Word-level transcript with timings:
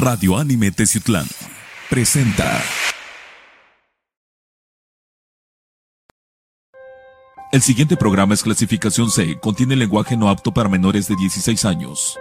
Radio 0.00 0.36
Anime 0.36 0.70
Teciutlán 0.70 1.26
presenta. 1.90 2.60
El 7.50 7.62
siguiente 7.62 7.96
programa 7.96 8.34
es 8.34 8.44
clasificación 8.44 9.10
C, 9.10 9.40
contiene 9.40 9.74
lenguaje 9.74 10.16
no 10.16 10.28
apto 10.28 10.54
para 10.54 10.68
menores 10.68 11.08
de 11.08 11.16
16 11.16 11.64
años. 11.64 12.16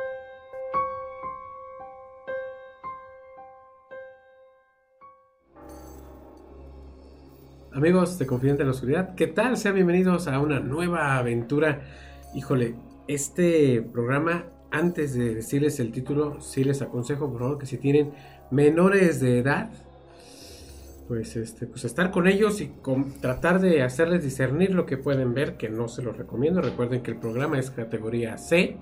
Amigos 7.72 8.18
de 8.18 8.26
Confidente 8.26 8.64
en 8.64 8.70
la 8.70 8.74
Oscuridad, 8.74 9.14
¿qué 9.14 9.28
tal? 9.28 9.56
Sean 9.56 9.76
bienvenidos 9.76 10.28
a 10.28 10.40
una 10.40 10.60
nueva 10.60 11.16
aventura. 11.16 11.84
Híjole, 12.34 12.74
este 13.08 13.84
programa, 13.84 14.46
antes 14.72 15.14
de 15.14 15.36
decirles 15.36 15.80
el 15.80 15.92
título, 15.92 16.42
sí 16.42 16.64
les 16.64 16.82
aconsejo, 16.82 17.30
por 17.30 17.40
favor, 17.40 17.58
que 17.58 17.66
si 17.66 17.78
tienen 17.78 18.12
menores 18.52 19.20
de 19.20 19.40
edad, 19.40 19.72
pues, 21.08 21.36
este, 21.38 21.68
pues 21.68 21.86
estar 21.86 22.12
con 22.12 22.28
ellos 22.28 22.60
y 22.60 22.72
tratar 23.22 23.62
de 23.62 23.82
hacerles 23.82 24.24
discernir 24.24 24.74
lo 24.74 24.86
que 24.86 24.98
pueden 24.98 25.34
ver, 25.34 25.56
que 25.56 25.70
no 25.70 25.88
se 25.88 26.02
los 26.02 26.18
recomiendo. 26.18 26.62
Recuerden 26.62 27.02
que 27.02 27.12
el 27.12 27.18
programa 27.18 27.58
es 27.60 27.72
categoría 27.72 28.38
C. 28.38 28.78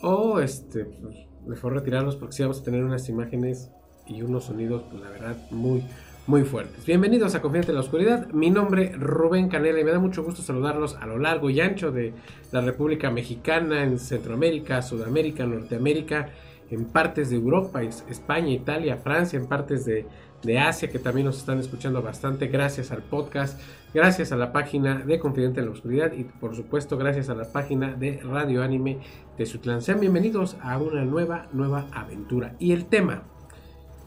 O 0.00 0.40
este, 0.40 0.84
pues, 0.84 1.16
mejor 1.46 1.74
retirarlos 1.74 2.16
porque 2.16 2.34
si 2.34 2.42
vamos 2.42 2.60
a 2.60 2.64
tener 2.64 2.84
unas 2.84 3.08
imágenes 3.08 3.70
y 4.06 4.22
unos 4.22 4.44
sonidos, 4.44 4.84
pues 4.90 5.02
la 5.02 5.10
verdad, 5.10 5.36
muy, 5.50 5.84
muy 6.28 6.44
fuertes. 6.44 6.84
Bienvenidos 6.84 7.34
a 7.34 7.40
Confiante 7.40 7.70
en 7.70 7.76
la 7.76 7.80
Oscuridad. 7.80 8.28
Mi 8.32 8.50
nombre 8.50 8.84
es 8.84 9.00
Rubén 9.00 9.48
Canela 9.48 9.80
y 9.80 9.84
me 9.84 9.92
da 9.92 9.98
mucho 9.98 10.22
gusto 10.22 10.42
saludarlos 10.42 10.94
a 10.96 11.06
lo 11.06 11.18
largo 11.18 11.48
y 11.48 11.58
ancho 11.58 11.90
de 11.90 12.12
la 12.52 12.60
República 12.60 13.10
Mexicana, 13.10 13.82
en 13.82 13.98
Centroamérica, 13.98 14.82
Sudamérica, 14.82 15.46
Norteamérica, 15.46 16.28
en 16.70 16.84
partes 16.84 17.30
de 17.30 17.36
Europa, 17.36 17.82
España, 17.82 18.50
Italia, 18.50 18.98
Francia, 18.98 19.38
en 19.38 19.46
partes 19.46 19.86
de, 19.86 20.04
de 20.42 20.58
Asia 20.58 20.90
que 20.90 20.98
también 20.98 21.24
nos 21.24 21.38
están 21.38 21.60
escuchando 21.60 22.02
bastante. 22.02 22.48
Gracias 22.48 22.90
al 22.90 23.02
podcast, 23.04 23.58
gracias 23.94 24.30
a 24.30 24.36
la 24.36 24.52
página 24.52 24.98
de 24.98 25.18
Confidente 25.18 25.60
en 25.60 25.66
la 25.66 25.72
Oscuridad 25.72 26.12
y 26.12 26.24
por 26.24 26.54
supuesto 26.54 26.98
gracias 26.98 27.30
a 27.30 27.34
la 27.34 27.50
página 27.50 27.94
de 27.94 28.20
Radio 28.22 28.62
Anime 28.62 28.98
de 29.38 29.46
Sutlán. 29.46 29.80
Sean 29.80 29.98
bienvenidos 29.98 30.58
a 30.60 30.76
una 30.76 31.06
nueva, 31.06 31.46
nueva 31.54 31.86
aventura. 31.90 32.54
Y 32.58 32.72
el 32.72 32.84
tema 32.84 33.22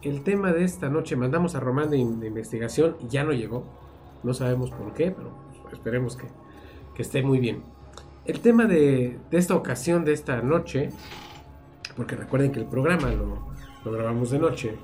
el 0.02 0.24
tema 0.24 0.52
de 0.52 0.64
esta 0.64 0.90
noche, 0.90 1.16
mandamos 1.16 1.56
a 1.56 1.60
Román 1.60 1.90
de, 1.90 1.98
investigación 1.98 2.96
y 3.02 3.08
ya 3.08 3.24
no 3.24 3.34
llegó. 3.34 3.64
No 4.24 4.34
sabemos 4.34 4.72
por 4.72 4.94
qué, 4.94 5.12
pero 5.12 5.32
esperemos 5.72 6.18
que, 6.18 6.28
esté 7.02 7.24
muy 7.24 7.40
bien. 7.40 7.64
El 8.26 8.42
tema 8.42 8.66
de, 8.66 9.18
esta 9.32 9.56
ocasión, 9.56 10.06
de 10.06 10.14
esta 10.14 10.40
noche, 10.44 10.90
porque 11.96 12.16
recuerden 12.16 12.52
que 12.52 12.60
el 12.60 12.68
programa 12.68 13.10
lo, 13.10 13.48
lo 13.84 13.92
grabamos 13.92 14.30
de 14.30 14.38
noche, 14.38 14.78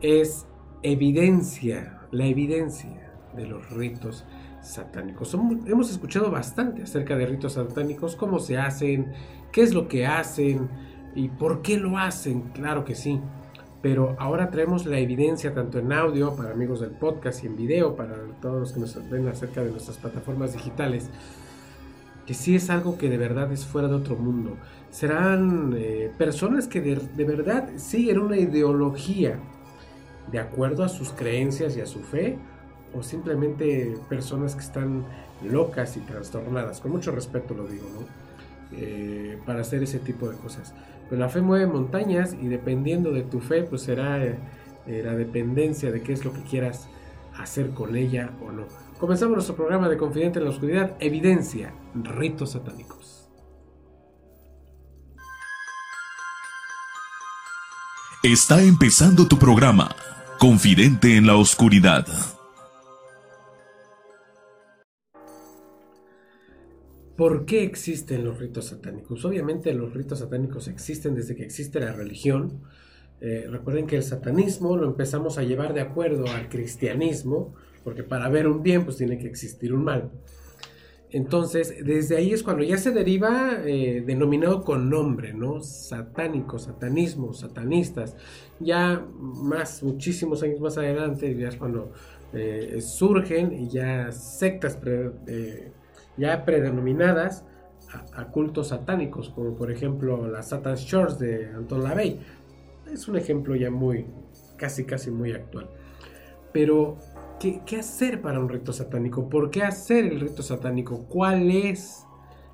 es 0.00 0.46
evidencia, 0.82 2.02
la 2.12 2.26
evidencia 2.26 3.12
de 3.34 3.46
los 3.46 3.68
ritos 3.70 4.24
satánicos. 4.62 5.34
Hemos 5.34 5.90
escuchado 5.90 6.30
bastante 6.30 6.84
acerca 6.84 7.16
de 7.16 7.26
ritos 7.26 7.54
satánicos, 7.54 8.14
cómo 8.14 8.38
se 8.38 8.58
hacen, 8.58 9.12
qué 9.50 9.62
es 9.62 9.74
lo 9.74 9.88
que 9.88 10.06
hacen 10.06 10.68
y 11.16 11.30
por 11.30 11.62
qué 11.62 11.78
lo 11.78 11.98
hacen, 11.98 12.42
claro 12.52 12.84
que 12.84 12.94
sí 12.94 13.20
pero 13.84 14.16
ahora 14.18 14.48
traemos 14.48 14.86
la 14.86 14.98
evidencia 14.98 15.52
tanto 15.52 15.78
en 15.78 15.92
audio 15.92 16.34
para 16.34 16.52
amigos 16.52 16.80
del 16.80 16.92
podcast 16.92 17.44
y 17.44 17.48
en 17.48 17.54
video 17.54 17.94
para 17.94 18.14
todos 18.40 18.58
los 18.58 18.72
que 18.72 18.80
nos 18.80 19.10
ven 19.10 19.28
acerca 19.28 19.62
de 19.62 19.70
nuestras 19.70 19.98
plataformas 19.98 20.54
digitales, 20.54 21.10
que 22.26 22.32
sí 22.32 22.56
es 22.56 22.70
algo 22.70 22.96
que 22.96 23.10
de 23.10 23.18
verdad 23.18 23.52
es 23.52 23.66
fuera 23.66 23.86
de 23.86 23.96
otro 23.96 24.16
mundo. 24.16 24.56
Serán 24.90 25.74
eh, 25.76 26.10
personas 26.16 26.66
que 26.66 26.80
de, 26.80 26.96
de 26.96 27.24
verdad 27.24 27.68
siguen 27.76 28.20
una 28.20 28.38
ideología 28.38 29.38
de 30.32 30.38
acuerdo 30.38 30.82
a 30.82 30.88
sus 30.88 31.12
creencias 31.12 31.76
y 31.76 31.82
a 31.82 31.86
su 31.86 31.98
fe, 31.98 32.38
o 32.94 33.02
simplemente 33.02 33.98
personas 34.08 34.54
que 34.54 34.62
están 34.62 35.04
locas 35.42 35.98
y 35.98 36.00
trastornadas, 36.00 36.80
con 36.80 36.90
mucho 36.90 37.10
respeto 37.10 37.52
lo 37.52 37.66
digo, 37.66 37.86
¿no? 37.92 38.24
Eh, 38.72 39.38
para 39.44 39.60
hacer 39.60 39.82
ese 39.82 39.98
tipo 39.98 40.26
de 40.26 40.36
cosas. 40.38 40.74
Pero 41.08 41.20
la 41.20 41.28
fe 41.28 41.40
mueve 41.40 41.66
montañas 41.66 42.36
y 42.40 42.48
dependiendo 42.48 43.12
de 43.12 43.22
tu 43.22 43.40
fe, 43.40 43.62
pues 43.62 43.82
será 43.82 44.24
eh, 44.24 44.38
la 44.86 45.14
dependencia 45.14 45.90
de 45.90 46.02
qué 46.02 46.12
es 46.12 46.24
lo 46.24 46.32
que 46.32 46.42
quieras 46.42 46.88
hacer 47.36 47.70
con 47.70 47.96
ella 47.96 48.30
o 48.46 48.52
no. 48.52 48.64
Comenzamos 48.98 49.34
nuestro 49.34 49.56
programa 49.56 49.88
de 49.88 49.96
Confidente 49.96 50.38
en 50.38 50.44
la 50.44 50.50
Oscuridad, 50.50 50.96
Evidencia, 51.00 51.74
Ritos 51.94 52.52
Satánicos. 52.52 53.28
Está 58.22 58.62
empezando 58.62 59.28
tu 59.28 59.38
programa, 59.38 59.94
Confidente 60.38 61.16
en 61.16 61.26
la 61.26 61.36
Oscuridad. 61.36 62.06
¿Por 67.16 67.46
qué 67.46 67.62
existen 67.62 68.24
los 68.24 68.38
ritos 68.38 68.66
satánicos? 68.66 69.24
Obviamente 69.24 69.72
los 69.72 69.94
ritos 69.94 70.18
satánicos 70.18 70.66
existen 70.66 71.14
desde 71.14 71.36
que 71.36 71.44
existe 71.44 71.78
la 71.78 71.92
religión. 71.92 72.62
Eh, 73.20 73.46
recuerden 73.48 73.86
que 73.86 73.96
el 73.96 74.02
satanismo 74.02 74.76
lo 74.76 74.86
empezamos 74.86 75.38
a 75.38 75.44
llevar 75.44 75.74
de 75.74 75.80
acuerdo 75.80 76.26
al 76.26 76.48
cristianismo, 76.48 77.54
porque 77.84 78.02
para 78.02 78.28
ver 78.28 78.48
un 78.48 78.62
bien 78.62 78.84
pues 78.84 78.96
tiene 78.96 79.18
que 79.18 79.28
existir 79.28 79.72
un 79.72 79.84
mal. 79.84 80.10
Entonces, 81.14 81.76
desde 81.84 82.16
ahí 82.16 82.32
es 82.32 82.42
cuando 82.42 82.64
ya 82.64 82.76
se 82.76 82.90
deriva 82.90 83.60
eh, 83.64 84.02
denominado 84.04 84.64
con 84.64 84.90
nombre, 84.90 85.32
¿no? 85.32 85.60
Satánico, 85.60 86.58
satanismo, 86.58 87.32
satanistas. 87.32 88.16
Ya 88.58 89.06
más, 89.12 89.84
muchísimos 89.84 90.42
años 90.42 90.58
más 90.58 90.76
adelante, 90.76 91.32
ya 91.36 91.50
es 91.50 91.56
cuando 91.56 91.92
eh, 92.32 92.80
surgen 92.80 93.52
y 93.52 93.68
ya 93.68 94.10
sectas 94.10 94.76
ya 96.16 96.44
predenominadas 96.44 97.44
a, 98.14 98.26
cultos 98.26 98.68
satánicos, 98.68 99.30
como 99.30 99.54
por 99.54 99.70
ejemplo 99.70 100.26
la 100.26 100.42
Satan's 100.42 100.84
Church 100.84 101.18
de 101.18 101.46
Anton 101.54 101.84
LaVey. 101.84 102.20
Es 102.92 103.08
un 103.08 103.16
ejemplo 103.16 103.54
ya 103.54 103.70
muy, 103.70 104.06
casi, 104.56 104.84
casi 104.84 105.10
muy 105.10 105.32
actual. 105.32 105.68
Pero, 106.52 106.98
¿qué, 107.40 107.60
¿qué, 107.66 107.78
hacer 107.78 108.20
para 108.20 108.40
un 108.40 108.48
rito 108.48 108.72
satánico? 108.72 109.28
¿Por 109.28 109.50
qué 109.50 109.62
hacer 109.62 110.04
el 110.04 110.20
rito 110.20 110.42
satánico? 110.42 111.06
¿Cuál 111.08 111.50
es 111.50 112.04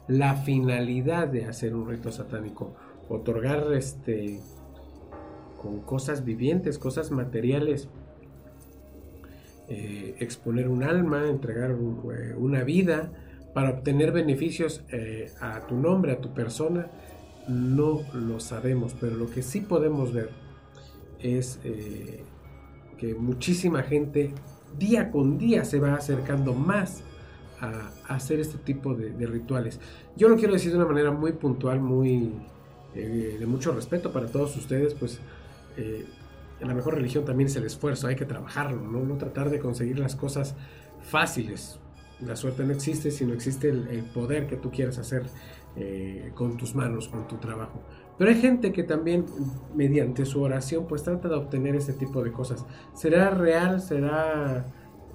la 0.08 0.34
finalidad 0.36 1.28
de 1.28 1.46
hacer 1.46 1.74
un 1.74 1.88
rito 1.88 2.12
satánico? 2.12 2.74
Otorgar 3.08 3.72
este 3.74 4.40
con 5.60 5.80
cosas 5.80 6.24
vivientes, 6.24 6.78
cosas 6.78 7.10
materiales, 7.10 7.88
eh, 9.68 10.16
exponer 10.18 10.68
un 10.68 10.82
alma, 10.82 11.28
entregar 11.28 11.70
eh, 11.72 12.34
una 12.36 12.64
vida, 12.64 13.12
para 13.54 13.70
obtener 13.70 14.12
beneficios 14.12 14.82
eh, 14.90 15.32
a 15.40 15.66
tu 15.66 15.76
nombre, 15.76 16.12
a 16.12 16.20
tu 16.20 16.32
persona, 16.32 16.88
no 17.48 18.02
lo 18.14 18.38
sabemos, 18.38 18.94
pero 19.00 19.16
lo 19.16 19.28
que 19.28 19.42
sí 19.42 19.60
podemos 19.60 20.12
ver 20.12 20.30
es 21.18 21.58
eh, 21.64 22.22
que 22.96 23.14
muchísima 23.14 23.82
gente 23.82 24.32
día 24.78 25.10
con 25.10 25.36
día 25.36 25.64
se 25.64 25.80
va 25.80 25.94
acercando 25.94 26.54
más 26.54 27.02
a, 27.60 27.90
hacer 28.08 28.40
este 28.40 28.58
tipo 28.58 28.94
de, 28.94 29.26
rituales. 29.26 29.80
Yo 30.16 30.28
lo 30.28 30.36
quiero 30.36 30.52
decir 30.52 30.70
de 30.70 30.78
una 30.78 30.86
manera 30.86 31.10
muy 31.10 31.32
puntual, 31.32 31.80
muy 31.80 32.32
eh, 32.94 33.36
de 33.38 33.46
mucho 33.46 33.72
respeto 33.72 34.12
para 34.12 34.26
todos 34.26 34.56
ustedes, 34.56 34.94
pues 34.94 35.20
en 35.76 36.68
la 36.68 36.74
mejor 36.74 36.94
religión 36.94 37.24
también 37.24 37.48
es 37.48 37.56
el 37.56 37.64
esfuerzo, 37.64 38.06
hay 38.06 38.16
que 38.16 38.26
trabajarlo, 38.26 38.82
¿no? 38.82 39.00
no 39.00 39.16
tratar 39.16 39.48
de 39.48 39.60
conseguir 39.60 39.98
las 39.98 40.14
cosas 40.14 40.54
fáciles 41.02 41.78
la 42.22 42.36
suerte 42.36 42.64
no 42.64 42.72
existe, 42.72 43.10
sino 43.10 43.32
existe 43.32 43.68
el, 43.68 44.04
poder 44.14 44.46
que 44.46 44.56
tú 44.56 44.70
quieres 44.70 44.98
hacer 44.98 45.24
eh, 45.76 46.32
con 46.34 46.56
tus 46.56 46.74
manos, 46.74 47.08
con 47.08 47.26
tu 47.26 47.36
trabajo. 47.36 47.82
Pero 48.18 48.30
hay 48.30 48.40
gente 48.40 48.72
que 48.72 48.82
también 48.82 49.24
mediante 49.74 50.26
su 50.26 50.42
oración 50.42 50.86
pues 50.86 51.02
trata 51.02 51.28
de 51.28 51.36
obtener 51.36 51.76
ese 51.76 51.94
tipo 51.94 52.22
de 52.22 52.32
cosas. 52.32 52.66
¿Será 52.92 53.30
real? 53.30 53.80
¿Será 53.80 54.66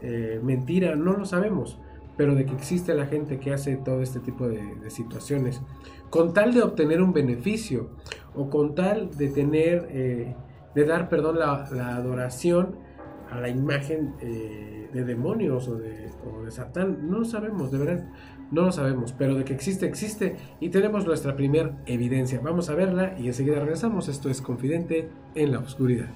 eh, 0.01 0.39
mentira? 0.43 0.95
No 0.95 1.13
lo 1.13 1.25
sabemos. 1.25 1.79
Pero 2.17 2.33
de 2.33 2.45
que 2.45 2.53
existe 2.53 2.95
la 2.95 3.05
gente 3.05 3.39
que 3.39 3.53
hace 3.53 3.75
todo 3.75 4.01
este 4.01 4.19
tipo 4.21 4.47
de, 4.47 4.89
situaciones. 4.89 5.61
Con 6.09 6.33
tal 6.33 6.53
de 6.53 6.63
obtener 6.63 7.01
un 7.01 7.13
beneficio 7.13 7.89
o 8.33 8.49
con 8.49 8.73
tal 8.73 9.15
de 9.15 9.27
tener, 9.27 9.87
eh, 9.91 10.35
de 10.73 10.85
dar, 10.85 11.09
perdón, 11.09 11.37
la 11.37 11.95
adoración 11.95 12.84
a 13.31 13.39
la 13.39 13.49
imagen 13.49 14.13
eh, 14.21 14.89
de 14.93 15.03
demonios 15.03 15.67
o 15.67 15.75
de, 15.75 16.09
o 16.25 16.43
de, 16.43 16.51
Satán. 16.51 17.09
No 17.09 17.19
lo 17.19 17.25
sabemos, 17.25 17.71
de 17.71 17.77
verdad, 17.77 18.05
no 18.51 18.63
lo 18.63 18.71
sabemos, 18.71 19.13
pero 19.13 19.35
de 19.35 19.43
que 19.43 19.53
existe, 19.53 19.85
existe 19.85 20.37
y 20.59 20.69
tenemos 20.69 21.05
nuestra 21.05 21.35
primera 21.35 21.71
evidencia. 21.85 22.39
Vamos 22.43 22.69
a 22.69 22.75
verla 22.75 23.15
y 23.17 23.27
enseguida 23.27 23.59
regresamos. 23.59 24.07
Esto 24.07 24.29
es 24.29 24.41
Confidente 24.41 25.09
en 25.35 25.51
la 25.51 25.59
Oscuridad. 25.59 26.07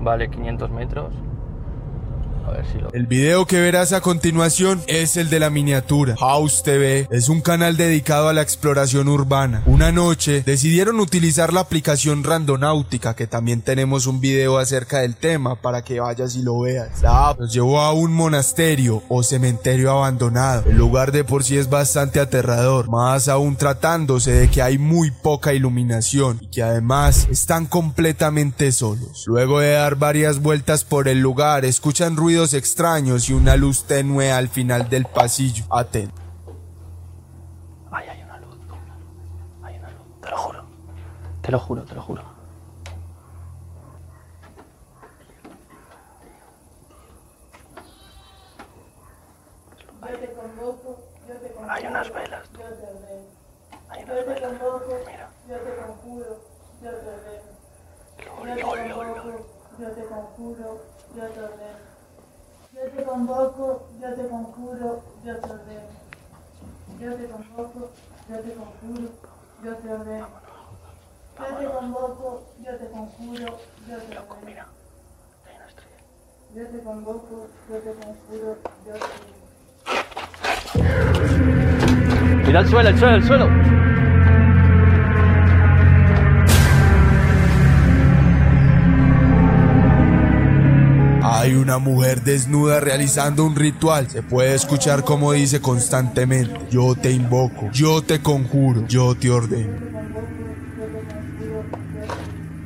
Vale, 0.00 0.30
500 0.30 0.70
metros. 0.70 1.14
El 2.92 3.06
video 3.06 3.46
que 3.46 3.60
verás 3.60 3.92
a 3.92 4.00
continuación 4.00 4.82
es 4.86 5.16
el 5.16 5.30
de 5.30 5.40
la 5.40 5.50
miniatura. 5.50 6.16
House 6.18 6.62
TV 6.62 7.08
es 7.10 7.28
un 7.28 7.40
canal 7.40 7.76
dedicado 7.76 8.28
a 8.28 8.32
la 8.32 8.42
exploración 8.42 9.08
urbana. 9.08 9.62
Una 9.66 9.92
noche 9.92 10.42
decidieron 10.44 11.00
utilizar 11.00 11.52
la 11.52 11.60
aplicación 11.60 12.24
Randonáutica, 12.24 13.14
que 13.14 13.26
también 13.26 13.62
tenemos 13.62 14.06
un 14.06 14.20
video 14.20 14.58
acerca 14.58 15.00
del 15.00 15.16
tema 15.16 15.60
para 15.60 15.82
que 15.82 16.00
vayas 16.00 16.36
y 16.36 16.42
lo 16.42 16.60
veas. 16.60 17.02
La 17.02 17.28
app 17.28 17.40
nos 17.40 17.52
llevó 17.52 17.80
a 17.80 17.92
un 17.92 18.12
monasterio 18.12 19.02
o 19.08 19.22
cementerio 19.22 19.90
abandonado. 19.90 20.64
El 20.66 20.76
lugar 20.76 21.12
de 21.12 21.24
por 21.24 21.44
sí 21.44 21.56
es 21.56 21.68
bastante 21.68 22.20
aterrador, 22.20 22.88
más 22.88 23.28
aún 23.28 23.56
tratándose 23.56 24.32
de 24.32 24.50
que 24.50 24.62
hay 24.62 24.78
muy 24.78 25.10
poca 25.10 25.52
iluminación 25.52 26.38
y 26.40 26.48
que 26.48 26.62
además 26.62 27.28
están 27.30 27.66
completamente 27.66 28.72
solos. 28.72 29.24
Luego 29.26 29.60
de 29.60 29.72
dar 29.72 29.96
varias 29.96 30.40
vueltas 30.40 30.84
por 30.84 31.08
el 31.08 31.20
lugar, 31.20 31.64
escuchan 31.64 32.16
ruidos 32.36 32.52
extraños 32.52 33.30
y 33.30 33.32
una 33.32 33.56
luz 33.56 33.84
tenue 33.84 34.30
al 34.30 34.50
final 34.50 34.90
del 34.90 35.06
pasillo. 35.06 35.64
Atento. 35.70 36.20
Ay, 37.90 38.08
hay 38.10 38.22
una 38.24 38.38
luz. 38.40 38.58
Hay 39.62 39.78
una 39.78 39.90
luz. 39.90 40.20
Te 40.20 40.28
lo 40.28 40.36
juro. 40.36 40.64
Te 41.40 41.52
lo 41.52 41.58
juro, 41.58 41.84
te 41.84 41.94
lo 41.94 42.02
juro. 42.02 42.22
Hay 51.68 51.86
unas 51.86 52.12
velas. 52.12 52.42
Hay 53.88 54.04
unas 54.04 54.26
velas. 54.26 54.52
Mira. 55.06 55.30
Lol, 58.28 58.60
lol, 58.60 58.88
lol, 58.90 59.08
lol. 59.16 59.46
Yo 59.78 59.90
te 59.90 60.04
conjuro, 60.04 60.82
yo 61.14 61.28
te 61.28 61.40
ordeno. 61.40 61.85
Yo 62.76 62.82
te 62.90 63.04
convoco, 63.04 63.88
yo 64.02 64.12
te 64.12 64.28
conjuro, 64.28 65.02
yo 65.24 65.36
te 65.38 65.50
ordeno. 65.50 65.88
Yo 67.00 67.14
te 67.14 67.26
convoco, 67.26 67.90
yo 68.28 68.36
te 68.40 68.52
conjuro, 68.52 69.08
yo 69.64 69.76
te 69.76 69.92
ordeno. 69.94 70.26
Yo 71.38 71.56
te 71.56 71.64
convoco, 71.64 72.42
yo 72.62 72.76
te 72.76 72.90
conjuro, 72.90 73.58
yo 73.88 73.96
te 73.96 74.18
ordeno. 74.18 74.64
Yo 76.54 76.66
te 76.66 76.78
convoco, 76.80 77.48
yo 77.70 77.76
te 77.78 77.92
conjuro, 77.94 78.58
yo 78.84 78.92
te 78.92 79.00
ordeno. 79.00 79.36
Mira 82.46 82.60
el 82.60 82.68
suelo, 82.68 82.88
el 82.90 82.98
suelo, 82.98 83.16
el 83.16 83.24
suelo. 83.24 83.95
Hay 91.28 91.54
una 91.54 91.78
mujer 91.78 92.22
desnuda 92.22 92.78
realizando 92.78 93.44
un 93.44 93.56
ritual. 93.56 94.08
Se 94.08 94.22
puede 94.22 94.54
escuchar 94.54 95.02
como 95.02 95.32
dice 95.32 95.60
constantemente, 95.60 96.54
yo 96.70 96.94
te 96.94 97.10
invoco, 97.10 97.68
yo 97.72 98.00
te 98.00 98.22
conjuro, 98.22 98.86
yo 98.86 99.16
te 99.16 99.30
ordeno. 99.30 99.74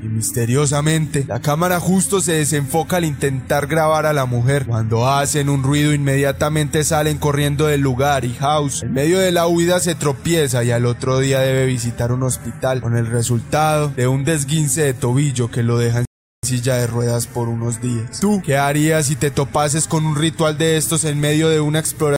Y 0.02 0.08
misteriosamente, 0.08 1.24
la 1.26 1.40
cámara 1.40 1.80
justo 1.80 2.20
se 2.20 2.32
desenfoca 2.32 2.98
al 2.98 3.06
intentar 3.06 3.66
grabar 3.66 4.04
a 4.04 4.12
la 4.12 4.26
mujer. 4.26 4.66
Cuando 4.66 5.08
hacen 5.08 5.48
un 5.48 5.62
ruido, 5.62 5.94
inmediatamente 5.94 6.84
salen 6.84 7.16
corriendo 7.16 7.66
del 7.66 7.80
lugar 7.80 8.26
y 8.26 8.34
House, 8.34 8.82
en 8.82 8.92
medio 8.92 9.18
de 9.18 9.32
la 9.32 9.46
huida, 9.46 9.80
se 9.80 9.94
tropieza 9.94 10.64
y 10.64 10.70
al 10.70 10.84
otro 10.84 11.18
día 11.18 11.40
debe 11.40 11.64
visitar 11.64 12.12
un 12.12 12.22
hospital 12.22 12.82
con 12.82 12.94
el 12.94 13.06
resultado 13.06 13.88
de 13.88 14.06
un 14.06 14.24
desguince 14.24 14.82
de 14.82 14.94
tobillo 14.94 15.50
que 15.50 15.62
lo 15.62 15.78
deja 15.78 16.00
en 16.00 16.09
silla 16.42 16.76
de 16.76 16.86
ruedas 16.86 17.26
por 17.26 17.48
unos 17.48 17.80
días. 17.80 18.18
¿Tú 18.20 18.40
qué 18.42 18.56
harías 18.56 19.06
si 19.06 19.16
te 19.16 19.30
topases 19.30 19.86
con 19.86 20.06
un 20.06 20.16
ritual 20.16 20.56
de 20.56 20.76
estos 20.76 21.04
en 21.04 21.20
medio 21.20 21.48
de 21.48 21.60
una 21.60 21.78
exploración? 21.78 22.16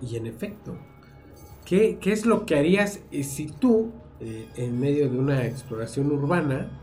Y 0.00 0.16
en 0.16 0.26
efecto, 0.26 0.76
¿qué, 1.64 1.98
qué 2.00 2.12
es 2.12 2.26
lo 2.26 2.44
que 2.46 2.56
harías 2.56 3.00
eh, 3.12 3.22
si 3.22 3.46
tú, 3.46 3.92
eh, 4.20 4.48
en 4.56 4.80
medio 4.80 5.08
de 5.08 5.18
una 5.18 5.44
exploración 5.44 6.10
urbana, 6.10 6.80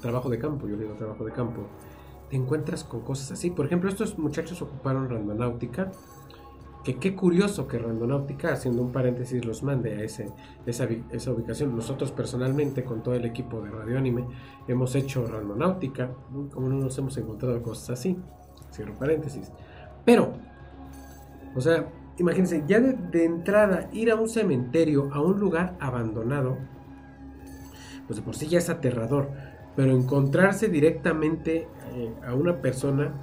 trabajo 0.00 0.28
de 0.28 0.38
campo, 0.38 0.68
yo 0.68 0.76
digo 0.76 0.94
trabajo 0.94 1.24
de 1.24 1.32
campo, 1.32 1.68
te 2.28 2.36
encuentras 2.36 2.84
con 2.84 3.00
cosas 3.00 3.32
así? 3.32 3.50
Por 3.50 3.66
ejemplo, 3.66 3.88
estos 3.88 4.18
muchachos 4.18 4.60
ocuparon 4.60 5.08
randonáutica, 5.08 5.92
que 6.84 6.96
qué 6.98 7.14
curioso 7.14 7.68
que 7.68 7.78
randonáutica, 7.78 8.52
haciendo 8.52 8.82
un 8.82 8.92
paréntesis, 8.92 9.44
los 9.44 9.62
mande 9.62 9.94
a 9.94 10.02
ese, 10.02 10.30
esa, 10.66 10.88
esa 11.10 11.30
ubicación. 11.30 11.74
Nosotros 11.76 12.10
personalmente, 12.10 12.84
con 12.84 13.02
todo 13.02 13.14
el 13.14 13.24
equipo 13.24 13.60
de 13.60 13.70
Radio 13.70 13.98
Anime, 13.98 14.26
hemos 14.66 14.94
hecho 14.94 15.26
randonáutica, 15.26 16.10
como 16.52 16.68
no 16.68 16.76
nos 16.76 16.98
hemos 16.98 17.16
encontrado 17.16 17.62
cosas 17.62 17.98
así, 17.98 18.18
cierro 18.72 18.94
paréntesis. 18.94 19.52
Pero, 20.04 20.32
o 21.54 21.60
sea, 21.60 21.88
imagínense, 22.18 22.64
ya 22.66 22.80
de, 22.80 22.94
de 22.94 23.24
entrada 23.24 23.88
ir 23.92 24.10
a 24.10 24.16
un 24.16 24.28
cementerio, 24.28 25.10
a 25.12 25.20
un 25.20 25.38
lugar 25.38 25.76
abandonado, 25.78 26.58
pues 28.06 28.16
de 28.16 28.22
por 28.22 28.34
sí 28.34 28.48
ya 28.48 28.58
es 28.58 28.68
aterrador. 28.68 29.30
Pero 29.76 29.92
encontrarse 29.92 30.68
directamente 30.68 31.68
eh, 31.94 32.12
a 32.26 32.34
una 32.34 32.60
persona 32.60 33.14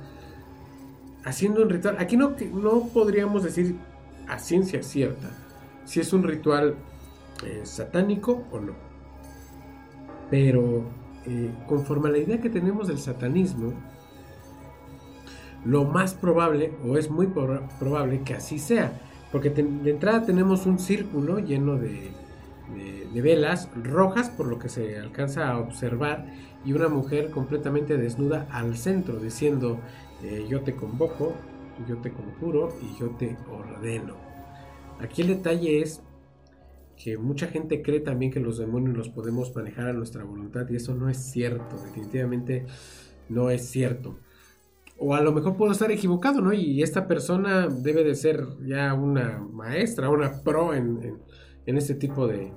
haciendo 1.23 1.61
un 1.63 1.69
ritual. 1.69 1.97
Aquí 1.99 2.17
no, 2.17 2.35
no 2.53 2.87
podríamos 2.93 3.43
decir 3.43 3.75
a 4.27 4.39
ciencia 4.39 4.83
cierta 4.83 5.29
si 5.85 5.99
es 5.99 6.13
un 6.13 6.23
ritual 6.23 6.75
eh, 7.45 7.61
satánico 7.63 8.43
o 8.51 8.59
no. 8.59 8.73
Pero 10.29 10.83
eh, 11.25 11.51
conforme 11.67 12.09
a 12.09 12.11
la 12.11 12.17
idea 12.19 12.39
que 12.39 12.49
tenemos 12.49 12.87
del 12.87 12.99
satanismo, 12.99 13.73
lo 15.65 15.83
más 15.85 16.13
probable, 16.13 16.73
o 16.87 16.97
es 16.97 17.09
muy 17.09 17.27
proba- 17.27 17.67
probable 17.79 18.21
que 18.21 18.35
así 18.35 18.59
sea, 18.59 18.93
porque 19.31 19.49
de 19.49 19.89
entrada 19.91 20.25
tenemos 20.25 20.65
un 20.65 20.79
círculo 20.79 21.39
lleno 21.39 21.77
de- 21.77 22.11
de 23.13 23.21
velas 23.21 23.67
rojas, 23.83 24.29
por 24.29 24.45
lo 24.45 24.59
que 24.59 24.69
se 24.69 24.97
alcanza 24.99 25.49
a 25.49 25.57
observar, 25.57 26.27
y 26.63 26.73
una 26.73 26.87
mujer 26.87 27.31
completamente 27.31 27.97
desnuda 27.97 28.47
al 28.51 28.77
centro, 28.77 29.17
diciendo, 29.19 29.79
eh, 30.23 30.45
yo 30.49 30.61
te 30.61 30.75
convoco, 30.75 31.33
yo 31.87 31.97
te 31.97 32.11
conjuro 32.11 32.69
y 32.81 32.99
yo 32.99 33.09
te 33.11 33.37
ordeno. 33.49 34.15
Aquí 34.99 35.21
el 35.21 35.29
detalle 35.29 35.81
es 35.81 36.01
que 37.01 37.17
mucha 37.17 37.47
gente 37.47 37.81
cree 37.81 38.01
también 38.01 38.31
que 38.31 38.41
los 38.41 38.57
demonios 38.57 38.97
los 38.97 39.09
podemos 39.09 39.55
manejar 39.55 39.87
a 39.87 39.93
nuestra 39.93 40.25
voluntad 40.25 40.67
y 40.69 40.75
eso 40.75 40.93
no 40.93 41.09
es 41.09 41.17
cierto, 41.17 41.77
definitivamente 41.85 42.65
no 43.29 43.49
es 43.49 43.69
cierto. 43.69 44.19
O 44.97 45.15
a 45.15 45.21
lo 45.21 45.31
mejor 45.31 45.55
puedo 45.55 45.71
estar 45.71 45.89
equivocado, 45.91 46.41
¿no? 46.41 46.51
Y 46.51 46.83
esta 46.83 47.07
persona 47.07 47.69
debe 47.69 48.03
de 48.03 48.15
ser 48.15 48.45
ya 48.65 48.93
una 48.93 49.39
maestra, 49.39 50.09
una 50.09 50.43
pro 50.43 50.73
en, 50.73 51.21
en, 51.65 51.77
este 51.77 51.95
tipo 51.95 52.27
de 52.27 52.51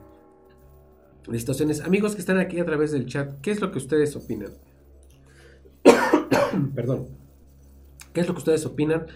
situaciones. 1.33 1.81
Amigos 1.83 2.16
que 2.16 2.21
están 2.21 2.38
aquí 2.38 2.59
a 2.59 2.64
través 2.64 2.90
del 2.90 3.07
chat, 3.07 3.40
¿qué 3.42 3.52
es 3.52 3.61
lo 3.61 3.71
que 3.71 3.78
ustedes 3.78 4.16
opinan? 4.16 4.50
Perdón. 6.75 7.22
¿Qué 8.12 8.21
es 8.21 8.28
lo 8.28 8.35
que 8.35 8.38
ustedes 8.38 8.66
opinan 8.66 9.07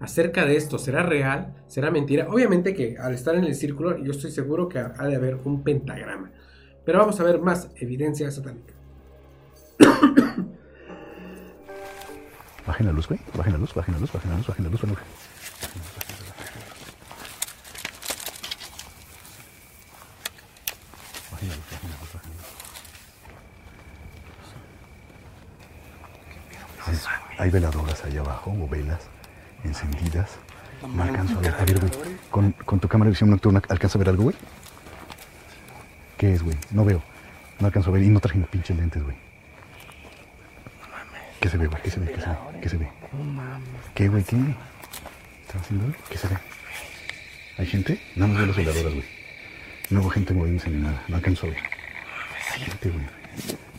acerca 0.00 0.46
de 0.46 0.56
esto? 0.56 0.78
¿Será 0.78 1.02
real? 1.02 1.54
¿Será 1.66 1.90
mentira? 1.90 2.28
Obviamente 2.30 2.74
que 2.74 2.96
al 2.98 3.12
estar 3.14 3.34
en 3.34 3.44
el 3.44 3.54
círculo, 3.54 3.98
yo 3.98 4.12
estoy 4.12 4.30
seguro 4.30 4.68
que 4.68 4.78
ha 4.78 5.06
de 5.06 5.16
haber 5.16 5.36
un 5.44 5.62
pentagrama. 5.62 6.30
Pero 6.84 6.98
vamos 7.00 7.20
a 7.20 7.24
ver 7.24 7.40
más 7.40 7.68
evidencia 7.76 8.30
satánica. 8.30 8.72
Bajen 12.66 12.86
la 12.86 12.92
luz, 12.92 13.08
güey. 13.08 13.20
Bajen 13.34 13.52
la 13.52 13.58
luz, 13.58 13.74
bajen 13.74 13.94
la 13.94 14.00
luz, 14.00 14.12
bajen 14.12 14.30
la 14.30 14.36
luz, 14.38 14.46
bajen 14.46 14.64
la 14.64 14.70
luz, 14.70 14.80
bajen 14.80 14.94
la 14.94 15.00
luz. 15.00 15.08
La 21.30 21.54
luz, 21.54 21.70
bajen 21.70 21.90
la 21.90 22.00
luz, 22.00 22.12
bajen 22.14 22.30
la 22.30 22.48
Hay, 27.38 27.50
veladoras 27.50 28.04
ahí 28.04 28.16
abajo, 28.16 28.56
o 28.58 28.68
velas 28.68 29.08
encendidas. 29.64 30.38
No 30.94 31.02
alcanzo 31.02 31.38
a 31.38 31.40
ver, 31.40 31.54
a 31.54 31.64
ver, 31.64 31.78
güey. 31.80 31.92
Con, 32.30 32.80
tu 32.80 32.88
cámara 32.88 33.08
de 33.08 33.12
visión 33.12 33.30
nocturna, 33.30 33.62
¿alcanza 33.68 33.98
a 33.98 34.00
ver 34.00 34.08
algo, 34.08 34.24
güey? 34.24 34.36
¿Qué 36.16 36.34
es, 36.34 36.42
güey? 36.42 36.56
No 36.70 36.84
veo. 36.84 37.02
No 37.60 37.66
alcanzo 37.66 37.90
a 37.90 37.92
ver 37.94 38.02
y 38.02 38.08
no 38.08 38.20
traje 38.20 38.38
mis 38.38 38.48
pinches 38.48 38.76
lentes, 38.76 39.02
güey. 39.02 39.16
¿Qué 41.40 41.48
se 41.48 41.56
ve, 41.56 41.66
güey? 41.66 41.82
¿Qué 41.82 41.90
se 41.90 42.00
ve? 42.00 42.12
¿Qué 42.12 42.20
se 42.20 42.28
ve? 42.28 42.36
¿Qué 42.60 42.68
se 42.68 42.76
ve? 42.76 42.88
¿Qué, 43.94 44.08
güey? 44.08 44.24
¿Qué? 44.24 44.36
¿Están 44.36 45.60
haciendo? 45.60 45.94
¿Qué 46.08 46.18
se 46.18 46.28
ve? 46.28 46.36
¿Hay 47.58 47.66
gente? 47.66 48.00
Nada 48.16 48.28
más 48.28 48.36
veo 48.38 48.46
las 48.46 48.56
veladoras, 48.56 48.94
güey. 48.94 49.04
No 49.90 50.00
veo 50.00 50.10
gente 50.10 50.34
moviéndose 50.34 50.70
ni 50.70 50.82
nada. 50.82 51.02
No 51.08 51.16
alcanzo 51.16 51.46
a 51.46 51.50
ver. 51.50 51.58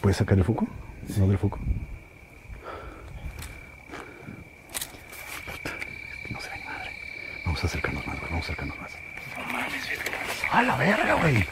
¿Puedes 0.02 0.18
sacar 0.18 0.38
el 0.38 0.44
foco? 0.44 0.68
No 1.18 1.28
del 1.28 1.38
foco. 1.38 1.60
Puta, 5.46 5.70
es 5.70 6.28
que 6.28 6.34
no 6.34 6.42
se 6.42 6.50
ve 6.50 6.58
ni 6.58 6.66
madre. 6.66 6.92
Vamos 7.60 7.76
a 7.76 7.78
acercarnos 7.78 8.08
más, 8.08 8.20
güey. 8.20 8.32
Vamos 8.32 8.46
a 8.46 8.54
acercarnos 8.54 8.80
más. 8.80 8.92
No 9.38 9.44
mames, 9.52 9.90
A 10.50 10.64
la 10.64 10.78
verga, 10.78 11.14
güey. 11.16 11.46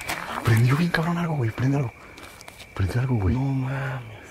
Prendió 0.45 0.77
bien 0.77 0.89
cabrón 0.89 1.17
algo, 1.17 1.35
güey. 1.35 1.51
Prende 1.51 1.75
algo. 1.75 1.91
Prende 2.73 2.99
algo, 2.99 3.15
güey. 3.15 3.35
No 3.35 3.41
mames. 3.41 4.29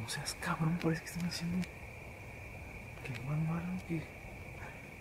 No 0.00 0.08
seas 0.08 0.34
cabrón, 0.40 0.78
parece 0.82 1.02
que 1.02 1.10
están 1.10 1.28
haciendo. 1.28 1.68
Que 3.04 3.10
malo, 3.28 3.62
que. 3.86 4.02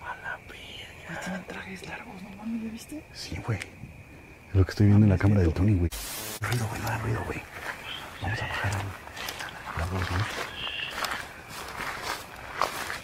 A 0.03 0.15
la 0.17 0.37
verga. 0.49 1.21
Tienen 1.23 1.43
trajes 1.45 1.87
largos, 1.87 2.21
no 2.21 2.29
mames, 2.35 2.63
¿ya 2.63 2.69
viste? 2.69 3.03
Sí, 3.13 3.37
güey. 3.45 3.59
Es 3.59 4.55
lo 4.55 4.65
que 4.65 4.71
estoy 4.71 4.87
viendo 4.87 5.05
en 5.05 5.11
la 5.11 5.17
cámara 5.17 5.39
del 5.39 5.53
Tony, 5.53 5.73
güey. 5.73 5.89
Ruido, 6.41 6.67
güey, 6.67 6.81
no 6.81 6.87
hagas 6.89 7.01
ruido, 7.01 7.23
güey. 7.23 7.41
Vamos 8.21 8.41
a 8.41 8.47
bajar 8.47 8.71
la 9.77 9.85
voz, 9.85 10.11
¿no? 10.11 10.17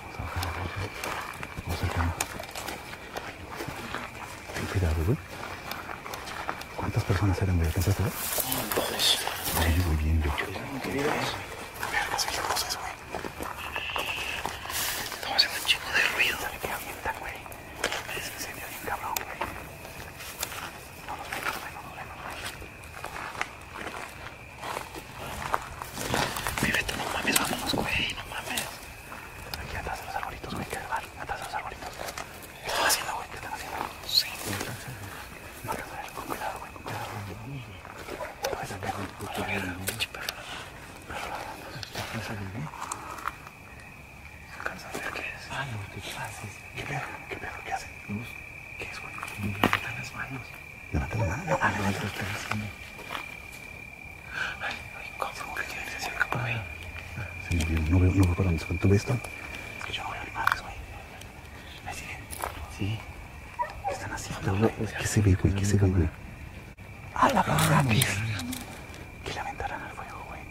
Vamos 0.04 0.20
a 0.20 0.22
bajar 0.22 0.46
la 0.46 0.52
voz, 0.52 0.72
güey. 0.76 0.90
Vamos 1.62 1.82
a 1.82 1.86
acercarnos. 1.86 2.16
Ten 4.54 4.66
cuidado, 4.66 5.06
güey. 5.06 5.18
¿Cuántas 7.44 7.44
personas 7.44 7.46
eran, 7.46 7.58
güey? 7.58 7.68
¿Alcanzaste 7.68 8.02
a 8.02 8.06
ver? 8.06 8.14
Bien, 9.98 10.24
yo. 10.24 10.32
Se 12.18 12.30
oyen 12.30 12.44
voces, 12.50 12.78
güey. 12.78 12.92
Estamos 15.14 15.36
haciendo 15.38 15.60
un 15.60 15.66
chingo 15.66 15.90
de 15.92 16.02
ruido. 16.16 16.38
Que 16.62 16.72
avientan, 16.72 17.16
güey. 17.20 17.34
Es 18.18 18.28
incendio 18.32 18.66
bien 18.70 18.82
cabrón, 18.88 19.14
güey. 19.16 19.28
No 21.08 21.18
nos 21.18 21.30
ven, 21.30 21.44
no 21.44 21.50
nos 21.52 21.62
ven, 21.64 21.74
no 21.74 21.82
nos 21.84 21.96
ven, 21.98 22.08
no 22.08 22.16
nos 22.16 22.24
ven. 22.24 22.24
Güey, 26.60 26.72
vete, 26.72 26.94
no 26.96 27.04
mames, 27.12 27.38
vámonos, 27.40 27.74
güey, 27.74 28.16
no 28.16 28.24
mames. 28.32 28.62
Aquí 29.60 29.76
atrás 29.76 30.00
de 30.00 30.06
los 30.08 30.16
arbolitos, 30.16 30.54
güey, 30.54 30.66
que 30.68 30.78
van 30.88 31.04
atrás 31.20 31.40
de 31.40 31.46
los 31.46 31.54
arbolitos. 31.54 31.90
¿Qué 32.64 32.70
están 32.72 32.86
haciendo, 32.88 33.16
güey? 33.16 33.28
¿Qué 33.30 33.36
están 33.36 33.54
haciendo? 33.54 33.78
Sí. 34.08 34.28
No 35.64 35.72
alcanzo 35.72 35.94
a 35.94 35.98
ver, 36.02 36.12
con 36.12 36.26
cuidado, 36.26 36.60
güey, 36.60 36.72
con 36.72 36.84
cuidado. 36.84 37.06
Te 38.44 38.50
vas 38.56 38.72
a 38.72 38.78
caer, 38.80 38.94
güey. 38.96 39.08
Pinche 39.88 40.08
perro. 40.10 40.34
Alcanza 42.04 42.34
a 44.88 44.92
ver 44.94 45.12
qué 45.14 45.22
es. 45.22 45.44
Ah, 45.52 45.66
no, 45.72 45.78
¿qué 45.94 46.00
haces? 46.00 46.54
¿Qué 46.76 46.84
pedo? 46.84 47.02
¿Qué 47.30 47.36
pedo? 47.38 47.52
¿Qué 47.66 47.74
hacen? 47.74 47.90
¿Qué 48.78 48.86
es, 48.86 49.00
güey? 49.02 49.14
Levantan 49.54 49.96
las 49.98 50.14
manos. 50.14 50.42
Levanta 50.92 51.18
la 51.18 51.26
mano. 51.26 51.58
Ah, 51.62 51.72
no, 51.78 51.90
esto 51.90 52.06
está 52.08 52.24
haciendo. 52.36 52.66
Ay, 54.62 54.76
ay, 55.00 55.08
¿cómo 55.18 55.56
que 55.56 55.64
quieren 55.64 55.86
decir 55.94 56.14
que 56.14 56.26
por 56.26 56.42
ahí? 56.42 56.62
Se 57.50 57.56
movieron. 57.56 57.90
No 57.92 58.00
veo, 58.00 58.12
no 58.64 58.70
van. 58.70 58.78
¿Tú 58.80 58.90
ves, 58.90 59.06
Tom? 59.06 59.18
Es 59.80 59.86
que 59.86 59.94
yo 59.94 60.04
no 60.04 60.12
veo 60.12 60.24
ni 60.24 60.32
madres, 60.32 60.62
güey. 60.62 60.74
Ahí 61.86 61.96
siguen. 61.96 62.20
Sí. 62.78 63.00
¿Qué 63.88 63.94
están 63.94 64.12
haciendo, 64.12 64.56
güey? 64.58 64.72
¿Qué 65.00 65.08
se 65.08 65.22
ve, 65.22 65.36
güey? 65.36 65.54
¿Qué 65.54 65.66
se 65.66 65.78
ve, 65.78 65.88
güey? 65.88 66.10
¡A 67.16 67.30
la 67.30 67.42
verga! 67.44 67.86
Que 69.24 69.34
le 69.34 69.40
aventarán 69.40 69.82
al 69.82 69.92
fuego, 69.92 70.26
güey. 70.28 70.42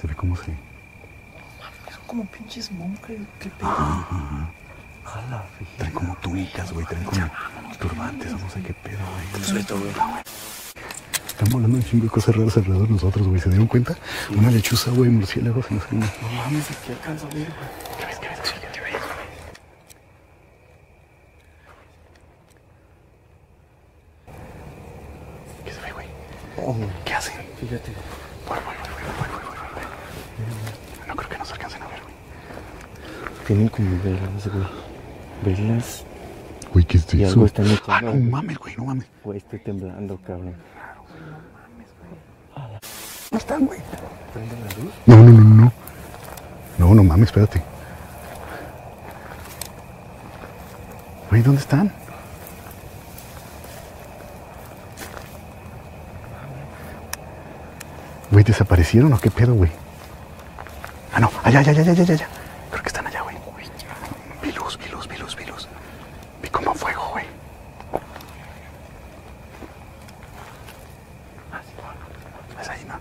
Se 0.00 0.06
ve 0.06 0.14
cómo 0.14 0.36
se... 0.36 0.44
Son 0.44 2.02
como 2.06 2.24
pinches 2.26 2.70
monjes. 2.72 3.18
¿Qué 3.40 3.50
pedo? 3.50 3.68
A 3.68 5.22
la 5.30 5.44
Traen 5.78 5.92
como 5.92 6.14
túnicas, 6.16 6.72
güey. 6.72 6.86
Traen 6.86 7.04
como 7.04 7.30
turbantes. 7.78 8.32
No 8.32 8.50
sé 8.50 8.62
qué 8.62 8.74
pedo, 8.74 8.98
güey. 9.32 9.44
Suelto, 9.44 9.78
güey. 9.78 9.92
Están 11.26 11.48
volando 11.50 11.76
un 11.77 11.77
chingo 11.88 12.04
de 12.04 12.10
cosas 12.10 12.36
raras 12.36 12.56
alrededor 12.56 12.86
de 12.86 12.92
nosotros, 12.94 13.26
güey. 13.26 13.40
¿Se 13.40 13.48
dieron 13.48 13.66
cuenta? 13.66 13.96
Una 14.36 14.50
lechuza, 14.50 14.90
güey, 14.90 15.10
murciélagos 15.10 15.66
y 15.70 15.74
no 15.74 15.80
sé. 15.80 15.86
No 15.92 16.06
mames, 16.36 16.70
aquí 16.70 16.92
alcanza 16.92 17.26
a 17.26 17.30
ver, 17.34 17.46
güey. 17.46 17.98
¿Qué 17.98 18.06
ves? 18.06 18.18
¿Qué 18.18 18.28
ves? 18.28 18.40
¿Qué 18.72 18.80
ves? 18.80 19.02
¿Qué 25.64 25.72
se 25.72 25.80
ve, 25.80 25.92
güey? 25.92 26.06
¿Qué 27.04 27.14
hacen? 27.14 27.34
Fíjate. 27.60 27.92
Voy, 28.48 28.58
voy, 28.64 28.74
voy, 28.76 29.02
voy, 29.18 29.28
voy, 29.30 29.44
voy, 29.48 29.68
voy. 29.74 31.08
No 31.08 31.16
creo 31.16 31.28
que 31.30 31.38
nos 31.38 31.52
alcancen 31.52 31.82
a 31.82 31.86
ver, 31.88 32.00
güey. 32.02 32.14
Tienen 33.46 33.68
como 33.68 34.02
velas, 34.02 34.48
güey. 34.48 34.66
Velas. 35.44 36.04
Güey, 36.72 36.84
¿qué 36.84 36.98
es 36.98 37.14
Y 37.14 37.22
eso? 37.22 37.32
algo 37.32 37.46
están 37.46 37.66
Ah, 37.66 37.72
echando. 37.98 38.14
no 38.14 38.30
mames, 38.30 38.58
güey, 38.58 38.76
no 38.76 38.84
mames. 38.84 39.06
Güey, 39.24 39.38
estoy 39.38 39.58
temblando, 39.60 40.18
cabrón. 40.26 40.54
Están, 43.48 43.64
güey. 43.64 43.78
¿Prenden 44.34 44.60
la 44.60 44.66
luz? 44.66 44.92
No, 45.06 45.16
no, 45.16 45.32
no, 45.32 45.54
no. 45.54 45.72
No, 46.76 46.94
no 46.94 47.02
mames, 47.02 47.28
espérate. 47.30 47.62
Güey, 51.30 51.40
¿dónde 51.40 51.62
están? 51.62 51.90
Güey, 58.30 58.44
¿desaparecieron 58.44 59.14
o 59.14 59.18
qué 59.18 59.30
pedo, 59.30 59.54
güey? 59.54 59.70
Ah, 61.14 61.20
no, 61.20 61.30
allá, 61.42 61.60
allá, 61.60 61.70
allá, 61.70 61.80
allá, 61.80 61.92
allá, 62.02 62.14
allá. 62.14 62.28
Creo 62.70 62.82
que 62.82 62.88
están 62.88 63.06
allá, 63.06 63.22
güey. 63.22 63.34
Vi 64.42 64.52
luz, 64.52 64.78
vi 64.78 64.90
luz, 64.90 65.08
vi 65.08 65.16
luz, 65.16 65.34
vi 65.34 65.46
luz. 65.46 65.66
Vi 66.42 66.50
como 66.50 66.74
fuego, 66.74 67.08
güey. 67.12 67.24
¿Ves 72.58 72.68
ahí, 72.68 72.84
no? 72.86 72.94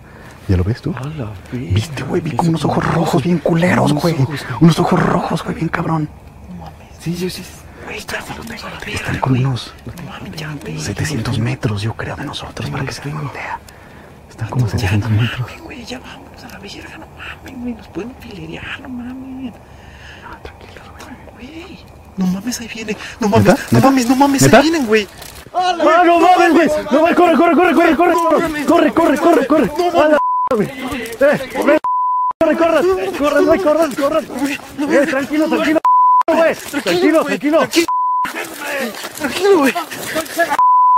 ¿Ya 0.48 0.56
lo 0.56 0.57
ves 0.68 0.82
tú? 0.82 0.94
A 0.96 1.02
la 1.02 1.08
verga. 1.10 1.32
Viste, 1.52 2.04
güey, 2.04 2.22
vi 2.22 2.32
como 2.36 2.50
unos 2.50 2.64
ojos 2.66 2.86
rojos 2.94 3.24
bien 3.24 3.40
culeros, 3.40 3.94
güey. 3.94 4.16
Unos 4.60 4.78
ojos 4.80 5.02
rojos, 5.02 5.44
güey, 5.44 5.56
bien 5.56 5.70
cabrón. 5.70 6.10
No 6.50 6.56
mames. 6.66 6.88
Sí, 7.00 7.16
yo 7.16 7.30
sí. 7.30 7.44
Güey, 7.86 7.98
está 7.98 8.20
lo 8.20 8.44
tengo 8.44 8.64
la 8.70 8.80
verga, 8.80 8.92
Están 8.94 9.20
como 9.20 9.36
unos 9.40 9.74
No 9.86 10.04
mames, 10.12 10.32
ya, 10.36 10.54
güey. 10.62 10.80
700 10.80 11.40
metros, 11.40 11.82
yo 11.82 11.94
creo, 11.94 12.16
de 12.16 12.26
nosotros, 12.26 12.70
para 12.70 12.86
que 12.86 12.92
se 12.92 13.02
den 13.02 13.12
tengo. 13.14 13.24
una 13.24 13.32
idea. 13.32 13.60
Están 14.30 14.50
como 14.50 14.66
Ya, 14.68 14.72
700 14.74 15.10
no 15.10 15.22
metros. 15.22 15.40
mames, 15.48 15.62
güey, 15.64 15.86
ya 15.86 16.00
vámonos 16.00 16.44
a 16.44 16.48
la 16.50 16.60
verga, 16.60 16.98
no 16.98 17.08
mames, 17.18 17.62
güey. 17.62 17.74
Nos 17.74 17.88
pueden 17.88 18.16
filerear, 18.20 18.82
no 18.82 18.90
mames. 18.90 19.54
Ah, 20.30 20.38
tranquilos, 20.44 20.84
güey. 21.34 21.80
No 22.18 22.28
mames, 22.28 22.60
ahí 22.60 22.68
viene. 22.74 22.98
No 23.20 23.30
mames, 23.30 23.56
no 23.72 23.80
mames, 23.80 24.10
no 24.10 24.16
mames, 24.16 24.44
ahí 24.54 24.62
vienen, 24.62 24.86
güey. 24.86 25.08
¡Ah, 25.54 25.74
no 25.78 26.20
mames, 26.20 26.54
güey! 26.54 26.68
¡No 26.92 27.02
mames! 27.02 27.16
¡Corre, 27.16 27.36
corre, 27.36 27.56
corre, 27.56 27.74
corre, 27.74 27.96
corre! 27.96 28.14
¡Corre, 28.66 28.94
corre, 28.94 29.18
corre, 29.18 29.48
corre! 29.48 29.66
¡Eh! 29.66 29.72
¡Corre, 29.78 30.18
corre! 30.50 30.68
¡Corre, 33.18 33.42
güey, 33.42 33.60
corre, 33.60 33.96
corre! 33.96 34.20
¡Eh, 34.20 35.08
tranquilo, 35.08 35.48
tranquilo, 35.48 35.80
güey! 36.28 36.56
¡Tranquilo, 36.56 37.24
tranquilo! 37.26 37.60
Tranquilo, 39.18 39.58
güey. 39.58 39.74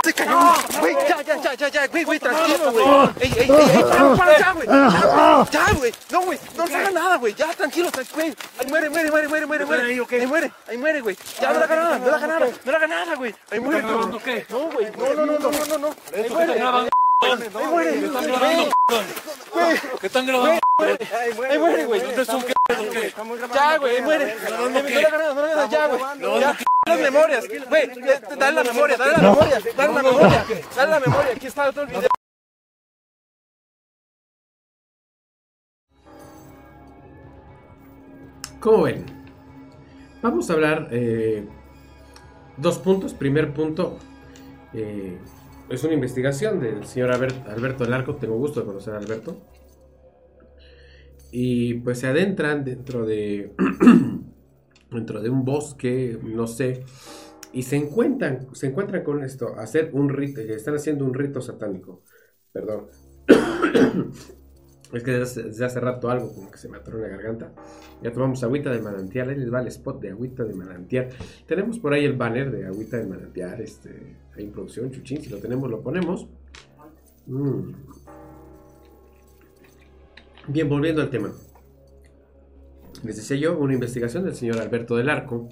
Se 0.06 0.14
cayó. 0.14 0.40
Güey, 0.80 0.94
ya, 1.10 1.22
ya, 1.22 1.36
ya, 1.42 1.54
ya, 1.56 1.68
ya, 1.68 1.88
güey, 1.88 2.04
güey, 2.06 2.20
tranquilo, 2.20 2.72
güey. 2.72 2.86
Ey, 3.20 3.34
ey, 3.36 3.42
ey, 3.42 3.50
ey, 3.50 4.18
para, 4.18 4.40
ya, 4.40 4.52
güey. 4.54 4.68
Ya, 5.52 5.74
güey, 5.74 5.92
ya. 5.92 5.98
No, 6.12 6.22
güey, 6.22 6.40
no 6.56 6.68
se 6.68 6.76
haga 6.76 6.92
nada, 6.92 7.16
güey. 7.18 7.34
Ya, 7.36 7.48
tranquilo, 7.54 7.90
güey. 8.14 8.34
Ahí 8.60 8.68
muere, 8.68 8.90
muere, 8.90 9.12
muere, 9.12 9.28
muere, 9.28 9.46
muere, 9.46 9.66
muere. 9.66 9.84
Ahí 9.84 10.28
muere, 10.28 10.52
ahí 10.68 10.78
muere, 10.78 11.02
güey. 11.02 11.18
Ya, 11.42 11.52
no 11.52 11.60
le 11.60 11.66
haga 11.66 11.76
nada, 11.76 12.00
no 12.00 12.06
le 12.06 12.12
haga 12.16 12.28
nada, 12.28 12.48
no 12.64 12.72
le 12.72 12.78
haga 12.78 12.88
nada, 12.88 13.16
güey. 13.16 13.36
Ahí 13.52 13.60
muere. 13.60 13.82
No, 13.82 14.08
güey, 14.08 14.92
no, 14.98 15.14
no, 15.14 15.26
no, 15.26 15.38
no, 15.38 15.52
no, 15.52 15.66
no, 15.66 15.78
no. 15.78 15.96
Ahí. 16.16 16.90
Ahí 17.22 17.68
muere. 17.70 18.00
¿Qué 18.00 18.06
están 18.06 18.26
grabando? 18.26 18.70
¿Qué 20.00 20.08
están 20.08 20.26
grabando? 20.26 20.60
Ahí 20.80 21.58
muere, 21.60 21.86
güey. 21.86 22.02
Ya, 23.54 23.78
güey, 23.78 23.96
ahí 23.96 24.02
muere. 24.02 24.36
Ya, 25.70 25.88
güey. 25.88 26.02
Las 26.88 27.00
memorias, 27.00 27.46
güey, 27.68 27.90
dale 28.40 28.56
la 28.56 28.64
memoria, 28.64 28.98
dale 28.98 29.12
la 29.12 29.22
memoria, 29.22 29.60
dale 29.76 29.94
la 29.94 30.02
memoria, 30.02 30.46
dale 30.76 30.92
la 30.92 31.00
memoria, 31.00 31.32
aquí 31.36 31.48
está 31.48 31.72
todo 31.72 31.84
el 31.84 31.90
video. 31.90 32.10
¿Cómo 38.60 38.84
ven? 38.84 39.06
Vamos 40.22 40.50
a 40.50 40.54
hablar 40.54 40.88
eh, 40.92 41.48
dos 42.58 42.80
puntos. 42.80 43.14
Primer 43.14 43.54
punto 43.54 44.00
eh, 44.74 45.18
es 45.70 45.84
una 45.84 45.94
investigación 45.94 46.60
del 46.60 46.86
señor 46.86 47.12
Albert- 47.12 47.48
Alberto 47.48 47.86
Larco. 47.86 48.16
Tengo 48.16 48.38
gusto 48.38 48.62
de 48.62 48.66
conocer 48.66 48.94
a 48.94 48.98
Alberto. 48.98 49.38
Y 51.32 51.76
pues 51.76 52.00
se 52.00 52.08
adentran 52.08 52.64
dentro 52.66 53.06
de 53.06 53.54
dentro 54.92 55.22
de 55.22 55.30
un 55.30 55.46
bosque, 55.46 56.18
no 56.24 56.48
sé, 56.48 56.84
y 57.54 57.62
se 57.64 57.76
encuentran 57.76 58.48
se 58.56 58.68
encuentran 58.68 59.04
con 59.04 59.24
esto, 59.24 59.56
hacer 59.58 59.92
un 59.94 60.10
rito, 60.10 60.42
están 60.42 60.76
haciendo 60.76 61.06
un 61.06 61.14
rito 61.14 61.42
satánico. 61.42 62.04
Perdón. 62.52 62.88
Es 64.92 65.04
que 65.04 65.12
desde, 65.12 65.66
hace 65.66 65.80
rato 65.80 66.10
algo 66.10 66.34
como 66.34 66.50
que 66.50 66.58
se 66.58 66.68
me 66.68 66.78
en 66.78 67.02
la 67.02 67.08
garganta. 67.08 67.52
Ya 68.02 68.12
tomamos 68.12 68.44
agüita 68.44 68.72
de 68.72 68.82
manantial. 68.82 69.30
Ahí 69.30 69.36
les 69.36 69.54
va 69.54 69.62
el 69.62 69.68
spot 69.68 70.02
de 70.02 70.10
agüita 70.10 70.44
de 70.44 70.56
manantial. 70.56 71.10
Tenemos 71.46 71.78
por 71.78 71.94
ahí 71.94 72.06
el 72.06 72.14
banner 72.14 72.52
de 72.52 72.66
agüita 72.66 72.98
de 72.98 73.06
manantial. 73.06 73.62
Este, 73.62 74.16
ahí 74.36 74.48
producción, 74.48 74.92
chuchín. 74.92 75.22
Si 75.22 75.30
lo 75.30 75.38
tenemos, 75.38 75.70
lo 75.70 75.82
ponemos. 75.82 76.28
Mm. 77.28 77.72
Bien, 80.48 80.68
volviendo 80.68 81.04
al 81.04 81.12
tema. 81.12 81.32
Les 83.04 83.16
decía 83.16 83.38
yo, 83.38 83.60
una 83.60 83.76
investigación 83.76 84.24
del 84.24 84.34
señor 84.34 84.60
Alberto 84.60 84.98
del 84.98 85.10
Arco. 85.10 85.50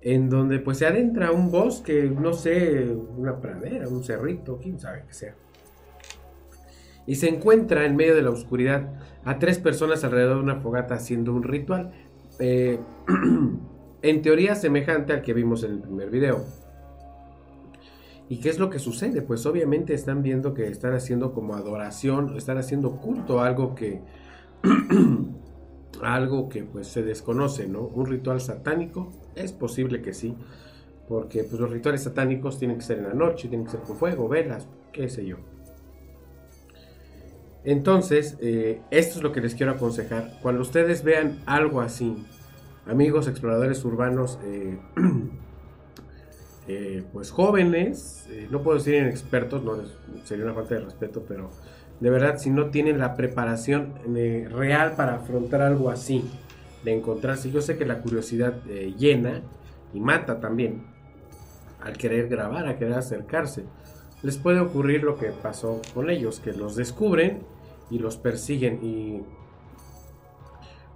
En 0.00 0.30
donde 0.30 0.58
pues 0.60 0.78
se 0.78 0.86
adentra 0.86 1.32
un 1.32 1.50
bosque, 1.50 2.04
no 2.08 2.32
sé, 2.32 2.88
una 2.88 3.40
pradera, 3.40 3.88
un 3.88 4.02
cerrito, 4.02 4.58
quién 4.62 4.78
sabe 4.78 5.04
qué 5.06 5.12
sea. 5.12 5.34
Y 7.08 7.14
se 7.14 7.30
encuentra 7.30 7.86
en 7.86 7.96
medio 7.96 8.14
de 8.14 8.20
la 8.20 8.28
oscuridad 8.28 8.92
a 9.24 9.38
tres 9.38 9.58
personas 9.58 10.04
alrededor 10.04 10.36
de 10.36 10.42
una 10.42 10.56
fogata 10.56 10.94
haciendo 10.94 11.32
un 11.32 11.42
ritual. 11.42 11.90
Eh, 12.38 12.78
en 14.02 14.22
teoría 14.22 14.54
semejante 14.54 15.14
al 15.14 15.22
que 15.22 15.32
vimos 15.32 15.64
en 15.64 15.72
el 15.72 15.78
primer 15.80 16.10
video. 16.10 16.44
¿Y 18.28 18.40
qué 18.40 18.50
es 18.50 18.58
lo 18.58 18.68
que 18.68 18.78
sucede? 18.78 19.22
Pues 19.22 19.46
obviamente 19.46 19.94
están 19.94 20.22
viendo 20.22 20.52
que 20.52 20.68
están 20.68 20.92
haciendo 20.92 21.32
como 21.32 21.54
adoración, 21.54 22.36
están 22.36 22.58
haciendo 22.58 22.96
culto 22.96 23.40
a 23.40 23.46
algo 23.46 23.74
que 23.74 24.02
algo 26.02 26.50
que 26.50 26.64
pues 26.64 26.88
se 26.88 27.02
desconoce, 27.02 27.66
¿no? 27.66 27.80
Un 27.80 28.04
ritual 28.04 28.42
satánico, 28.42 29.14
es 29.34 29.52
posible 29.52 30.02
que 30.02 30.12
sí, 30.12 30.36
porque 31.08 31.42
pues 31.44 31.58
los 31.58 31.70
rituales 31.70 32.02
satánicos 32.02 32.58
tienen 32.58 32.76
que 32.76 32.84
ser 32.84 32.98
en 32.98 33.04
la 33.04 33.14
noche, 33.14 33.48
tienen 33.48 33.64
que 33.64 33.72
ser 33.72 33.80
con 33.80 33.96
fuego, 33.96 34.28
velas, 34.28 34.68
qué 34.92 35.08
sé 35.08 35.24
yo. 35.24 35.38
Entonces, 37.64 38.36
eh, 38.40 38.80
esto 38.90 39.18
es 39.18 39.22
lo 39.22 39.32
que 39.32 39.40
les 39.40 39.54
quiero 39.54 39.72
aconsejar. 39.72 40.38
Cuando 40.42 40.62
ustedes 40.62 41.02
vean 41.02 41.38
algo 41.46 41.80
así, 41.80 42.24
amigos 42.86 43.28
exploradores 43.28 43.84
urbanos, 43.84 44.38
eh, 44.44 44.78
eh, 46.68 47.04
pues 47.12 47.30
jóvenes, 47.30 48.28
no 48.50 48.62
puedo 48.62 48.78
decir 48.78 48.94
expertos, 48.94 49.62
no 49.64 49.76
sería 50.24 50.44
una 50.44 50.54
falta 50.54 50.76
de 50.76 50.82
respeto, 50.82 51.24
pero 51.26 51.50
de 52.00 52.10
verdad, 52.10 52.38
si 52.38 52.50
no 52.50 52.70
tienen 52.70 52.98
la 52.98 53.16
preparación 53.16 53.94
real 54.50 54.92
para 54.92 55.16
afrontar 55.16 55.62
algo 55.62 55.90
así, 55.90 56.30
de 56.84 56.94
encontrarse, 56.94 57.50
yo 57.50 57.60
sé 57.60 57.76
que 57.76 57.84
la 57.84 57.98
curiosidad 57.98 58.62
llena 58.96 59.42
y 59.92 59.98
mata 59.98 60.38
también 60.38 60.84
al 61.80 61.96
querer 61.96 62.28
grabar, 62.28 62.68
a 62.68 62.78
querer 62.78 62.94
acercarse 62.94 63.64
les 64.22 64.36
puede 64.36 64.60
ocurrir 64.60 65.02
lo 65.04 65.16
que 65.16 65.28
pasó 65.28 65.80
con 65.94 66.10
ellos, 66.10 66.40
que 66.40 66.52
los 66.52 66.76
descubren 66.76 67.42
y 67.90 67.98
los 67.98 68.16
persiguen 68.16 68.80
y 68.82 69.22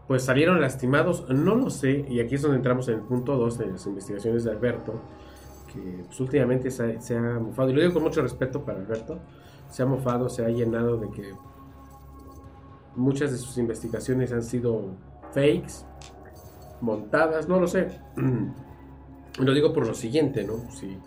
pues 0.07 0.25
salieron 0.25 0.61
lastimados, 0.61 1.29
no 1.31 1.55
lo 1.55 1.71
sé, 1.71 2.05
y 2.09 2.21
aquí 2.21 2.35
es 2.35 2.43
donde 2.43 2.57
entramos 2.57 2.89
en 2.89 2.97
el 2.97 3.01
punto 3.01 3.37
2 3.37 3.59
de 3.59 3.67
las 3.67 3.87
investigaciones 3.87 4.45
de 4.45 4.51
Alberto, 4.51 5.01
que 5.73 6.05
pues, 6.05 6.21
últimamente 6.21 6.71
se 6.71 7.17
ha, 7.17 7.39
mofado, 7.39 7.71
y 7.71 7.73
lo 7.73 7.81
digo 7.81 7.95
con 7.95 8.03
mucho 8.03 8.21
respeto 8.21 8.65
para 8.65 8.81
Alberto, 8.81 9.21
se 9.71 9.83
ha 9.83 9.87
mofado, 9.87 10.29
se 10.29 10.45
ha 10.45 10.49
llenado 10.49 10.99
de 10.99 11.09
que 11.11 11.33
muchas 12.97 13.31
de 13.33 13.39
sus 13.39 13.57
investigaciones 13.57 14.33
han 14.33 14.43
sido 14.43 14.97
fakes, 15.33 15.87
montadas, 16.83 17.49
no 17.49 17.59
lo 17.59 17.67
sé. 17.67 17.89
lo 19.39 19.55
digo 19.55 19.73
por 19.73 19.87
lo 19.87 19.95
siguiente, 19.95 20.45
¿no? 20.45 20.71
Si 20.73 20.99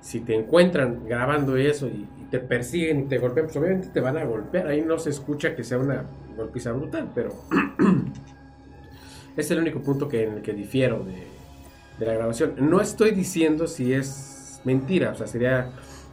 si 0.00 0.20
te 0.20 0.34
encuentran 0.34 1.06
grabando 1.06 1.56
eso 1.56 1.86
y, 1.86 2.06
te 2.30 2.38
persiguen 2.38 3.00
y 3.00 3.02
te 3.06 3.18
golpean, 3.18 3.46
pues 3.46 3.56
obviamente 3.56 3.88
te 3.88 3.98
van 3.98 4.16
a 4.16 4.24
golpear. 4.24 4.68
Ahí 4.68 4.82
no 4.82 5.00
se 5.00 5.10
escucha 5.10 5.56
que 5.56 5.64
sea 5.64 5.78
una 5.78 6.04
golpiza 6.36 6.70
brutal, 6.70 7.10
pero 7.12 7.34
es 9.36 9.50
el 9.50 9.58
único 9.58 9.80
punto 9.80 10.08
que, 10.08 10.24
en 10.24 10.34
el 10.34 10.42
que 10.42 10.52
difiero 10.52 11.04
de, 11.04 11.26
la 12.06 12.14
grabación. 12.14 12.54
No 12.58 12.80
estoy 12.80 13.10
diciendo 13.10 13.66
si 13.66 13.92
es 13.92 14.60
mentira, 14.64 15.10
o 15.10 15.14
sea, 15.16 15.26
sería, 15.26 15.72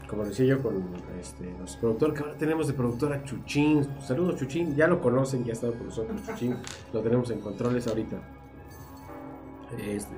como 0.10 0.26
decía 0.26 0.48
yo 0.48 0.62
con 0.64 0.84
este, 1.22 1.54
los 1.60 1.78
productores, 1.78 2.18
que 2.18 2.24
ahora 2.24 2.38
tenemos 2.38 2.68
de 2.68 2.74
productora 2.74 3.24
Chuchín. 3.24 3.88
Saludos 4.02 4.38
Chuchín, 4.38 4.76
ya 4.76 4.88
lo 4.88 5.00
conocen, 5.00 5.46
ya 5.46 5.52
ha 5.52 5.54
estado 5.54 5.74
con 5.74 5.86
nosotros 5.86 6.20
Chuchín, 6.26 6.58
lo 6.92 7.02
tenemos 7.02 7.30
en 7.30 7.40
controles 7.42 7.88
ahorita. 7.88 8.18
Este, 9.88 10.16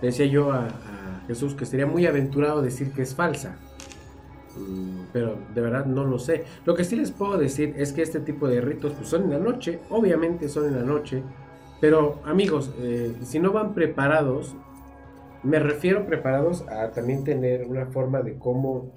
decía 0.00 0.26
yo 0.26 0.52
a, 0.52 0.68
Jesús 1.32 1.54
que 1.54 1.64
sería 1.64 1.86
muy 1.86 2.04
aventurado 2.06 2.60
decir 2.60 2.92
que 2.92 3.00
es 3.00 3.14
falsa. 3.14 3.56
Mm, 4.56 5.04
pero 5.14 5.38
de 5.54 5.60
verdad 5.62 5.86
no 5.86 6.04
lo 6.04 6.18
sé. 6.18 6.44
Lo 6.66 6.74
que 6.74 6.84
sí 6.84 6.94
les 6.94 7.10
puedo 7.10 7.38
decir 7.38 7.74
es 7.78 7.94
que 7.94 8.02
este 8.02 8.20
tipo 8.20 8.48
de 8.48 8.60
ritos 8.60 8.92
pues, 8.92 9.08
son 9.08 9.24
en 9.24 9.30
la 9.30 9.38
noche, 9.38 9.80
obviamente 9.88 10.48
son 10.50 10.66
en 10.66 10.76
la 10.76 10.82
noche. 10.82 11.22
Pero 11.80 12.20
amigos, 12.26 12.70
eh, 12.80 13.14
si 13.22 13.40
no 13.40 13.52
van 13.52 13.72
preparados, 13.72 14.54
me 15.42 15.58
refiero 15.58 16.06
preparados 16.06 16.62
a 16.68 16.90
también 16.90 17.24
tener 17.24 17.66
una 17.66 17.86
forma 17.86 18.20
de 18.20 18.38
cómo 18.38 18.92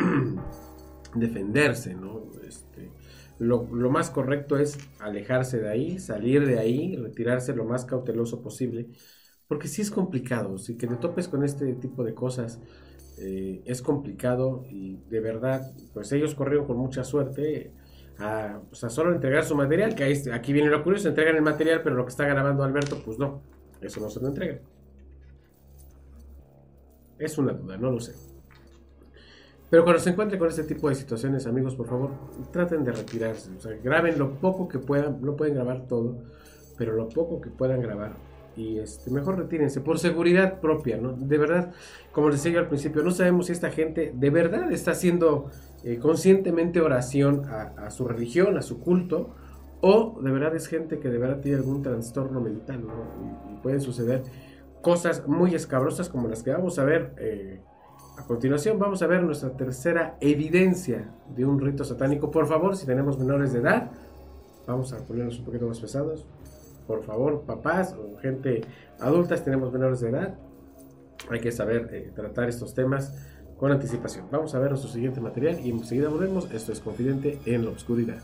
defenderse, 1.15 1.95
¿no? 1.95 2.23
Este, 2.45 2.91
lo, 3.39 3.67
lo, 3.73 3.89
más 3.89 4.09
correcto 4.09 4.57
es 4.57 4.77
alejarse 4.99 5.59
de 5.59 5.69
ahí, 5.69 5.99
salir 5.99 6.45
de 6.45 6.59
ahí, 6.59 6.97
retirarse 6.97 7.55
lo 7.55 7.63
más 7.63 7.85
cauteloso 7.85 8.41
posible. 8.41 8.89
Porque 9.47 9.67
sí 9.67 9.81
es 9.81 9.91
complicado, 9.91 10.57
si 10.57 10.75
que 10.77 10.87
te 10.87 10.95
topes 10.95 11.27
con 11.27 11.43
este 11.43 11.73
tipo 11.73 12.03
de 12.03 12.13
cosas 12.13 12.59
eh, 13.17 13.61
es 13.65 13.81
complicado 13.81 14.65
y 14.69 14.97
de 15.09 15.19
verdad, 15.19 15.71
pues 15.93 16.11
ellos 16.11 16.35
corrieron 16.35 16.65
con 16.65 16.77
mucha 16.77 17.03
suerte 17.03 17.71
a, 18.17 18.59
pues, 18.69 18.79
solo 18.91 19.13
entregar 19.13 19.45
su 19.45 19.55
material, 19.55 19.95
que 19.95 20.03
ahí, 20.03 20.21
aquí 20.33 20.51
viene 20.51 20.69
lo 20.69 20.83
curioso, 20.83 21.07
entregan 21.07 21.35
el 21.35 21.41
material, 21.41 21.81
pero 21.83 21.95
lo 21.95 22.05
que 22.05 22.09
está 22.09 22.25
grabando 22.25 22.63
Alberto, 22.63 23.01
pues 23.05 23.19
no, 23.19 23.41
eso 23.81 24.01
no 24.01 24.09
se 24.09 24.19
lo 24.19 24.27
entregan. 24.27 24.59
Es 27.19 27.37
una 27.37 27.53
duda, 27.53 27.77
no 27.77 27.91
lo 27.91 27.99
sé. 27.99 28.13
Pero 29.69 29.83
cuando 29.83 30.01
se 30.01 30.11
encuentren 30.11 30.39
con 30.39 30.49
este 30.49 30.63
tipo 30.63 30.89
de 30.89 30.95
situaciones, 30.95 31.47
amigos, 31.47 31.75
por 31.75 31.87
favor, 31.87 32.11
traten 32.51 32.83
de 32.83 32.91
retirarse. 32.91 33.51
O 33.57 33.59
sea, 33.59 33.75
graben 33.83 34.19
lo 34.19 34.35
poco 34.35 34.67
que 34.67 34.79
puedan, 34.79 35.21
no 35.21 35.35
pueden 35.35 35.55
grabar 35.55 35.87
todo, 35.87 36.17
pero 36.77 36.93
lo 36.93 37.09
poco 37.09 37.41
que 37.41 37.49
puedan 37.49 37.81
grabar, 37.81 38.15
y 38.55 38.79
este, 38.79 39.11
mejor 39.11 39.37
retírense 39.37 39.81
por 39.81 39.99
seguridad 39.99 40.59
propia, 40.59 40.97
¿no? 40.97 41.13
De 41.13 41.37
verdad, 41.37 41.73
como 42.11 42.29
les 42.29 42.43
decía 42.43 42.59
al 42.59 42.67
principio, 42.67 43.03
no 43.03 43.11
sabemos 43.11 43.47
si 43.47 43.51
esta 43.51 43.69
gente 43.69 44.13
de 44.15 44.29
verdad 44.29 44.71
está 44.71 44.91
haciendo 44.91 45.49
eh, 45.83 45.99
conscientemente 45.99 46.81
oración 46.81 47.43
a, 47.45 47.89
su 47.91 48.07
religión, 48.07 48.57
a 48.57 48.61
su 48.61 48.79
culto, 48.79 49.35
o 49.81 50.19
de 50.21 50.31
verdad 50.31 50.55
es 50.55 50.67
gente 50.67 50.99
que 50.99 51.09
de 51.09 51.17
verdad 51.17 51.41
tiene 51.41 51.57
algún 51.57 51.81
trastorno 51.81 52.39
mental, 52.39 52.85
¿no? 52.85 52.93
Y, 53.51 53.61
pueden 53.61 53.81
suceder 53.81 54.21
cosas 54.81 55.27
muy 55.27 55.55
escabrosas 55.55 56.07
como 56.07 56.27
las 56.27 56.43
que 56.43 56.51
vamos 56.51 56.77
a 56.77 56.83
ver 56.83 57.13
eh, 57.17 57.61
a 58.17 58.23
continuación. 58.23 58.77
Vamos 58.77 59.01
a 59.01 59.07
ver 59.07 59.23
nuestra 59.23 59.57
tercera 59.57 60.17
evidencia 60.21 61.09
de 61.35 61.45
un 61.45 61.59
rito 61.59 61.83
satánico. 61.83 62.29
Por 62.29 62.45
favor, 62.45 62.77
si 62.77 62.85
tenemos 62.85 63.17
menores 63.17 63.53
de 63.53 63.59
edad, 63.59 63.89
vamos 64.67 64.93
a 64.93 64.97
ponernos 64.97 65.39
un 65.39 65.45
poquito 65.45 65.67
más 65.67 65.79
pesados 65.79 66.27
por 66.87 67.03
favor, 67.03 67.43
papás 67.45 67.93
o 67.93 68.17
gente 68.17 68.61
adultas, 68.99 69.43
tenemos 69.43 69.71
menores 69.71 69.99
de 69.99 70.09
edad, 70.09 70.35
hay 71.29 71.39
que 71.39 71.51
saber 71.51 71.89
eh, 71.91 72.11
tratar 72.15 72.49
estos 72.49 72.73
temas 72.73 73.13
con 73.57 73.71
anticipación. 73.71 74.27
Vamos 74.31 74.53
a 74.53 74.59
ver 74.59 74.69
nuestro 74.69 74.91
siguiente 74.91 75.21
material 75.21 75.59
y 75.63 75.71
enseguida 75.71 76.09
volvemos. 76.09 76.51
Esto 76.51 76.71
es 76.71 76.79
Confidente 76.79 77.39
en 77.45 77.65
la 77.65 77.71
Oscuridad. 77.71 78.21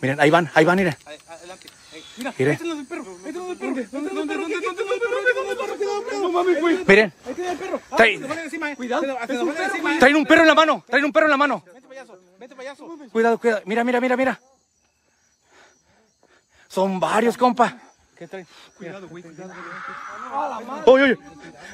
Miren, 0.00 0.20
ahí 0.20 0.30
van, 0.30 0.50
ahí 0.54 0.64
van, 0.64 0.76
miren. 0.76 0.96
Adelante. 1.28 1.68
Mira, 2.16 2.34
Miren. 2.38 2.48
ahí 2.48 2.68
está 2.68 2.80
el 2.80 2.86
perro. 2.86 3.16
Ahí 3.24 3.28
está 3.30 3.50
el 3.50 3.56
perro. 3.58 3.74
¿Dónde, 3.74 3.88
dónde, 3.90 4.14
dónde, 4.14 4.34
dónde, 4.34 5.84
dónde, 5.84 6.20
No 6.20 6.32
mames, 6.32 6.60
güey. 6.60 6.84
Miren, 6.86 7.12
Ahí 7.26 7.34
tiene 7.34 7.52
el 7.52 7.58
perro. 7.58 7.80
Ah, 7.90 7.96
Trae- 7.96 8.14
se 8.14 8.20
nos 8.20 8.28
van 8.28 8.38
encima, 8.38 8.72
eh. 8.72 8.76
Cuidado. 8.76 9.02
Eh. 9.04 9.98
traen 9.98 10.16
un 10.16 10.26
perro 10.26 10.42
en 10.42 10.46
la 10.48 10.54
mano, 10.54 10.84
traen 10.88 11.04
un 11.04 11.12
perro 11.12 11.26
en 11.26 11.30
la 11.30 11.36
mano. 11.36 11.62
Vente, 11.66 11.88
payaso. 11.88 12.18
Vente, 12.38 12.56
payaso. 12.56 12.98
Cuidado, 13.12 13.38
cuidado. 13.38 13.62
Mira, 13.66 13.84
mira, 13.84 14.00
mira, 14.00 14.16
mira. 14.16 14.40
Son 16.68 17.00
varios, 17.00 17.36
compa. 17.36 17.76
¿Qué 18.16 18.26
traen? 18.28 18.46
Cuidado, 18.76 19.08
güey. 19.08 19.22
Cuidado. 19.22 19.52
Uy, 20.86 21.02
uy. 21.02 21.18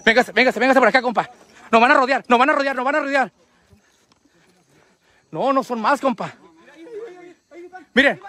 Véngase, 0.04 0.32
véngase, 0.32 0.58
véngase 0.60 0.80
por 0.80 0.88
acá, 0.88 1.02
compa. 1.02 1.28
Nos 1.70 1.80
van 1.80 1.90
a 1.90 1.94
rodear, 1.94 2.24
nos 2.28 2.38
van 2.38 2.50
a 2.50 2.52
rodear, 2.52 2.76
nos 2.76 2.84
van 2.84 2.94
a 2.94 3.00
rodear. 3.00 3.32
No, 5.30 5.52
no 5.52 5.62
son 5.64 5.80
más, 5.80 6.00
compa. 6.00 6.34
Miren. 7.96 8.20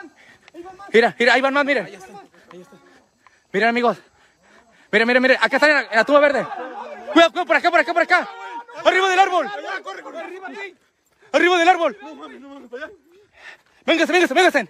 Mira, 0.93 1.13
mira, 1.19 1.33
ahí 1.33 1.41
van 1.41 1.53
más, 1.53 1.65
miren. 1.65 1.89
Miren, 3.51 3.67
amigos. 3.67 3.97
Miren, 4.89 5.07
miren, 5.07 5.21
miren. 5.21 5.37
Acá 5.41 5.57
están 5.57 5.69
en 5.71 5.75
la, 5.75 5.81
en 5.81 5.95
la 5.97 6.05
tumba 6.05 6.21
verde. 6.21 6.47
Cuidado, 7.11 7.31
cuidado, 7.31 7.45
por 7.45 7.55
acá, 7.57 7.69
por 7.69 7.79
acá, 7.81 7.93
por 7.93 8.01
acá. 8.03 8.29
Arriba 8.85 9.09
del 9.09 9.19
árbol. 9.19 9.45
Arriba 11.33 11.57
del 11.57 11.67
árbol. 11.67 11.97
Véngase, 13.85 14.13
véngase, 14.13 14.33
véngase. 14.33 14.69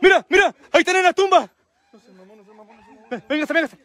Mira, 0.00 0.24
mira, 0.30 0.54
ahí 0.72 0.80
están 0.80 0.96
en 0.96 1.02
la 1.02 1.12
tumba. 1.12 1.46
Véngase, 3.28 3.52
véngase. 3.52 3.78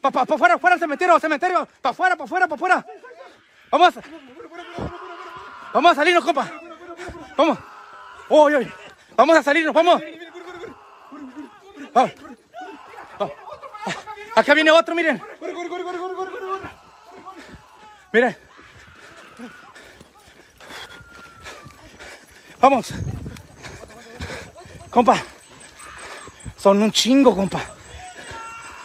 Pa, 0.00 0.12
pa, 0.12 0.24
pa 0.24 0.38
fuera, 0.38 0.58
fuera 0.58 0.74
al 0.74 0.80
cementerio, 0.80 1.18
cementerio. 1.18 1.66
Pa 1.80 1.88
afuera, 1.88 2.14
pa 2.14 2.22
afuera, 2.22 2.46
pa 2.46 2.54
afuera. 2.54 2.86
Vamos. 3.68 3.94
Vamos 5.74 5.90
a 5.90 5.94
salirnos, 5.96 6.24
compa. 6.24 6.48
Vamos. 7.36 7.58
Uy, 8.28 8.54
uy. 8.54 8.72
Vamos 9.16 9.36
a 9.36 9.42
salirnos, 9.42 9.74
vamos. 9.74 10.02
Vamos. 11.92 12.12
Vamos. 13.18 13.34
Acá 14.34 14.54
viene 14.54 14.70
otro, 14.70 14.94
miren. 14.94 15.22
Miren. 18.12 18.36
Vamos. 22.60 22.92
Compa. 24.90 25.22
Son 26.56 26.80
un 26.82 26.92
chingo, 26.92 27.34
compa. 27.34 27.60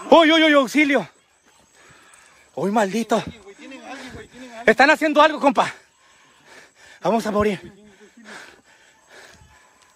Uy, 0.10 0.32
uy, 0.32 0.44
uy, 0.44 0.54
auxilio. 0.54 1.08
Uy, 2.56 2.72
maldito. 2.72 3.24
Están 4.66 4.90
haciendo 4.90 5.22
algo, 5.22 5.40
compa. 5.40 5.72
Vamos 7.02 7.26
a 7.26 7.32
morir. 7.32 7.87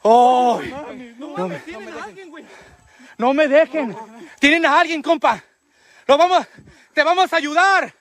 ¡Oh! 0.03 0.61
No 1.17 1.47
me, 1.47 1.57
no 3.17 3.33
me 3.33 3.47
dejen. 3.47 3.95
Tienen 4.39 4.65
a 4.65 4.79
alguien, 4.79 5.01
compa. 5.01 5.43
Lo 6.07 6.17
vamos, 6.17 6.47
te 6.93 7.03
vamos 7.03 7.31
a 7.31 7.37
ayudar. 7.37 7.93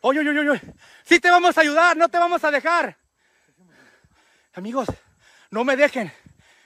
Oye, 0.00 0.20
oye, 0.20 0.30
oye, 0.30 0.50
oye. 0.50 0.60
Sí 1.04 1.20
te 1.20 1.30
vamos 1.30 1.56
a 1.56 1.60
ayudar, 1.60 1.96
no 1.96 2.08
te 2.08 2.18
vamos 2.18 2.42
a 2.42 2.50
dejar. 2.50 2.96
Amigos, 4.54 4.88
no 5.50 5.64
me 5.64 5.76
dejen. 5.76 6.12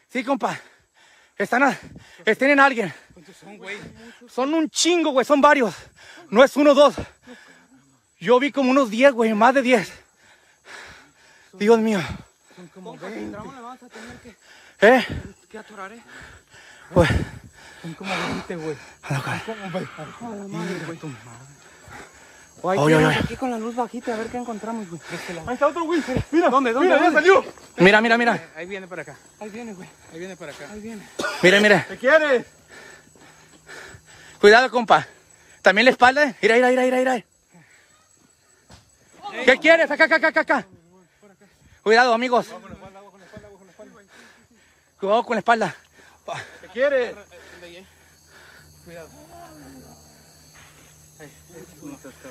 Sí, 0.09 0.24
compa. 0.24 0.59
Están 1.37 1.64
a, 1.64 1.79
tienen 2.38 2.61
a 2.61 2.64
alguien. 2.64 2.92
Son 4.29 4.55
un 4.55 4.70
chingo, 4.70 5.11
güey, 5.11 5.26
son 5.26 5.40
varios. 5.40 5.74
No 6.31 6.42
es 6.42 6.57
uno 6.57 6.72
dos. 6.72 6.94
Yo 8.18 8.40
vi 8.40 8.50
como 8.50 8.70
unos 8.70 8.88
10, 8.88 9.12
güey, 9.12 9.35
más 9.35 9.52
de 9.55 9.62
10. 9.62 9.92
Dios 11.52 11.79
mío. 11.79 12.00
¿Eh? 14.80 15.04
Pues, 16.92 17.08
Son 17.82 17.94
como 17.94 18.10
20, 18.10 18.56
güey. 18.56 18.76
a 19.02 19.12
la 19.12 19.22
cara. 19.22 19.42
Oye, 22.62 22.80
oye, 22.80 22.94
oye. 22.96 23.16
aquí 23.16 23.36
con 23.36 23.50
la 23.50 23.58
luz 23.58 23.76
bajita, 23.76 24.14
a 24.14 24.16
ver 24.16 24.28
qué 24.28 24.38
encontramos, 24.38 24.88
güey. 24.88 25.00
Ahí 25.46 25.54
está 25.54 25.66
otro, 25.66 25.84
güey. 25.84 26.02
Mira, 26.32 26.48
¿Dónde, 26.48 26.72
dónde, 26.72 26.88
mira, 26.88 27.02
ya 27.02 27.12
salió. 27.12 27.44
Mira, 27.76 28.00
mira, 28.00 28.16
mira. 28.16 28.48
Ahí 28.56 28.66
viene 28.66 28.88
para 28.88 29.02
acá. 29.02 29.16
Ahí 29.40 29.50
viene, 29.50 29.74
güey. 29.74 29.88
Ahí 30.12 30.18
viene 30.18 30.36
para 30.36 30.52
acá. 30.52 30.66
Ahí 30.72 30.80
viene. 30.80 31.06
Mira, 31.42 31.60
mira. 31.60 31.86
¿Qué 31.86 31.96
quieres? 31.98 32.46
Cuidado, 34.40 34.70
compa. 34.70 35.06
También 35.60 35.84
la 35.84 35.90
espalda. 35.90 36.34
Mira, 36.40 36.54
mira, 36.54 36.70
mira, 36.70 36.82
mira, 36.82 36.98
mira. 36.98 37.24
¿Qué 39.44 39.58
quieres? 39.58 39.90
Acá, 39.90 40.04
acá, 40.04 40.16
acá, 40.16 40.40
acá. 40.40 40.66
Cuidado, 41.87 42.14
amigos. 42.14 42.49
Cuidado 44.99 45.22
con 45.22 45.37
la 45.37 45.38
espalda. 45.38 45.77
¿Qué 46.61 46.68
quieres? 46.70 47.14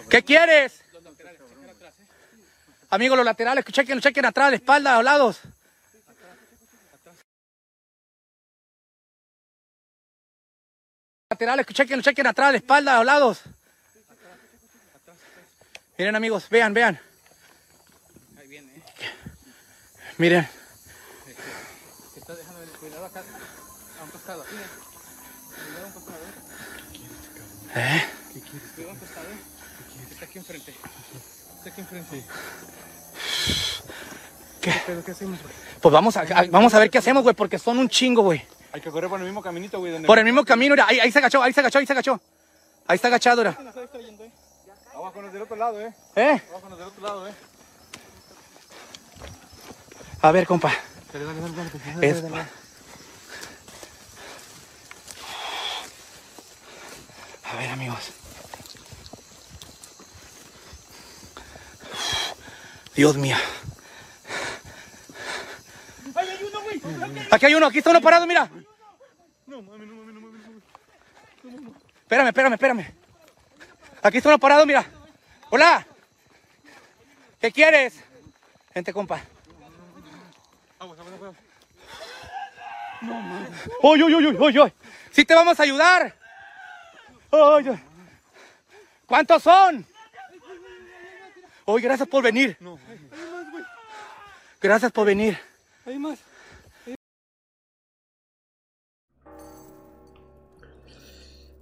¿Qué 0.10 0.24
quieres? 0.24 0.82
Amigos, 2.89 3.15
los 3.15 3.26
laterales, 3.26 3.63
chequen, 3.63 4.02
chequen 4.02 4.26
atrás, 4.26 4.50
la 4.50 4.58
espalda, 4.58 4.91
a 4.91 4.96
los 4.96 5.06
lados. 5.06 5.39
Laterales, 11.30 11.65
chequen, 11.68 12.02
chequen 12.02 12.28
atrás, 12.28 12.52
la 12.52 12.58
espalda, 12.58 12.96
a 12.96 12.98
los 12.98 13.06
lados. 13.06 13.41
Miren, 15.98 16.18
amigos, 16.18 16.50
vean, 16.50 16.74
vean. 16.74 17.00
Miren. 20.17 20.47
Está 22.15 22.36
dejando 22.36 22.63
el 22.63 22.69
cuidado 22.69 23.06
acá. 23.06 23.21
A 23.99 24.04
un 24.04 24.10
costado. 24.10 24.45
Mira. 24.51 24.67
Cuidado 25.65 25.84
a 25.84 25.88
un 25.88 25.93
costado. 25.93 26.17
¿Eh? 27.75 28.06
Cuidado 28.75 28.89
a 28.89 28.93
un 28.93 28.99
costado. 28.99 29.28
Está 30.12 30.25
aquí 30.25 30.38
enfrente. 30.39 30.75
Está 31.58 31.69
aquí 31.69 31.82
enfrente. 31.82 32.25
¿Qué? 34.62 34.73
¿Pero 34.88 35.04
qué 35.04 35.12
hacemos, 35.12 35.41
güey? 35.41 35.54
Pues 35.82 35.93
vamos 35.93 36.17
a, 36.17 36.21
a- 36.21 36.47
vamos 36.49 36.73
a 36.73 36.80
ver 36.80 36.89
qué 36.89 36.97
hacemos, 36.97 37.23
güey, 37.23 37.36
porque 37.36 37.60
son 37.60 37.78
un 37.78 37.89
chingo, 37.89 38.23
güey. 38.23 38.43
Hay 38.71 38.82
que 38.82 38.89
correr 38.89 39.10
por 39.10 39.19
el 39.19 39.25
mismo 39.25 39.41
caminito, 39.41 39.80
güey. 39.80 39.91
donde- 39.91 40.08
Por 40.08 40.17
el 40.17 40.25
mismo 40.25 40.43
camino, 40.43 40.73
mira, 40.75 40.88
ahí, 40.88 40.99
ahí 40.99 41.12
se 41.12 41.19
agachó, 41.19 41.41
ahí 41.43 41.54
se 41.54 41.60
agachó, 41.60 41.80
ahí 41.80 41.86
se 41.86 41.93
agachó. 41.93 42.19
Ahí 42.88 42.95
está 42.95 43.08
agachado, 43.10 43.38
mira. 43.43 43.58
Abajo 44.93 45.13
con 45.13 45.23
los 45.23 45.34
del 45.34 45.41
otro 45.41 45.56
lado, 45.56 45.80
eh. 45.82 45.93
¿Eh? 46.15 46.41
Abajo 46.49 46.62
con 46.62 46.69
los 46.71 46.80
del 46.80 46.88
otro 46.88 47.04
lado, 47.04 47.28
eh. 47.28 47.34
A 50.21 50.32
ver, 50.32 50.45
compa. 50.47 50.71
Dale, 51.13 51.25
dale, 51.25 51.39
dale, 51.41 51.56
dale, 51.56 51.69
dale, 51.93 52.08
Es- 52.08 52.21
dale, 52.23 52.36
dale. 52.36 52.49
A 57.43 57.56
ver, 57.58 57.69
amigos. 57.69 58.12
Dios 62.95 63.17
mío. 63.17 63.36
Aquí 67.32 67.45
hay 67.45 67.56
uno, 67.56 67.67
aquí 67.67 67.80
está 67.80 67.89
uno 67.91 68.01
parado, 68.01 68.25
mira. 68.25 68.49
Espérame, 72.04 72.28
espérame, 72.30 72.54
espérame. 72.54 72.93
Aquí 74.01 74.17
está 74.17 74.30
uno 74.30 74.39
parado, 74.39 74.65
mira. 74.65 74.86
Hola. 75.49 75.86
¿Qué 77.41 77.51
quieres? 77.51 77.93
Gente, 78.73 78.93
compa. 78.93 79.21
¡Uy, 83.81 84.03
uy, 84.03 84.15
uy, 84.15 84.27
uy, 84.27 84.38
uy, 84.39 84.60
uy! 84.60 84.73
¡Sí 85.12 85.25
te 85.25 85.34
vamos 85.36 85.60
a 85.60 85.63
ayudar! 85.63 86.15
¡Ay, 87.31 87.67
ay! 87.69 87.79
¿Cuántos 89.05 89.43
son? 89.43 89.86
Uy, 91.65 91.81
gracias 91.81 92.08
por 92.08 92.23
venir. 92.23 92.58
Gracias 94.62 94.91
por 94.91 95.05
venir. 95.05 95.38
Hay 95.86 95.99
más. 95.99 96.19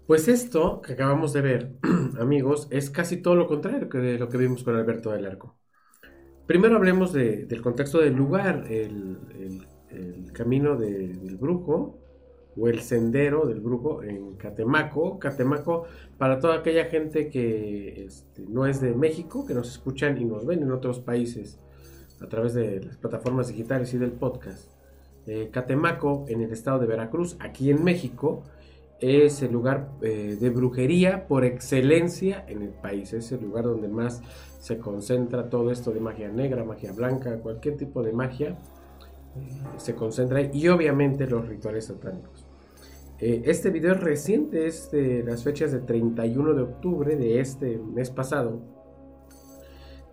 Pues 0.06 0.28
esto 0.28 0.82
que 0.82 0.94
acabamos 0.94 1.32
de 1.34 1.42
ver, 1.42 1.72
amigos, 2.20 2.68
es 2.72 2.90
casi 2.90 3.22
todo 3.22 3.36
lo 3.36 3.48
contrario 3.48 3.90
que 3.90 3.98
de 4.00 4.20
lo 4.20 4.30
que 4.30 4.38
vimos 4.38 4.64
con 4.64 4.76
Alberto 4.76 5.12
del 5.12 5.26
Arco. 5.26 5.58
Primero 6.48 6.76
hablemos 6.78 7.14
de- 7.14 7.46
del 7.46 7.62
contexto 7.62 8.00
del 8.00 8.16
lugar, 8.16 8.66
el, 8.70 9.20
el- 9.36 9.68
el 9.96 10.32
camino 10.32 10.76
de- 10.78 11.10
del 11.10 11.38
brujo 11.38 11.98
o 12.56 12.68
el 12.68 12.82
sendero 12.82 13.46
del 13.48 13.60
brujo 13.62 14.04
en 14.04 14.36
Catemaco. 14.36 15.18
Catemaco, 15.20 15.86
para 16.18 16.40
toda 16.40 16.56
aquella 16.60 16.86
gente 16.86 17.30
que 17.30 18.06
este, 18.06 18.44
no 18.48 18.66
es 18.68 18.80
de 18.82 18.94
México, 18.94 19.46
que 19.46 19.54
nos 19.54 19.70
escuchan 19.70 20.18
y 20.22 20.26
nos 20.26 20.46
ven 20.46 20.62
en 20.62 20.72
otros 20.72 21.00
países 21.00 21.60
a 22.22 22.28
través 22.28 22.54
de 22.54 22.82
las 22.82 22.98
plataformas 22.98 23.48
digitales 23.48 23.94
y 23.94 23.98
del 23.98 24.12
podcast. 24.12 24.70
Eh, 25.26 25.50
Catemaco, 25.52 26.26
en 26.28 26.42
el 26.42 26.52
estado 26.52 26.80
de 26.80 26.86
Veracruz, 26.88 27.38
aquí 27.40 27.70
en 27.72 27.84
México, 27.84 28.44
es 29.00 29.42
el 29.42 29.52
lugar 29.52 29.90
eh, 30.02 30.38
de 30.40 30.50
brujería 30.50 31.28
por 31.28 31.44
excelencia 31.44 32.46
en 32.48 32.62
el 32.62 32.70
país. 32.70 33.12
Es 33.14 33.32
el 33.32 33.42
lugar 33.42 33.66
donde 33.66 33.88
más 33.90 34.22
se 34.60 34.78
concentra 34.78 35.50
todo 35.50 35.72
esto 35.72 35.92
de 35.92 36.00
magia 36.00 36.30
negra, 36.30 36.64
magia 36.64 36.94
blanca, 36.94 37.38
cualquier 37.40 37.76
tipo 37.78 38.02
de 38.04 38.14
magia 38.14 38.58
se 39.78 39.96
concentra 39.96 40.42
y 40.42 40.68
obviamente 40.68 41.28
los 41.28 41.48
rituales 41.48 41.86
satánicos. 41.86 42.46
Eh, 43.20 43.44
este 43.46 43.70
video 43.70 43.94
es 43.94 44.02
reciente, 44.02 44.68
es 44.68 44.92
de 44.92 45.24
las 45.24 45.44
fechas 45.44 45.72
de 45.72 45.80
31 45.80 46.54
de 46.54 46.62
octubre 46.62 47.16
de 47.16 47.40
este 47.40 47.78
mes 47.78 48.10
pasado 48.10 48.60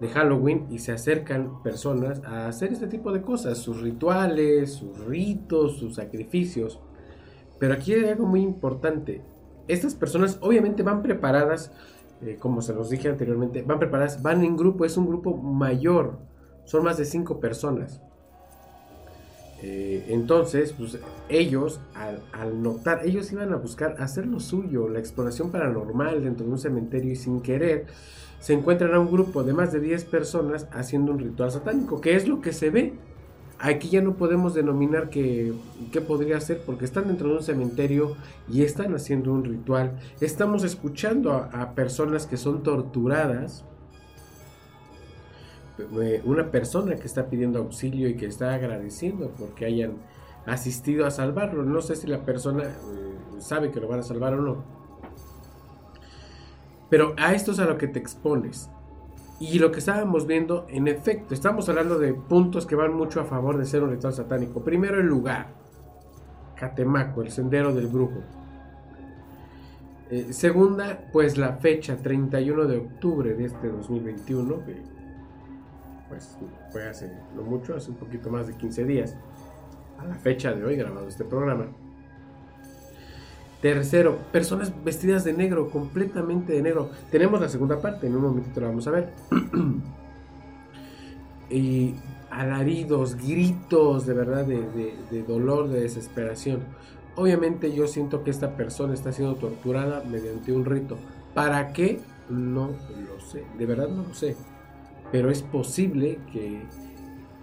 de 0.00 0.08
Halloween 0.08 0.66
y 0.70 0.78
se 0.78 0.92
acercan 0.92 1.62
personas 1.62 2.22
a 2.24 2.48
hacer 2.48 2.72
este 2.72 2.86
tipo 2.86 3.12
de 3.12 3.22
cosas, 3.22 3.58
sus 3.58 3.80
rituales, 3.80 4.72
sus 4.72 4.98
ritos, 5.04 5.78
sus 5.78 5.96
sacrificios. 5.96 6.80
Pero 7.58 7.74
aquí 7.74 7.92
hay 7.92 8.06
algo 8.06 8.26
muy 8.26 8.40
importante. 8.40 9.22
Estas 9.68 9.94
personas 9.94 10.38
obviamente 10.40 10.82
van 10.82 11.02
preparadas, 11.02 11.72
eh, 12.22 12.36
como 12.40 12.62
se 12.62 12.74
los 12.74 12.90
dije 12.90 13.08
anteriormente, 13.08 13.62
van 13.62 13.78
preparadas, 13.78 14.22
van 14.22 14.42
en 14.42 14.56
grupo, 14.56 14.84
es 14.84 14.96
un 14.96 15.06
grupo 15.06 15.36
mayor, 15.36 16.18
son 16.64 16.84
más 16.84 16.96
de 16.96 17.04
cinco 17.04 17.38
personas. 17.38 18.00
Eh, 19.62 20.06
entonces, 20.08 20.72
pues 20.72 20.98
ellos, 21.28 21.80
al, 21.94 22.62
notar, 22.62 23.06
ellos 23.06 23.30
iban 23.32 23.52
a 23.52 23.56
buscar 23.56 23.96
hacer 23.98 24.26
lo 24.26 24.40
suyo, 24.40 24.88
la 24.88 24.98
exploración 24.98 25.50
paranormal 25.50 26.22
dentro 26.22 26.46
de 26.46 26.52
un 26.52 26.58
cementerio 26.58 27.12
y 27.12 27.16
sin 27.16 27.40
querer, 27.40 27.86
se 28.40 28.54
encuentran 28.54 28.94
a 28.94 29.00
un 29.00 29.10
grupo 29.10 29.42
de 29.42 29.52
más 29.52 29.72
de 29.72 29.80
10 29.80 30.04
personas 30.04 30.66
haciendo 30.72 31.12
un 31.12 31.18
ritual 31.18 31.50
satánico, 31.50 32.00
que 32.00 32.16
es 32.16 32.26
lo 32.26 32.40
que 32.40 32.52
se 32.52 32.70
ve. 32.70 32.94
Aquí 33.58 33.90
ya 33.90 34.00
no 34.00 34.14
podemos 34.14 34.54
denominar 34.54 35.10
que, 35.10 35.52
qué 35.92 36.00
podría 36.00 36.40
ser 36.40 36.62
porque 36.64 36.86
están 36.86 37.08
dentro 37.08 37.28
de 37.28 37.34
un 37.34 37.42
cementerio 37.42 38.16
y 38.50 38.62
están 38.62 38.94
haciendo 38.94 39.34
un 39.34 39.44
ritual. 39.44 39.98
Estamos 40.22 40.64
escuchando 40.64 41.32
a 41.34 41.74
personas 41.74 42.26
que 42.26 42.38
son 42.38 42.62
torturadas. 42.62 43.66
Una 46.24 46.50
persona 46.50 46.96
que 46.96 47.06
está 47.06 47.28
pidiendo 47.28 47.58
auxilio 47.58 48.08
y 48.08 48.16
que 48.16 48.26
está 48.26 48.54
agradeciendo 48.54 49.30
porque 49.38 49.66
hayan 49.66 49.94
asistido 50.46 51.06
a 51.06 51.10
salvarlo. 51.10 51.64
No 51.64 51.80
sé 51.80 51.96
si 51.96 52.06
la 52.06 52.24
persona 52.24 52.64
eh, 52.64 53.40
sabe 53.40 53.70
que 53.70 53.80
lo 53.80 53.88
van 53.88 54.00
a 54.00 54.02
salvar 54.02 54.34
o 54.34 54.40
no. 54.40 54.64
Pero 56.88 57.14
a 57.16 57.34
esto 57.34 57.52
es 57.52 57.58
a 57.60 57.66
lo 57.66 57.78
que 57.78 57.86
te 57.86 57.98
expones. 57.98 58.68
Y 59.38 59.58
lo 59.58 59.72
que 59.72 59.78
estábamos 59.78 60.26
viendo, 60.26 60.66
en 60.68 60.86
efecto, 60.86 61.32
estamos 61.32 61.68
hablando 61.68 61.98
de 61.98 62.12
puntos 62.12 62.66
que 62.66 62.74
van 62.74 62.94
mucho 62.94 63.20
a 63.20 63.24
favor 63.24 63.56
de 63.56 63.64
ser 63.64 63.82
un 63.82 63.90
ritual 63.90 64.12
satánico. 64.12 64.62
Primero 64.62 65.00
el 65.00 65.06
lugar, 65.06 65.54
Catemaco, 66.56 67.22
el 67.22 67.30
sendero 67.30 67.72
del 67.72 67.86
brujo. 67.86 68.20
Eh, 70.10 70.32
segunda, 70.32 71.08
pues 71.12 71.38
la 71.38 71.54
fecha, 71.54 71.96
31 71.96 72.66
de 72.66 72.78
octubre 72.78 73.32
de 73.32 73.44
este 73.46 73.68
2021, 73.68 74.64
que 74.66 74.82
pues 76.10 76.36
fue 76.70 76.86
hace 76.86 77.10
no 77.34 77.42
mucho, 77.42 77.74
hace 77.74 77.90
un 77.90 77.96
poquito 77.96 78.28
más 78.28 78.46
de 78.48 78.54
15 78.56 78.84
días, 78.84 79.16
a 79.98 80.04
la 80.04 80.14
fecha 80.16 80.52
de 80.52 80.62
hoy 80.64 80.76
grabado 80.76 81.08
este 81.08 81.24
programa. 81.24 81.68
Tercero, 83.62 84.18
personas 84.32 84.72
vestidas 84.84 85.24
de 85.24 85.32
negro, 85.34 85.70
completamente 85.70 86.52
de 86.54 86.62
negro. 86.62 86.90
Tenemos 87.10 87.40
la 87.40 87.48
segunda 87.48 87.80
parte, 87.80 88.06
en 88.06 88.16
un 88.16 88.22
momentito 88.22 88.60
la 88.60 88.68
vamos 88.68 88.86
a 88.86 88.90
ver. 88.90 89.12
y 91.50 91.94
alaridos, 92.30 93.16
gritos 93.16 94.06
de 94.06 94.14
verdad, 94.14 94.46
de, 94.46 94.60
de- 94.70 94.94
de 95.10 95.22
dolor, 95.22 95.68
de 95.68 95.80
desesperación. 95.80 96.60
Obviamente 97.16 97.74
yo 97.74 97.86
siento 97.86 98.22
que 98.24 98.30
esta 98.30 98.56
persona 98.56 98.94
está 98.94 99.12
siendo 99.12 99.34
torturada 99.34 100.02
mediante 100.04 100.52
un 100.52 100.64
rito. 100.64 100.96
¿Para 101.34 101.72
qué? 101.72 102.00
No 102.30 102.68
lo 102.68 103.20
sé, 103.20 103.44
de 103.58 103.66
verdad 103.66 103.88
no 103.88 104.04
lo 104.04 104.14
sé. 104.14 104.36
Pero 105.12 105.30
es 105.30 105.42
posible 105.42 106.18
que 106.32 106.62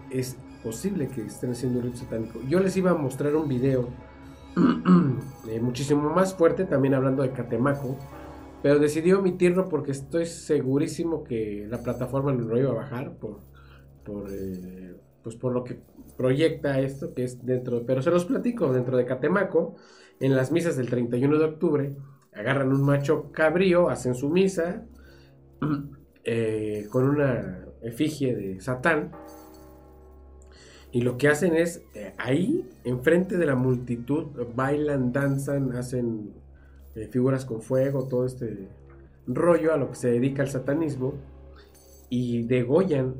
es 0.09 0.37
posible 0.63 1.07
que 1.07 1.25
estén 1.25 1.51
haciendo 1.51 1.79
un 1.79 1.85
rito 1.85 1.97
satánico. 1.97 2.39
Yo 2.47 2.59
les 2.59 2.75
iba 2.77 2.91
a 2.91 2.95
mostrar 2.95 3.35
un 3.35 3.47
video 3.47 3.89
eh, 5.49 5.59
muchísimo 5.59 6.09
más 6.09 6.33
fuerte, 6.33 6.65
también 6.65 6.93
hablando 6.93 7.23
de 7.23 7.31
Catemaco, 7.31 7.97
pero 8.61 8.79
decidí 8.79 9.11
omitirlo 9.13 9.69
porque 9.69 9.91
estoy 9.91 10.25
segurísimo 10.25 11.23
que 11.23 11.67
la 11.69 11.83
plataforma 11.83 12.33
lo 12.33 12.57
iba 12.57 12.71
a 12.71 12.75
bajar 12.75 13.13
por, 13.17 13.39
por, 14.03 14.27
eh, 14.31 14.95
pues 15.23 15.35
por 15.35 15.53
lo 15.53 15.63
que 15.63 15.79
proyecta 16.17 16.79
esto, 16.79 17.13
que 17.13 17.23
es 17.23 17.45
dentro, 17.45 17.85
pero 17.85 18.01
se 18.01 18.09
los 18.09 18.25
platico, 18.25 18.73
dentro 18.73 18.97
de 18.97 19.05
Catemaco, 19.05 19.75
en 20.19 20.35
las 20.35 20.51
misas 20.51 20.75
del 20.75 20.89
31 20.89 21.37
de 21.37 21.45
octubre, 21.45 21.95
agarran 22.33 22.73
un 22.73 22.83
macho 22.83 23.31
cabrío, 23.31 23.89
hacen 23.89 24.15
su 24.15 24.29
misa, 24.29 24.85
eh, 26.29 26.87
con 26.89 27.07
una 27.07 27.65
efigie 27.81 28.35
de 28.35 28.59
Satán, 28.59 29.11
y 30.91 31.01
lo 31.01 31.17
que 31.17 31.29
hacen 31.29 31.55
es, 31.55 31.83
eh, 31.95 32.13
ahí, 32.17 32.69
enfrente 32.83 33.37
de 33.37 33.45
la 33.45 33.55
multitud, 33.55 34.25
bailan, 34.53 35.13
danzan, 35.13 35.71
hacen 35.71 36.33
eh, 36.95 37.07
figuras 37.09 37.45
con 37.45 37.61
fuego, 37.61 38.09
todo 38.09 38.25
este 38.25 38.67
rollo 39.25 39.73
a 39.73 39.77
lo 39.77 39.89
que 39.89 39.95
se 39.95 40.11
dedica 40.11 40.43
el 40.43 40.49
satanismo, 40.49 41.13
y 42.09 42.43
degollan 42.43 43.15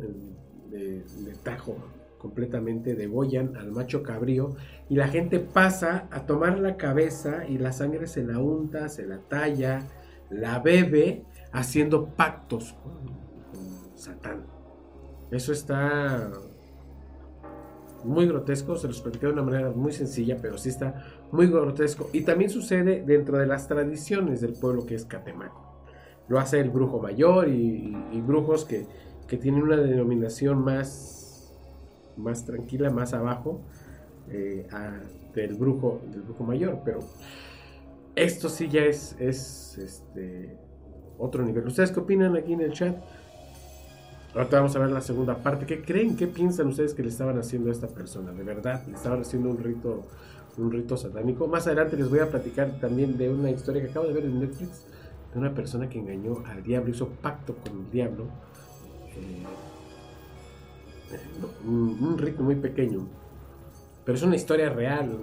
de, 0.70 1.02
de 1.02 1.36
tajo, 1.44 1.78
completamente 2.18 2.94
degollan 2.94 3.56
al 3.56 3.72
macho 3.72 4.04
cabrío, 4.04 4.56
y 4.90 4.96
la 4.96 5.08
gente 5.08 5.40
pasa 5.40 6.10
a 6.12 6.26
tomar 6.26 6.60
la 6.60 6.76
cabeza 6.76 7.48
y 7.48 7.58
la 7.58 7.72
sangre 7.72 8.08
se 8.08 8.24
la 8.24 8.40
unta, 8.40 8.90
se 8.90 9.06
la 9.06 9.20
talla, 9.20 9.88
la 10.30 10.60
bebe, 10.60 11.24
haciendo 11.58 12.06
pactos 12.10 12.74
con, 12.84 13.18
Satán. 13.96 14.46
Eso 15.32 15.52
está 15.52 16.32
muy 18.04 18.28
grotesco, 18.28 18.76
se 18.76 18.88
los 18.88 19.02
platiqué 19.02 19.26
de 19.26 19.34
una 19.34 19.42
manera 19.42 19.72
muy 19.72 19.92
sencilla, 19.92 20.38
pero 20.40 20.60
sí 20.60 20.70
está 20.70 21.04
muy 21.32 21.48
grotesco. 21.48 22.10
Y 22.14 22.22
también 22.22 22.52
sucede 22.52 23.04
dentro 23.04 23.40
de 23.40 23.48
las 23.48 23.68
tradiciones 23.68 24.40
del 24.40 24.54
pueblo 24.54 24.86
que 24.86 24.94
es 24.94 25.06
Catemaco. 25.06 25.82
Lo 26.28 26.40
hace 26.40 26.60
el 26.60 26.70
brujo 26.70 27.00
mayor 27.00 27.50
y, 27.50 27.92
brujos 28.22 28.64
que, 28.64 28.86
que 29.28 29.38
tienen 29.38 29.64
una 29.64 29.78
denominación 29.78 30.64
más, 30.64 31.58
más 32.18 32.46
tranquila, 32.46 32.92
más 32.92 33.14
abajo 33.14 33.62
eh, 34.30 34.68
del, 35.34 35.56
brujo, 35.56 36.02
del 36.12 36.22
brujo 36.22 36.44
mayor. 36.44 36.82
Pero 36.86 37.00
esto 38.16 38.48
sí 38.48 38.70
ya 38.70 38.84
es, 38.84 39.16
es 39.20 39.78
este, 39.80 40.67
otro 41.20 41.44
nivel. 41.44 41.68
¿Ustedes 41.68 41.92
qué 41.92 42.00
opinan 42.00 42.36
aquí 42.36 42.54
en 42.54 42.62
el 42.62 42.74
chat? 42.74 42.96
Ahorita 44.36 44.58
vamos 44.58 44.76
a 44.76 44.80
ver 44.80 44.92
la 44.92 45.02
segunda 45.02 45.38
parte. 45.38 45.66
¿Qué 45.66 45.82
creen? 45.82 46.16
¿Qué 46.16 46.28
piensan 46.28 46.68
ustedes 46.68 46.94
que 46.94 47.02
le 47.02 47.10
estaban 47.10 47.40
haciendo 47.40 47.70
a 47.70 47.72
esta 47.72 47.88
persona? 47.88 48.32
¿De 48.32 48.44
verdad 48.44 48.84
le 48.86 48.94
estaban 48.94 49.22
haciendo 49.22 49.50
un 49.50 49.58
rito, 49.58 50.06
un 50.58 50.72
rito 50.72 50.96
satánico? 50.96 51.48
Más 51.48 51.66
adelante 51.66 51.98
les 51.98 52.10
voy 52.10 52.20
a 52.20 52.30
platicar 52.30 52.80
también 52.80 53.18
de 53.18 53.30
una 53.30 53.50
historia 53.50 53.82
que 53.82 53.90
acabo 53.90 54.06
de 54.06 54.14
ver 54.14 54.26
en 54.26 54.40
Netflix 54.40 54.86
de 55.34 55.40
una 55.40 55.54
persona 55.54 55.90
que 55.90 55.98
engañó 56.00 56.44
al 56.46 56.62
diablo, 56.62 56.92
hizo 56.92 57.08
pacto 57.08 57.56
con 57.56 57.80
el 57.80 57.92
diablo. 57.92 58.26
Eh, 59.16 59.44
un, 61.66 62.18
rito 62.18 62.44
muy 62.44 62.56
pequeño. 62.56 63.08
Pero 64.06 64.18
es 64.18 64.24
una 64.24 64.36
historia 64.36 64.70
real 64.70 65.18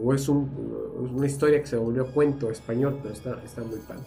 o 0.00 0.14
es 0.14 0.28
una 0.28 1.26
historia 1.26 1.60
que 1.60 1.66
se 1.66 1.76
volvió 1.76 2.06
cuento 2.06 2.50
español, 2.50 2.98
pero 3.02 3.12
está, 3.12 3.42
está 3.44 3.62
muy 3.62 3.80
padre. 3.80 4.04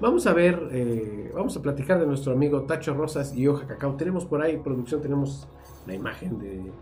Vamos 0.00 0.26
a 0.26 0.32
ver, 0.32 0.68
eh, 0.72 1.30
vamos 1.34 1.56
a 1.56 1.62
platicar 1.62 2.00
de 2.00 2.06
nuestro 2.06 2.32
amigo 2.32 2.64
Tacho 2.64 2.94
Rosas 2.94 3.34
y 3.34 3.46
Hoja 3.46 3.66
Cacao. 3.66 3.96
Tenemos 3.96 4.26
por 4.26 4.42
ahí, 4.42 4.58
producción, 4.58 5.00
tenemos 5.00 5.48
la 5.86 5.94
imagen 5.94 6.38
de, 6.38 6.72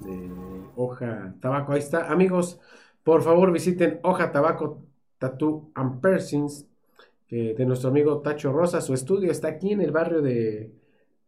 de 0.00 0.30
Hoja 0.76 1.34
Tabaco. 1.40 1.72
Ahí 1.72 1.78
está. 1.78 2.10
Amigos, 2.10 2.58
por 3.04 3.22
favor 3.22 3.52
visiten 3.52 4.00
Hoja 4.02 4.32
Tabaco 4.32 4.82
Tattoo 5.18 5.70
and 5.74 6.00
Piercings 6.00 6.66
eh, 7.28 7.54
de 7.56 7.66
nuestro 7.66 7.90
amigo 7.90 8.18
Tacho 8.20 8.52
Rosas. 8.52 8.84
Su 8.84 8.94
estudio 8.94 9.30
está 9.30 9.48
aquí 9.48 9.72
en 9.72 9.80
el 9.80 9.92
barrio 9.92 10.20
de, 10.20 10.72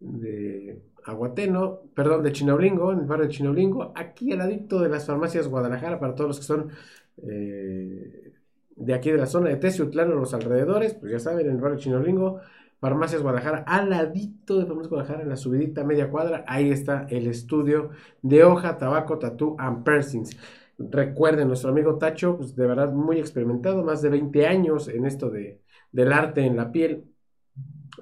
de 0.01 0.83
Aguateno, 1.05 1.81
perdón, 1.95 2.25
de 2.25 2.33
Chinaulingo, 2.33 2.93
en 2.93 3.01
el 3.01 3.07
barrio 3.07 3.27
de 3.27 3.33
Chinaulingo, 3.33 3.93
aquí 3.95 4.33
al 4.33 4.39
ladito 4.39 4.81
de 4.81 4.89
las 4.89 5.07
farmacias 5.07 5.49
Guadalajara, 5.49 5.99
para 5.99 6.15
todos 6.15 6.29
los 6.29 6.39
que 6.41 6.45
son 6.45 6.71
eh, 7.23 8.22
de 8.77 8.95
aquí 8.95 9.11
de 9.11 9.19
la 9.19 9.27
zona 9.27 9.51
de 9.51 9.57
Teciutlán 9.57 10.13
o 10.13 10.15
los 10.15 10.35
alrededores, 10.35 10.95
pues 10.95 11.13
ya 11.13 11.19
saben, 11.19 11.47
en 11.47 11.53
el 11.53 11.61
barrio 11.61 11.77
de 11.77 11.83
Chinaulingo, 11.83 12.41
farmacias 12.81 13.23
Guadalajara, 13.23 13.65
al 13.67 13.91
ladito 13.91 14.59
de 14.59 14.67
farmacias 14.67 14.91
Guadalajara, 14.91 15.23
en 15.23 15.29
la 15.29 15.37
subidita 15.37 15.85
media 15.85 16.11
cuadra, 16.11 16.45
ahí 16.49 16.71
está 16.71 17.07
el 17.09 17.27
estudio 17.27 17.91
de 18.23 18.45
hoja, 18.45 18.79
tabaco, 18.79 19.19
tattoo 19.19 19.57
and 19.59 19.85
piercings. 19.85 20.37
Recuerden, 20.79 21.49
nuestro 21.49 21.71
amigo 21.71 21.99
Tacho, 21.99 22.37
pues 22.37 22.57
de 22.57 22.67
verdad 22.67 22.93
muy 22.93 23.19
experimentado, 23.19 23.85
más 23.85 24.03
de 24.03 24.09
20 24.09 24.47
años 24.47 24.89
en 24.89 25.07
esto 25.07 25.31
de, 25.31 25.61
del 25.93 26.13
arte 26.13 26.45
en 26.45 26.57
la 26.57 26.73
piel, 26.73 27.05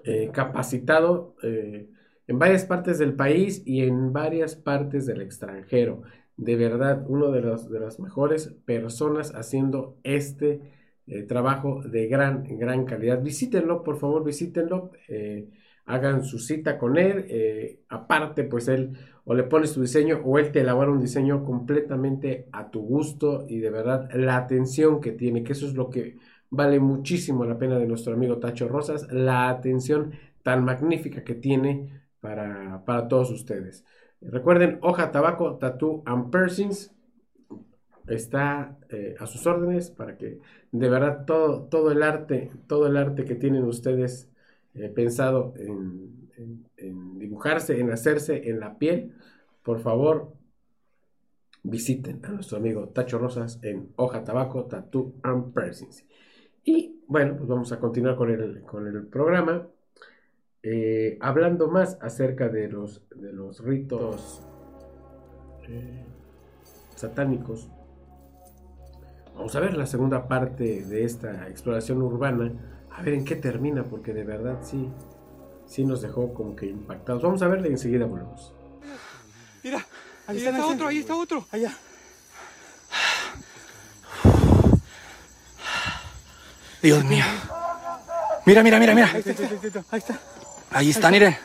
eh, 0.04 0.30
capacitado 0.32 1.34
eh, 1.42 1.90
en 2.26 2.38
varias 2.38 2.64
partes 2.64 2.98
del 2.98 3.14
país 3.14 3.62
y 3.66 3.82
en 3.82 4.12
varias 4.12 4.54
partes 4.54 5.04
del 5.04 5.20
extranjero. 5.20 6.02
De 6.40 6.56
verdad, 6.56 7.04
uno 7.08 7.30
de, 7.30 7.42
los, 7.42 7.70
de 7.70 7.80
las 7.80 8.00
mejores 8.00 8.48
personas 8.64 9.34
haciendo 9.34 9.98
este 10.04 10.60
eh, 11.06 11.22
trabajo 11.24 11.82
de 11.82 12.06
gran, 12.06 12.44
gran 12.58 12.84
calidad. 12.86 13.22
Visítenlo, 13.22 13.82
por 13.84 13.98
favor, 13.98 14.24
visítenlo. 14.24 14.90
eh, 15.08 15.48
hagan 15.86 16.24
su 16.24 16.38
cita 16.38 16.78
con 16.78 16.96
él. 16.98 17.26
eh, 17.28 17.80
aparte, 17.90 18.44
pues 18.44 18.68
él 18.68 18.96
o 19.24 19.34
le 19.34 19.42
pones 19.44 19.74
tu 19.74 19.82
diseño 19.82 20.20
o 20.24 20.38
él 20.38 20.50
te 20.50 20.60
elabora 20.60 20.90
un 20.90 21.00
diseño 21.00 21.44
completamente 21.44 22.48
a 22.52 22.70
tu 22.70 22.80
gusto 22.80 23.44
y 23.48 23.58
de 23.58 23.70
verdad 23.70 24.08
la 24.14 24.36
atención 24.38 25.00
que 25.00 25.12
tiene, 25.12 25.42
que 25.44 25.52
eso 25.52 25.66
es 25.66 25.74
lo 25.74 25.90
que 25.90 26.16
vale 26.48 26.80
muchísimo 26.80 27.44
la 27.44 27.58
pena 27.58 27.78
de 27.78 27.86
nuestro 27.86 28.14
amigo 28.14 28.38
Tacho 28.38 28.66
Rosas, 28.68 29.06
la 29.12 29.48
atención 29.50 30.12
tan 30.42 30.64
magnífica 30.64 31.22
que 31.22 31.34
tiene 31.34 32.02
para, 32.20 32.82
para 32.84 33.08
todos 33.08 33.30
ustedes. 33.30 33.84
Recuerden, 34.22 34.78
hoja, 34.80 35.10
tabaco, 35.12 35.58
tattoo 35.58 36.02
and 36.06 36.30
piercings 36.30 36.90
está 38.06 38.78
eh, 38.90 39.14
a 39.18 39.26
sus 39.26 39.46
órdenes 39.46 39.90
para 39.90 40.16
que 40.16 40.40
de 40.72 40.88
verdad 40.88 41.24
todo, 41.26 41.62
todo 41.64 41.92
el 41.92 42.02
arte, 42.02 42.50
todo 42.66 42.86
el 42.86 42.96
arte 42.96 43.24
que 43.24 43.34
tienen 43.34 43.64
ustedes 43.64 44.28
eh, 44.74 44.88
pensado 44.88 45.54
en, 45.56 46.30
en- 46.76 47.18
dibujarse, 47.18 47.78
en 47.78 47.90
hacerse 47.92 48.48
en 48.48 48.60
la 48.60 48.78
piel, 48.78 49.12
por 49.62 49.80
favor 49.80 50.32
visiten 51.62 52.24
a 52.24 52.28
nuestro 52.30 52.58
amigo 52.58 52.88
Tacho 52.88 53.18
Rosas 53.18 53.58
en 53.62 53.92
hoja, 53.96 54.24
tabaco, 54.24 54.64
tattoo 54.66 55.14
and 55.22 55.52
piercings. 55.54 56.04
Y 56.64 57.00
bueno, 57.08 57.36
pues 57.36 57.48
vamos 57.48 57.72
a 57.72 57.80
continuar 57.80 58.16
con 58.16 58.30
el, 58.30 58.62
con 58.62 58.86
el 58.86 59.06
programa. 59.06 59.68
Eh, 60.62 61.16
hablando 61.20 61.68
más 61.68 61.96
acerca 62.00 62.48
de 62.48 62.68
los, 62.68 63.02
de 63.14 63.32
los 63.32 63.60
ritos 63.64 64.42
eh, 65.68 66.04
satánicos. 66.94 67.68
Vamos 69.34 69.54
a 69.56 69.60
ver 69.60 69.74
la 69.76 69.86
segunda 69.86 70.28
parte 70.28 70.84
de 70.84 71.04
esta 71.04 71.48
exploración 71.48 72.02
urbana. 72.02 72.52
A 72.90 73.02
ver 73.02 73.14
en 73.14 73.24
qué 73.24 73.36
termina, 73.36 73.84
porque 73.84 74.12
de 74.12 74.24
verdad 74.24 74.58
sí, 74.62 74.90
sí 75.66 75.84
nos 75.84 76.02
dejó 76.02 76.34
como 76.34 76.54
que 76.54 76.66
impactados. 76.66 77.22
Vamos 77.22 77.40
a 77.40 77.48
verla 77.48 77.68
y 77.68 77.72
enseguida 77.72 78.04
volvemos. 78.04 78.52
Mira, 79.62 79.86
ahí 80.26 80.38
está 80.38 80.66
otro, 80.66 80.88
ahí 80.88 80.98
está 80.98 81.16
otro. 81.16 81.46
Allá. 81.50 81.72
Dios 86.82 87.04
mío. 87.04 87.24
Mira, 88.46 88.62
mira, 88.62 88.78
mira, 88.78 88.94
mira. 88.94 89.10
Ahí 89.12 89.20
está, 89.20 89.30
ahí 89.30 89.58
está, 89.62 89.84
ahí 89.90 89.98
está. 89.98 90.20
Ahí 90.70 90.90
están, 90.90 91.12
miren. 91.12 91.36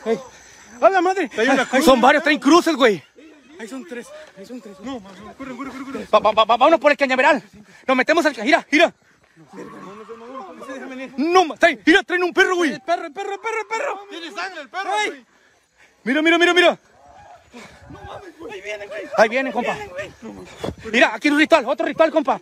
¡A 0.80 0.90
la 0.90 1.00
madre! 1.00 1.30
Son 1.82 2.00
varios, 2.00 2.22
traen 2.22 2.38
cruces, 2.38 2.74
güey. 2.76 3.02
Ahí 3.58 3.66
son 3.68 3.84
tres. 3.86 4.06
Ahí 4.36 4.44
son 4.44 4.60
tres. 4.60 4.78
No. 4.80 5.00
Corre, 5.38 5.56
corre, 5.56 5.70
corre, 5.70 5.84
corre. 5.84 6.06
Va- 6.12 6.18
va- 6.18 6.32
va- 6.32 6.44
vámonos 6.44 6.78
por 6.78 6.90
el 6.92 6.96
cañaveral. 6.98 7.42
Nos 7.86 7.96
metemos 7.96 8.24
al... 8.26 8.36
Mira, 8.42 8.66
mira. 8.70 8.92
No, 11.16 11.44
ma- 11.46 11.56
traen, 11.56 11.80
mira, 11.84 12.02
traen 12.02 12.22
un 12.22 12.32
perro, 12.34 12.56
güey. 12.56 12.78
Perro, 12.80 13.10
perro, 13.12 13.40
perro, 13.40 13.68
perro. 13.68 14.00
Tiene 14.10 14.30
sangre 14.32 14.60
el 14.60 14.68
perro, 14.68 14.90
güey. 15.06 15.24
Mira, 16.04 16.22
mira, 16.22 16.38
mira, 16.38 16.54
mira. 16.54 16.78
Ahí 18.50 18.60
vienen, 18.60 18.88
güey. 18.88 19.02
Ahí 19.16 19.28
vienen, 19.28 19.52
compa. 19.52 19.76
Mira, 20.92 21.14
aquí 21.14 21.28
un 21.30 21.38
ritual, 21.38 21.64
otro 21.66 21.86
ritual, 21.86 22.10
compa. 22.10 22.40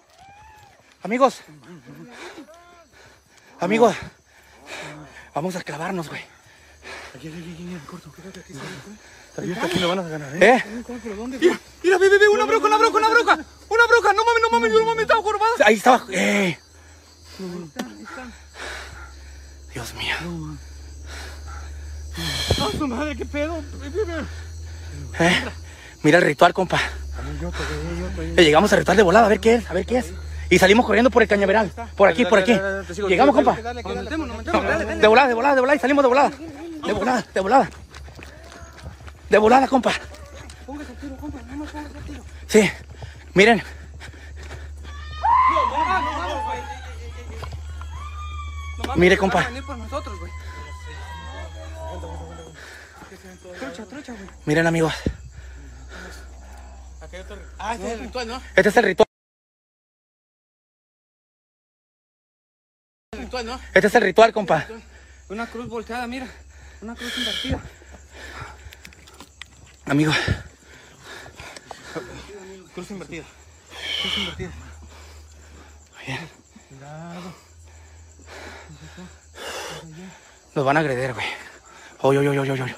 Amigos. 1.02 1.40
Amigos. 3.60 3.94
Vamos 5.34 5.54
a 5.56 5.62
clavarnos, 5.62 6.08
güey. 6.08 6.22
Aquí, 7.14 7.28
aquí, 7.28 7.38
aquí, 7.38 7.52
aquí, 7.52 7.86
corto. 7.86 8.10
Aquí, 9.36 9.52
aquí 9.52 9.78
lo 9.78 9.88
van 9.88 9.98
a 10.00 10.02
ganar, 10.02 10.36
¿eh? 10.36 10.56
¿Eh? 10.56 10.64
Mira, 11.40 11.60
mira, 11.82 11.98
ve, 11.98 12.08
ve, 12.08 12.18
ve, 12.18 12.28
una 12.28 12.44
bruja, 12.44 12.66
una 12.66 12.76
bruja, 12.76 12.98
una 12.98 13.08
bruja. 13.08 13.34
Una 13.68 13.86
bruja, 13.86 14.12
no 14.12 14.24
mames, 14.24 14.42
no 14.42 14.50
mames, 14.50 14.72
yo 14.72 14.78
no 14.80 14.86
mames, 14.86 15.02
estaba 15.02 15.22
jorobada. 15.22 15.52
Ahí 15.64 15.74
estaba. 15.76 16.04
¡Eh! 16.10 16.58
Dios 19.72 19.94
mío. 19.94 20.14
¡Ah, 22.60 22.68
su 22.76 22.88
madre, 22.88 23.16
qué 23.16 23.24
pedo! 23.24 23.62
¿Eh? 25.20 25.44
Mira 26.02 26.18
el 26.18 26.24
ritual, 26.24 26.52
compa. 26.52 26.80
Eh, 28.36 28.42
Llegamos 28.42 28.72
al 28.72 28.80
ritual 28.80 28.96
de 28.96 29.02
volada, 29.04 29.26
a 29.26 29.28
ver 29.28 29.40
qué 29.40 29.54
es, 29.56 29.70
a 29.70 29.72
ver 29.72 29.86
qué 29.86 29.98
es. 29.98 30.12
Y 30.50 30.58
salimos 30.58 30.84
corriendo 30.84 31.10
por 31.10 31.22
el 31.22 31.28
cañaveral. 31.28 31.72
Por 31.96 32.08
aquí, 32.08 32.24
por 32.24 32.40
aquí. 32.40 32.58
Llegamos, 33.08 33.34
compa. 33.34 33.56
De 33.56 35.06
volada, 35.06 35.28
de 35.28 35.34
volada, 35.34 35.54
de 35.54 35.60
volada. 35.60 35.76
Y 35.76 35.78
salimos 35.78 36.02
de 36.02 36.08
volada. 36.08 36.32
De 36.86 36.92
volada, 36.92 37.22
de 37.32 37.40
volada. 37.40 37.70
De 39.30 39.38
volada, 39.38 39.68
compa. 39.68 39.92
Póngase 40.66 40.92
al 40.92 40.98
tiro, 40.98 41.16
compa, 41.16 41.42
nada 41.42 41.56
más 41.56 41.70
póngase 41.70 41.98
al 41.98 42.04
tiro. 42.04 42.24
Sí. 42.46 42.70
Miren. 43.34 43.62
Mire, 48.96 49.16
compa. 49.16 49.36
Van 49.36 49.44
a 49.44 49.48
venir 49.48 49.64
por 49.64 49.78
nosotros, 49.78 50.18
güey. 50.18 50.32
Trucha, 53.58 53.84
trucha, 53.86 54.12
güey. 54.12 54.28
Miren, 54.44 54.66
amigos. 54.66 54.94
Ah, 57.58 57.74
ese 57.74 57.86
es 57.86 57.92
el 57.92 58.00
ritual, 58.00 58.28
¿no? 58.28 58.42
Este 58.56 58.68
es 58.68 58.76
el 58.76 58.84
ritual. 58.84 59.06
El 63.12 63.20
ritual, 63.20 63.46
¿no? 63.46 63.60
Este 63.72 63.86
es 63.86 63.94
el 63.94 64.02
ritual, 64.02 64.32
compa. 64.32 64.66
Una 65.28 65.46
cruz 65.46 65.68
volteada, 65.68 66.06
mira. 66.06 66.26
Una 66.84 66.94
cruz 66.94 67.16
invertida. 67.16 67.60
Amigos. 69.86 70.16
Cruz 72.74 72.90
invertida. 72.90 73.24
Cruz 74.02 74.18
invertida. 74.18 74.50
Bien. 76.06 76.28
Nos 80.54 80.64
van 80.66 80.76
a 80.76 80.80
agreder, 80.80 81.14
güey. 81.14 81.26
Oye, 82.00 82.18
oye, 82.18 82.28
oye, 82.28 82.52
oye, 82.52 82.62
oye. 82.62 82.76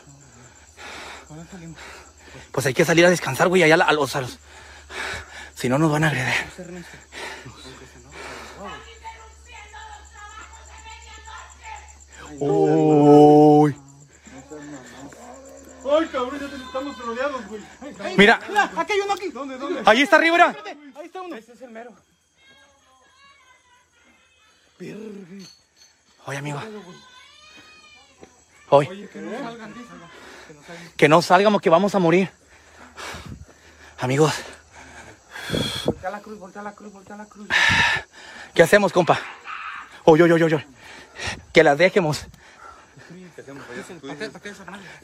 Pues 2.53 2.67
hay 2.67 2.75
que 2.75 2.85
salir 2.85 3.07
a 3.07 3.11
descansar, 3.11 3.49
güey, 3.49 3.65
allá 3.65 3.75
a 3.75 3.93
los, 3.93 4.15
a 4.15 4.21
los. 4.21 4.39
Si 5.57 5.69
no, 5.69 5.79
nos 5.79 5.91
van 5.91 6.05
a 6.05 6.09
agreder. 6.11 6.47
Uy. 12.39 13.86
Ay, 15.99 16.07
cabrón, 16.09 16.41
ya 16.41 16.49
te- 16.49 16.57
estamos 16.57 16.99
rodeados, 16.99 17.47
güey. 17.47 17.63
Mira. 18.17 18.41
Mira, 18.49 18.71
aquí 18.77 18.93
hay 18.93 19.01
uno 19.01 19.13
aquí. 19.15 19.29
¿Dónde, 19.31 19.57
dónde? 19.59 19.83
Ahí 19.87 20.03
está 20.03 20.17
arriba, 20.17 20.37
mira. 20.37 20.57
Ahí 20.97 21.07
está 21.07 21.23
uno. 21.23 21.37
Ese 21.37 21.53
es 21.53 21.63
el 21.63 21.71
mero. 21.71 21.93
Oye, 26.27 26.39
amigo. 26.39 26.61
Oye, 28.69 28.89
Oye, 28.91 29.09
que 29.09 29.19
no 29.21 29.39
salgan, 29.39 29.75
dice. 29.75 29.87
Que 30.49 30.55
no 30.55 30.63
salgan. 30.63 30.93
que 30.97 31.09
no 31.09 31.23
salgamos, 31.23 31.63
que 31.63 31.71
vamos 31.71 31.95
a 31.95 31.99
morir. 31.99 32.31
Amigos, 34.01 34.35
Voltea 35.85 36.11
la 36.11 36.21
cruz, 36.21 36.39
voltea 36.39 36.63
la 36.63 36.73
cruz, 36.73 36.93
voltea 36.93 37.17
la 37.17 37.27
cruz. 37.27 37.49
¿qué 38.53 38.63
hacemos, 38.63 38.93
compa? 38.93 39.19
Oye, 40.05 40.25
oye, 40.25 40.33
oye, 40.35 40.45
oye. 40.45 40.67
Que 41.53 41.63
las 41.63 41.79
dejemos. 41.79 42.27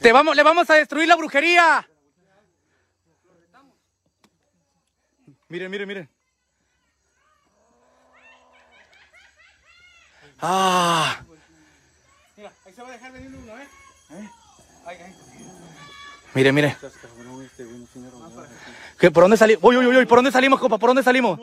Te 0.01 0.13
vamos, 0.13 0.35
le 0.35 0.43
vamos 0.43 0.69
a 0.71 0.75
destruir 0.75 1.07
la 1.07 1.17
brujería. 1.17 1.87
Miren, 5.49 5.71
miren, 5.71 5.89
miren. 5.89 6.09
Ah, 10.41 11.21
Mira, 12.37 12.51
ahí 12.67 12.73
se 12.73 12.83
va 12.83 12.89
a 12.89 12.93
dejar 12.93 13.13
venir 13.13 13.29
uno, 13.29 13.59
¿eh? 13.59 13.69
Ahí, 14.85 14.97
ahí. 14.97 15.15
miren, 16.35 16.55
miren. 16.55 16.77
¿Qué, 18.99 19.11
¿Por 19.11 19.23
dónde 19.25 19.37
salimos? 19.37 19.63
Uy, 19.63 19.77
uy, 19.77 19.87
uy, 19.87 19.97
uy, 19.99 20.07
¿por 20.07 20.19
dónde 20.19 20.33
salimos, 20.33 20.59
compa? 20.59 20.79
¿Por 20.79 20.89
dónde 20.89 21.03
salimos? 21.03 21.39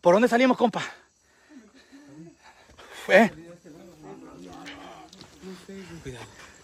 ¿Por 0.00 0.14
dónde 0.14 0.28
salimos, 0.28 0.56
compa? 0.58 0.82
¿Eh? 3.08 3.30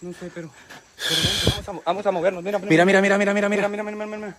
No 0.01 0.13
sé, 0.13 0.31
pero. 0.33 0.49
pero 0.97 1.21
vamos, 1.65 1.81
a, 1.83 1.85
vamos 1.85 2.05
a 2.05 2.11
movernos. 2.11 2.43
Mira, 2.43 2.59
Mira, 2.59 2.85
mira, 2.85 3.01
mira, 3.01 3.17
mira, 3.17 3.33
mira, 3.33 3.49
mira. 3.49 3.67
mira, 3.67 3.83
mira, 3.83 4.05
mira, 4.05 4.17
mira. 4.17 4.37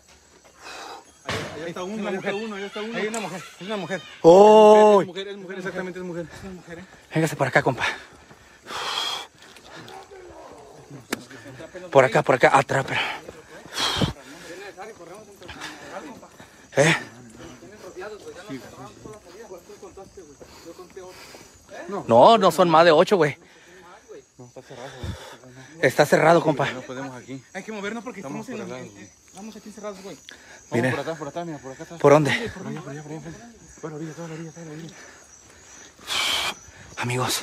Ahí 1.57 1.69
está 1.69 1.83
uno, 1.83 2.09
ahí 2.09 2.15
está 2.17 2.35
uno, 2.35 2.57
ahí 2.57 2.63
está 2.65 2.81
uno. 2.81 2.97
Hay 2.97 3.07
una 3.09 3.21
mujer, 3.21 3.43
es 3.61 3.67
una 3.67 3.77
mujer. 3.77 4.03
¡Oh! 4.23 5.01
Es 5.03 5.07
mujer, 5.07 5.29
es 5.29 5.37
mujer, 5.37 5.59
exactamente 5.59 5.99
es 5.99 6.05
mujer. 6.05 6.27
Es 6.33 6.45
una 6.45 6.53
mujer, 6.55 6.79
¿eh? 6.79 6.85
Véngase 7.15 7.37
por 7.37 7.47
acá, 7.47 7.63
compa. 7.63 7.85
Por 11.91 12.05
acá, 12.05 12.23
por 12.23 12.35
acá, 12.37 12.57
atrápelo. 12.57 13.01
¿Eh? 16.77 16.97
No, 22.07 22.39
no 22.39 22.51
son 22.51 22.71
más 22.71 22.85
de 22.85 22.93
ocho, 22.93 23.17
güey. 23.17 23.37
Está 25.83 26.07
cerrado, 26.07 26.40
compa. 26.42 26.70
No 26.70 26.83
podemos 26.83 27.16
aquí. 27.16 27.42
Hay 27.53 27.62
que 27.64 27.72
movernos 27.72 28.05
porque 28.05 28.20
estamos, 28.20 28.48
en, 28.48 28.61
en- 28.61 28.72
en- 28.72 29.11
Vamos 29.35 29.57
aquí 29.57 29.68
encerrados, 29.68 30.01
güey. 30.03 30.16
Vamos 30.70 30.90
por 30.90 31.01
acá, 31.01 31.14
por 31.16 31.29
acá, 31.29 31.44
mira, 31.44 31.59
por 31.59 31.72
acá 31.72 31.83
atrás. 31.85 32.01
¿Por 32.01 32.12
dónde? 32.12 32.31
Por 32.55 32.66
allá, 32.66 32.81
por 32.83 32.90
allá, 32.92 33.03
por 33.03 33.12
allá. 33.12 33.22
Toda 33.81 33.90
la 33.90 33.96
orilla, 33.96 34.12
toda 34.14 34.29
la 34.29 34.35
orilla, 34.35 34.53
toda 34.53 34.66
la 34.66 34.72
orilla. 34.72 34.94
Amigos. 36.98 37.42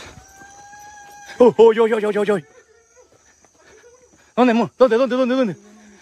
Oh, 1.40 1.46
oh, 1.46 1.54
oh, 1.58 1.74
oh, 1.82 1.86
oh, 1.86 2.20
oh, 2.32 2.34
oh. 2.34 2.42
¿Dónde, 4.36 4.54
mo? 4.54 4.72
¿Dónde, 4.78 4.98
dónde, 4.98 5.16
dónde, 5.16 5.36
dónde? 5.36 5.58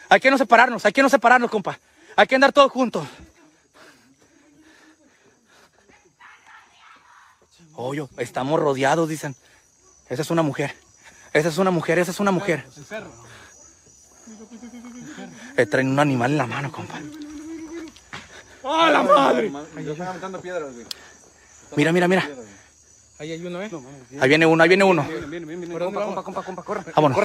Hay 0.09 0.19
que 0.19 0.29
no 0.31 0.37
separarnos, 0.37 0.85
hay 0.85 0.93
que 0.93 1.01
no 1.01 1.09
separarnos, 1.09 1.49
compa. 1.49 1.79
Hay 2.15 2.27
que 2.27 2.35
andar 2.35 2.53
todos 2.53 2.71
juntos. 2.71 3.07
Oye, 7.75 8.07
estamos 8.17 8.59
rodeados, 8.59 9.09
dicen. 9.09 9.35
Esa 10.09 10.21
es 10.21 10.29
una 10.29 10.43
mujer. 10.43 10.75
Esa 11.33 11.49
es 11.49 11.57
una 11.57 11.71
mujer, 11.71 11.99
esa 11.99 12.11
es 12.11 12.19
una 12.19 12.31
mujer. 12.31 12.65
Eh, 15.57 15.65
traen 15.65 15.89
un 15.89 15.99
animal 15.99 16.31
en 16.31 16.37
la 16.37 16.47
mano, 16.47 16.71
compa. 16.71 16.99
¡Ah, 18.63 18.89
la 18.91 19.03
madre! 19.03 19.51
Ahí 19.75 19.89
están 19.89 20.07
aventando 20.07 20.39
piedras, 20.41 20.73
güey. 20.73 20.85
Mira, 21.75 21.91
mira, 21.91 22.07
mira. 22.07 22.29
Ahí 23.19 23.31
hay 23.31 23.45
uno, 23.45 23.61
¿eh? 23.61 23.69
Ahí 24.19 24.29
viene 24.29 24.45
uno, 24.45 24.63
ahí 24.63 24.69
viene 24.69 24.83
uno. 24.83 25.05
Compa, 25.79 26.03
compa, 26.05 26.23
compa, 26.23 26.43
compa, 26.43 26.63
corre. 26.63 26.83
Vámonos. 26.95 27.17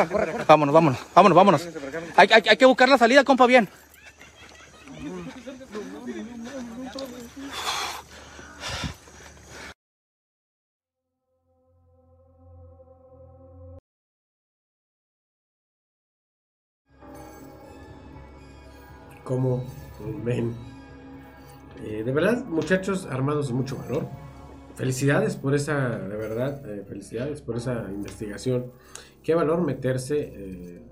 Vámonos, 0.47 0.75
vámonos, 0.75 0.99
vámonos, 1.15 1.37
vámonos. 1.37 1.69
Hay, 2.17 2.29
hay- 2.33 2.43
hay 2.49 2.57
que 2.57 2.67
buscar 2.67 2.89
la 2.89 2.99
salida, 2.99 3.25
compa, 3.25 3.47
bien. 3.47 3.69
Como 19.29 19.63
ven. 20.25 20.55
Eh, 21.85 22.03
de 22.03 22.13
verdad, 22.13 22.47
muchachos 22.47 23.07
armados 23.11 23.49
de 23.49 23.55
mucho 23.55 23.77
valor. 23.77 24.09
Felicidades 24.75 25.37
por 25.37 25.55
esa, 25.55 25.99
verdad, 25.99 26.67
eh, 26.67 26.83
felicidades 26.89 27.43
por 27.43 27.59
esa 27.59 27.91
investigación. 27.93 28.73
Qué 29.23 29.35
valor 29.35 29.61
meterse 29.61 30.33
eh, 30.35 30.83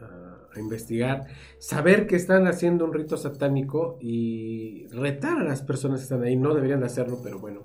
a, 0.00 0.48
a 0.54 0.58
investigar, 0.58 1.26
saber 1.58 2.06
que 2.06 2.16
están 2.16 2.46
haciendo 2.46 2.86
un 2.86 2.94
rito 2.94 3.18
satánico 3.18 3.98
y 4.00 4.86
retar 4.86 5.38
a 5.38 5.44
las 5.44 5.60
personas 5.60 6.00
que 6.00 6.04
están 6.04 6.22
ahí. 6.22 6.36
No 6.36 6.54
deberían 6.54 6.80
de 6.80 6.86
hacerlo, 6.86 7.20
pero 7.22 7.38
bueno. 7.38 7.64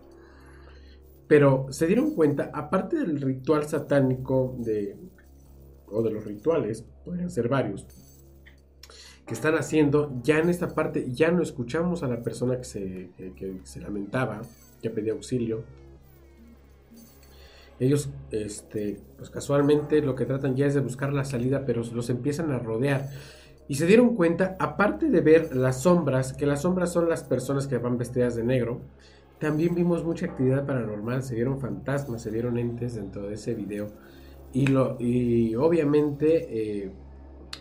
Pero 1.29 1.67
se 1.69 1.87
dieron 1.87 2.13
cuenta, 2.13 2.51
aparte 2.53 2.97
del 2.97 3.21
ritual 3.21 3.63
satánico 3.63 4.57
de, 4.59 4.97
o 5.87 6.03
de 6.03 6.11
los 6.11 6.25
rituales, 6.25 6.85
podrían 7.05 7.31
ser 7.31 7.47
varios, 7.47 7.87
que 9.25 9.33
están 9.33 9.55
haciendo, 9.55 10.11
ya 10.23 10.39
en 10.39 10.49
esta 10.49 10.73
parte 10.75 11.11
ya 11.11 11.31
no 11.31 11.41
escuchamos 11.41 12.03
a 12.03 12.07
la 12.07 12.21
persona 12.21 12.57
que 12.57 12.63
se, 12.65 13.09
que- 13.35 13.59
se 13.63 13.79
lamentaba, 13.81 14.41
que 14.81 14.89
pedía 14.89 15.13
auxilio. 15.13 15.63
Ellos, 17.79 18.09
este, 18.31 18.99
pues 19.17 19.29
casualmente 19.29 20.01
lo 20.01 20.15
que 20.15 20.25
tratan 20.25 20.55
ya 20.55 20.65
es 20.67 20.73
de 20.73 20.79
buscar 20.81 21.11
la 21.11 21.25
salida, 21.25 21.65
pero 21.65 21.81
los 21.93 22.09
empiezan 22.09 22.51
a 22.51 22.59
rodear. 22.59 23.09
Y 23.67 23.75
se 23.75 23.85
dieron 23.87 24.15
cuenta, 24.15 24.55
aparte 24.59 25.09
de 25.09 25.21
ver 25.21 25.55
las 25.55 25.81
sombras, 25.81 26.33
que 26.33 26.45
las 26.45 26.61
sombras 26.61 26.91
son 26.91 27.09
las 27.09 27.23
personas 27.23 27.65
que 27.67 27.77
van 27.77 27.97
vestidas 27.97 28.35
de 28.35 28.43
negro, 28.43 28.81
también 29.39 29.73
vimos 29.75 30.03
mucha 30.03 30.27
actividad 30.27 30.65
paranormal, 30.65 31.23
se 31.23 31.35
vieron 31.35 31.59
fantasmas, 31.59 32.21
se 32.21 32.29
vieron 32.29 32.57
entes 32.57 32.95
dentro 32.95 33.27
de 33.27 33.33
ese 33.35 33.53
video. 33.55 33.87
Y, 34.53 34.67
lo, 34.67 34.97
y 34.99 35.55
obviamente 35.55 36.83
eh, 36.85 36.91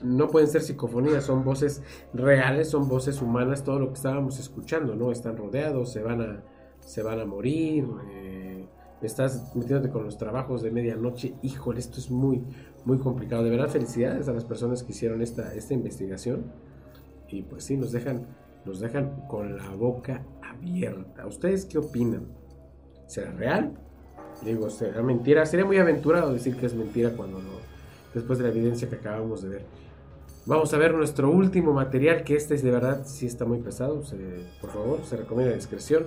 no 0.02 0.28
pueden 0.28 0.48
ser 0.48 0.62
psicofonías, 0.62 1.24
son 1.24 1.44
voces 1.44 1.82
reales, 2.12 2.70
son 2.70 2.88
voces 2.88 3.22
humanas, 3.22 3.64
todo 3.64 3.78
lo 3.78 3.88
que 3.88 3.94
estábamos 3.94 4.38
escuchando, 4.38 4.94
¿no? 4.94 5.12
Están 5.12 5.36
rodeados, 5.36 5.92
se 5.92 6.02
van 6.02 6.20
a, 6.20 6.42
se 6.80 7.02
van 7.02 7.20
a 7.20 7.24
morir, 7.24 7.86
eh, 8.12 8.66
estás 9.02 9.54
metiéndote 9.54 9.90
con 9.90 10.04
los 10.04 10.16
trabajos 10.16 10.62
de 10.62 10.70
medianoche, 10.70 11.34
híjole, 11.42 11.80
esto 11.80 11.98
es 11.98 12.10
muy, 12.10 12.42
muy 12.84 12.98
complicado. 12.98 13.44
De 13.44 13.50
verdad, 13.50 13.68
felicidades 13.68 14.28
a 14.28 14.32
las 14.32 14.44
personas 14.44 14.82
que 14.82 14.92
hicieron 14.92 15.22
esta, 15.22 15.54
esta 15.54 15.74
investigación. 15.74 16.52
Y 17.28 17.42
pues 17.42 17.64
sí, 17.64 17.76
nos 17.76 17.92
dejan, 17.92 18.26
nos 18.64 18.80
dejan 18.80 19.26
con 19.28 19.56
la 19.56 19.70
boca 19.70 20.24
abierta. 20.42 21.26
¿Ustedes 21.26 21.64
qué 21.64 21.78
opinan? 21.78 22.26
¿Será 23.06 23.32
real? 23.32 23.72
Digo, 24.44 24.70
¿será 24.70 25.02
mentira? 25.02 25.46
Sería 25.46 25.64
muy 25.64 25.78
aventurado 25.78 26.32
decir 26.32 26.56
que 26.56 26.66
es 26.66 26.74
mentira 26.74 27.10
cuando 27.10 27.38
no, 27.38 27.50
después 28.14 28.38
de 28.38 28.44
la 28.44 28.50
evidencia 28.50 28.88
que 28.88 28.96
acabamos 28.96 29.42
de 29.42 29.48
ver. 29.48 29.81
Vamos 30.44 30.74
a 30.74 30.78
ver 30.78 30.92
nuestro 30.92 31.30
último 31.30 31.72
material, 31.72 32.24
que 32.24 32.34
este 32.34 32.56
es 32.56 32.64
de 32.64 32.72
verdad, 32.72 33.06
sí 33.06 33.26
está 33.26 33.44
muy 33.44 33.58
pesado. 33.58 34.02
por 34.60 34.70
favor, 34.70 35.04
se 35.04 35.16
recomienda 35.16 35.54
discreción. 35.54 36.06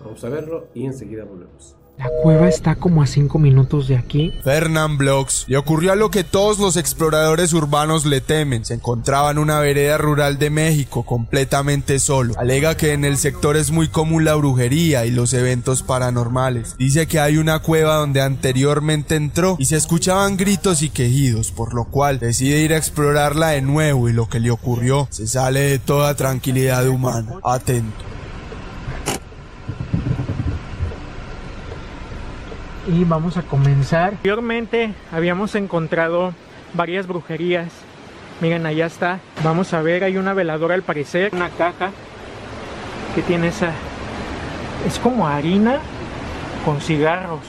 Vamos 0.00 0.22
a 0.22 0.28
verlo 0.28 0.66
y 0.74 0.84
enseguida 0.84 1.24
volvemos. 1.24 1.79
La 1.98 2.08
cueva 2.22 2.48
está 2.48 2.76
como 2.76 3.02
a 3.02 3.06
5 3.06 3.38
minutos 3.38 3.86
de 3.86 3.96
aquí. 3.96 4.32
Fernand 4.42 4.96
Blogs 4.96 5.44
le 5.48 5.58
ocurrió 5.58 5.92
a 5.92 5.96
lo 5.96 6.10
que 6.10 6.24
todos 6.24 6.58
los 6.58 6.78
exploradores 6.78 7.52
urbanos 7.52 8.06
le 8.06 8.22
temen. 8.22 8.64
Se 8.64 8.74
encontraba 8.74 9.30
en 9.30 9.38
una 9.38 9.60
vereda 9.60 9.98
rural 9.98 10.38
de 10.38 10.48
México 10.48 11.04
completamente 11.04 11.98
solo. 11.98 12.32
Alega 12.38 12.76
que 12.76 12.94
en 12.94 13.04
el 13.04 13.18
sector 13.18 13.56
es 13.56 13.70
muy 13.70 13.88
común 13.88 14.24
la 14.24 14.34
brujería 14.34 15.04
y 15.04 15.10
los 15.10 15.34
eventos 15.34 15.82
paranormales. 15.82 16.74
Dice 16.78 17.06
que 17.06 17.20
hay 17.20 17.36
una 17.36 17.58
cueva 17.58 17.96
donde 17.96 18.22
anteriormente 18.22 19.16
entró 19.16 19.56
y 19.58 19.66
se 19.66 19.76
escuchaban 19.76 20.38
gritos 20.38 20.82
y 20.82 20.88
quejidos, 20.88 21.52
por 21.52 21.74
lo 21.74 21.84
cual 21.84 22.18
decide 22.18 22.60
ir 22.60 22.72
a 22.72 22.78
explorarla 22.78 23.48
de 23.48 23.60
nuevo 23.60 24.08
y 24.08 24.14
lo 24.14 24.26
que 24.26 24.40
le 24.40 24.50
ocurrió 24.50 25.06
se 25.10 25.26
sale 25.26 25.60
de 25.60 25.78
toda 25.78 26.14
tranquilidad 26.14 26.88
humana. 26.88 27.34
Atento. 27.44 28.09
Y 32.92 33.04
vamos 33.04 33.36
a 33.36 33.42
comenzar. 33.42 34.14
Anteriormente 34.14 34.92
habíamos 35.12 35.54
encontrado 35.54 36.34
varias 36.74 37.06
brujerías. 37.06 37.68
Miren, 38.40 38.66
allá 38.66 38.86
está. 38.86 39.20
Vamos 39.44 39.72
a 39.74 39.80
ver, 39.80 40.02
hay 40.02 40.16
una 40.16 40.34
veladora 40.34 40.74
al 40.74 40.82
parecer. 40.82 41.30
Una 41.32 41.50
caja 41.50 41.90
que 43.14 43.22
tiene 43.22 43.48
esa... 43.48 43.70
Es 44.84 44.98
como 44.98 45.28
harina 45.28 45.78
con 46.64 46.80
cigarros. 46.80 47.40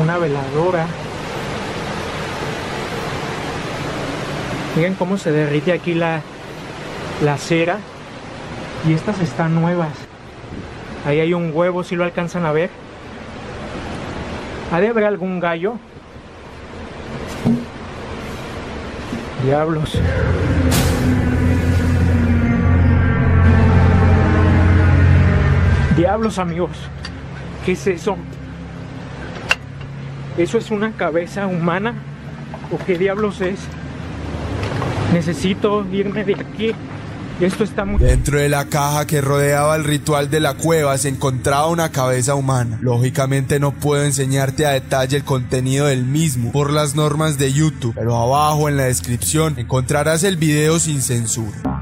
Una 0.00 0.16
veladora. 0.18 0.86
Miren 4.76 4.94
cómo 4.94 5.18
se 5.18 5.32
derrite 5.32 5.72
aquí 5.72 5.94
la, 5.94 6.20
la 7.24 7.36
cera. 7.36 7.78
Y 8.86 8.92
estas 8.92 9.18
están 9.20 9.56
nuevas. 9.56 10.05
Ahí 11.06 11.20
hay 11.20 11.34
un 11.34 11.52
huevo, 11.54 11.84
si 11.84 11.94
lo 11.94 12.02
alcanzan 12.02 12.44
a 12.44 12.50
ver. 12.50 12.68
¿Ha 14.72 14.80
de 14.80 14.88
haber 14.88 15.04
algún 15.04 15.38
gallo? 15.38 15.74
Diablos. 19.44 20.00
Diablos, 25.96 26.38
amigos. 26.40 26.76
¿Qué 27.64 27.72
es 27.72 27.86
eso? 27.86 28.16
¿Eso 30.36 30.58
es 30.58 30.72
una 30.72 30.90
cabeza 30.90 31.46
humana? 31.46 31.94
¿O 32.72 32.84
qué 32.84 32.98
diablos 32.98 33.40
es? 33.40 33.60
Necesito 35.12 35.86
irme 35.92 36.24
de 36.24 36.34
aquí. 36.34 36.74
Dentro 37.98 38.38
de 38.38 38.48
la 38.48 38.64
caja 38.64 39.06
que 39.06 39.20
rodeaba 39.20 39.76
el 39.76 39.84
ritual 39.84 40.30
de 40.30 40.40
la 40.40 40.54
cueva 40.54 40.96
se 40.96 41.10
encontraba 41.10 41.68
una 41.68 41.90
cabeza 41.90 42.34
humana. 42.34 42.78
Lógicamente 42.80 43.60
no 43.60 43.72
puedo 43.72 44.04
enseñarte 44.04 44.64
a 44.64 44.70
detalle 44.70 45.18
el 45.18 45.24
contenido 45.24 45.86
del 45.86 46.04
mismo 46.04 46.50
por 46.50 46.72
las 46.72 46.94
normas 46.94 47.36
de 47.36 47.52
YouTube, 47.52 47.94
pero 47.94 48.16
abajo 48.16 48.70
en 48.70 48.78
la 48.78 48.84
descripción 48.84 49.58
encontrarás 49.58 50.24
el 50.24 50.38
video 50.38 50.78
sin 50.78 51.02
censura. 51.02 51.75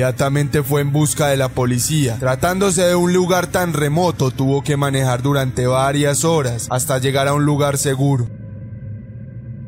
Inmediatamente 0.00 0.62
fue 0.62 0.80
en 0.80 0.92
busca 0.92 1.26
de 1.28 1.36
la 1.36 1.50
policía. 1.50 2.16
Tratándose 2.18 2.80
de 2.80 2.94
un 2.94 3.12
lugar 3.12 3.48
tan 3.48 3.74
remoto, 3.74 4.30
tuvo 4.30 4.62
que 4.62 4.78
manejar 4.78 5.20
durante 5.20 5.66
varias 5.66 6.24
horas 6.24 6.68
hasta 6.70 6.96
llegar 6.96 7.28
a 7.28 7.34
un 7.34 7.44
lugar 7.44 7.76
seguro. 7.76 8.26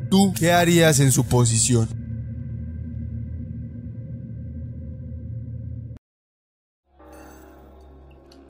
¿Tú 0.09 0.33
qué 0.35 0.51
harías 0.51 0.99
en 0.99 1.11
su 1.11 1.27
posición? 1.27 1.87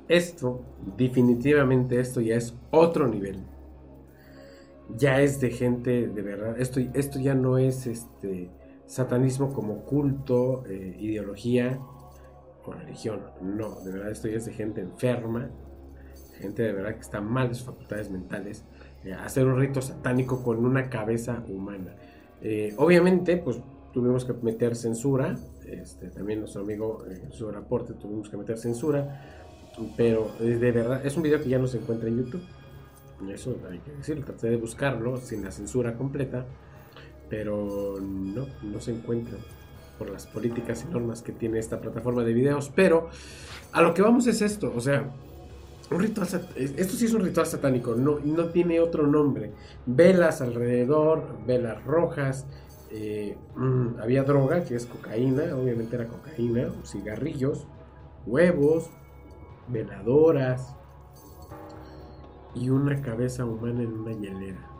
Esto, 0.07 0.63
definitivamente 0.95 1.99
esto 1.99 2.21
ya 2.21 2.35
es 2.35 2.53
otro 2.71 3.09
nivel. 3.09 3.43
Ya 4.97 5.19
es 5.19 5.41
de 5.41 5.51
gente 5.51 6.07
de 6.07 6.21
verdad. 6.21 6.55
Esto, 6.57 6.79
esto 6.93 7.19
ya 7.19 7.33
no 7.33 7.57
es 7.57 7.87
este 7.87 8.49
satanismo 8.85 9.53
como 9.53 9.83
culto, 9.83 10.65
eh, 10.67 10.95
ideología 10.99 11.79
o 12.65 12.73
religión. 12.73 13.21
No, 13.41 13.81
de 13.81 13.91
verdad 13.91 14.11
esto 14.11 14.27
es 14.27 14.45
de 14.45 14.53
gente 14.53 14.81
enferma. 14.81 15.49
Gente 16.37 16.63
de 16.63 16.73
verdad 16.73 16.95
que 16.95 17.01
está 17.01 17.21
mal 17.21 17.49
de 17.49 17.55
sus 17.55 17.65
facultades 17.65 18.09
mentales. 18.11 18.65
eh, 19.03 19.13
hacer 19.13 19.45
un 19.45 19.59
rito 19.59 19.81
satánico 19.81 20.43
con 20.43 20.65
una 20.65 20.89
cabeza 20.89 21.43
humana. 21.47 21.95
Eh, 22.41 22.73
obviamente, 22.77 23.37
pues 23.37 23.59
tuvimos 23.91 24.25
que 24.25 24.33
meter 24.33 24.75
censura. 24.75 25.35
Este, 25.65 26.09
también 26.09 26.39
nuestro 26.39 26.61
amigo 26.61 27.03
su 27.31 27.49
reporte 27.51 27.93
tuvimos 27.93 28.29
que 28.29 28.37
meter 28.37 28.57
censura. 28.57 29.21
Pero 29.97 30.31
de 30.39 30.71
verdad, 30.71 31.05
es 31.05 31.17
un 31.17 31.23
video 31.23 31.41
que 31.41 31.49
ya 31.49 31.57
no 31.57 31.67
se 31.67 31.79
encuentra 31.79 32.07
en 32.07 32.17
YouTube. 32.17 32.43
Eso 33.29 33.57
hay 33.69 33.79
que 33.79 33.91
decirlo. 33.91 34.25
Traté 34.25 34.49
de 34.49 34.57
buscarlo 34.57 35.17
sin 35.17 35.43
la 35.43 35.51
censura 35.51 35.95
completa. 35.95 36.45
Pero 37.33 37.97
no, 37.99 38.45
no 38.61 38.79
se 38.79 38.91
encuentra 38.91 39.39
por 39.97 40.11
las 40.11 40.27
políticas 40.27 40.85
y 40.87 40.93
normas 40.93 41.23
que 41.23 41.31
tiene 41.31 41.57
esta 41.57 41.81
plataforma 41.81 42.23
de 42.23 42.31
videos. 42.31 42.71
Pero 42.75 43.09
a 43.71 43.81
lo 43.81 43.95
que 43.95 44.03
vamos 44.03 44.27
es 44.27 44.43
esto. 44.43 44.71
O 44.75 44.79
sea, 44.79 45.11
un 45.89 45.99
ritual 45.99 46.27
esto 46.55 46.93
sí 46.95 47.05
es 47.05 47.13
un 47.15 47.21
ritual 47.21 47.47
satánico. 47.47 47.95
No, 47.95 48.19
no 48.19 48.49
tiene 48.49 48.79
otro 48.79 49.07
nombre. 49.07 49.51
Velas 49.87 50.41
alrededor, 50.41 51.23
velas 51.47 51.83
rojas. 51.85 52.45
eh, 52.91 53.35
mm, 53.55 53.99
había 53.99 54.21
droga, 54.21 54.63
que 54.63 54.75
es 54.75 54.85
cocaína. 54.85 55.55
Obviamente 55.55 55.95
era 55.95 56.05
cocaína. 56.05 56.71
Cigarrillos, 56.85 57.65
huevos, 58.27 58.91
veladoras 59.67 60.75
y 62.53 62.69
una 62.69 63.01
cabeza 63.01 63.43
humana 63.43 63.81
en 63.81 63.91
una 63.91 64.11
hielera. 64.11 64.72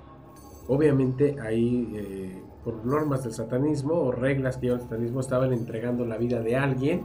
Obviamente 0.68 1.36
ahí, 1.42 1.94
eh, 1.96 2.42
por 2.64 2.86
normas 2.86 3.24
del 3.24 3.34
satanismo 3.34 3.96
o 3.96 4.12
reglas 4.12 4.58
que 4.58 4.68
lleva 4.68 4.78
el 4.78 4.84
satanismo, 4.84 5.20
estaban 5.20 5.52
entregando 5.52 6.06
la 6.06 6.18
vida 6.18 6.42
de 6.42 6.56
alguien 6.56 7.04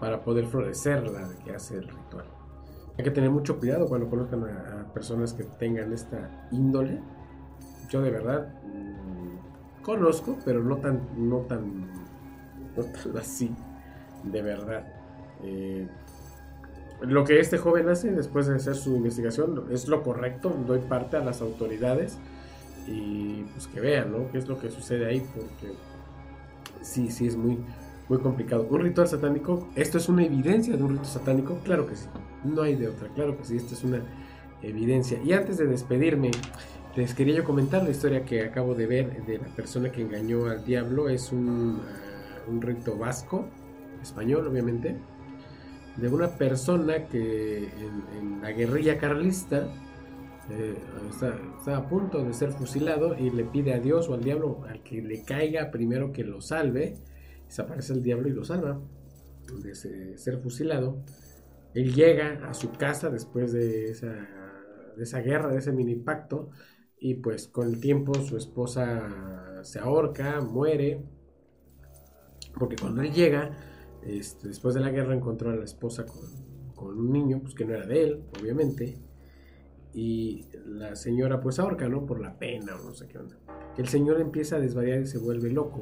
para 0.00 0.22
poder 0.22 0.46
florecer 0.46 1.06
la 1.08 1.28
que 1.44 1.54
hace 1.54 1.76
el 1.76 1.88
ritual. 1.88 2.24
Hay 2.96 3.04
que 3.04 3.10
tener 3.10 3.30
mucho 3.30 3.58
cuidado 3.58 3.86
cuando 3.86 4.08
conozcan 4.08 4.44
a, 4.44 4.80
a 4.80 4.92
personas 4.92 5.32
que 5.32 5.44
tengan 5.44 5.92
esta 5.92 6.48
índole. 6.50 7.00
Yo 7.90 8.00
de 8.02 8.10
verdad 8.10 8.54
mm, 8.64 9.82
conozco, 9.82 10.36
pero 10.44 10.62
no 10.62 10.76
tan, 10.78 11.00
no 11.16 11.38
tan, 11.40 11.86
no 12.76 12.84
tan 12.84 13.16
así, 13.16 13.54
de 14.24 14.42
verdad. 14.42 14.86
Eh, 15.42 15.86
lo 17.00 17.24
que 17.24 17.38
este 17.38 17.58
joven 17.58 17.88
hace 17.88 18.10
después 18.10 18.46
de 18.46 18.56
hacer 18.56 18.74
su 18.74 18.96
investigación 18.96 19.66
es 19.70 19.88
lo 19.88 20.02
correcto, 20.02 20.52
doy 20.66 20.80
parte 20.80 21.16
a 21.16 21.20
las 21.20 21.40
autoridades 21.40 22.18
y 22.88 23.44
pues 23.52 23.66
que 23.66 23.80
vean, 23.80 24.12
¿no? 24.12 24.30
¿Qué 24.30 24.38
es 24.38 24.48
lo 24.48 24.58
que 24.58 24.70
sucede 24.70 25.06
ahí? 25.06 25.20
Porque 25.34 25.74
sí, 26.80 27.10
sí 27.10 27.26
es 27.26 27.36
muy, 27.36 27.58
muy 28.08 28.18
complicado. 28.18 28.66
Un 28.70 28.80
ritual 28.80 29.08
satánico, 29.08 29.68
¿esto 29.76 29.98
es 29.98 30.08
una 30.08 30.24
evidencia 30.24 30.76
de 30.76 30.82
un 30.82 30.90
rito 30.90 31.04
satánico? 31.04 31.60
Claro 31.64 31.86
que 31.86 31.96
sí, 31.96 32.06
no 32.44 32.62
hay 32.62 32.76
de 32.76 32.88
otra, 32.88 33.08
claro 33.08 33.36
que 33.36 33.44
sí, 33.44 33.56
esto 33.56 33.74
es 33.74 33.84
una 33.84 34.02
evidencia. 34.62 35.20
Y 35.22 35.32
antes 35.32 35.58
de 35.58 35.66
despedirme, 35.66 36.30
les 36.96 37.14
quería 37.14 37.36
yo 37.36 37.44
comentar 37.44 37.82
la 37.82 37.90
historia 37.90 38.24
que 38.24 38.42
acabo 38.42 38.74
de 38.74 38.86
ver 38.86 39.24
de 39.24 39.38
la 39.38 39.46
persona 39.48 39.92
que 39.92 40.02
engañó 40.02 40.46
al 40.46 40.64
diablo. 40.64 41.08
Es 41.08 41.30
un, 41.30 41.78
uh, 41.78 42.50
un 42.50 42.62
rito 42.62 42.96
vasco, 42.96 43.46
español 44.02 44.46
obviamente, 44.48 44.96
de 45.96 46.08
una 46.08 46.28
persona 46.28 47.06
que 47.06 47.68
en 48.18 48.40
la 48.42 48.52
guerrilla 48.52 48.98
carlista 48.98 49.68
eh, 50.50 50.76
está, 51.10 51.76
a 51.76 51.88
punto 51.88 52.24
de 52.24 52.32
ser 52.32 52.52
fusilado 52.52 53.16
y 53.18 53.30
le 53.30 53.44
pide 53.44 53.74
a 53.74 53.80
Dios 53.80 54.08
o 54.08 54.14
al 54.14 54.22
diablo 54.22 54.64
al 54.68 54.82
que 54.82 55.02
le 55.02 55.22
caiga 55.22 55.70
primero 55.70 56.12
que 56.12 56.24
lo 56.24 56.40
salve. 56.40 56.96
Desaparece 57.46 57.92
el 57.94 58.02
diablo 58.02 58.28
y 58.28 58.32
lo 58.32 58.44
salva 58.44 58.80
de 59.62 59.74
ser 60.18 60.38
fusilado. 60.38 61.02
Él 61.74 61.94
llega 61.94 62.48
a 62.48 62.54
su 62.54 62.72
casa 62.72 63.10
después 63.10 63.52
de 63.52 63.90
esa, 63.90 64.28
de 64.96 65.02
esa 65.02 65.20
guerra, 65.20 65.48
de 65.48 65.58
ese 65.58 65.72
mini 65.72 65.96
pacto, 65.96 66.50
y 66.98 67.14
pues 67.14 67.48
con 67.48 67.68
el 67.68 67.80
tiempo 67.80 68.14
su 68.14 68.36
esposa 68.36 69.62
se 69.62 69.78
ahorca, 69.78 70.40
muere, 70.40 71.02
porque 72.58 72.76
cuando 72.76 73.02
él 73.02 73.12
llega, 73.12 73.56
este, 74.02 74.48
después 74.48 74.74
de 74.74 74.80
la 74.80 74.90
guerra 74.90 75.14
encontró 75.14 75.50
a 75.50 75.56
la 75.56 75.64
esposa 75.64 76.06
con, 76.06 76.74
con, 76.74 76.98
un 76.98 77.12
niño, 77.12 77.40
pues 77.40 77.54
que 77.54 77.64
no 77.64 77.74
era 77.74 77.86
de 77.86 78.02
él, 78.02 78.24
obviamente, 78.40 78.98
y 79.98 80.46
la 80.64 80.94
señora 80.94 81.40
pues 81.40 81.58
ahorca, 81.58 81.88
¿no? 81.88 82.06
Por 82.06 82.20
la 82.20 82.38
pena 82.38 82.76
o 82.76 82.84
no 82.84 82.94
sé 82.94 83.08
qué 83.08 83.18
onda. 83.18 83.36
El 83.76 83.88
señor 83.88 84.20
empieza 84.20 84.54
a 84.54 84.60
desvariar 84.60 85.00
y 85.00 85.06
se 85.06 85.18
vuelve 85.18 85.50
loco. 85.50 85.80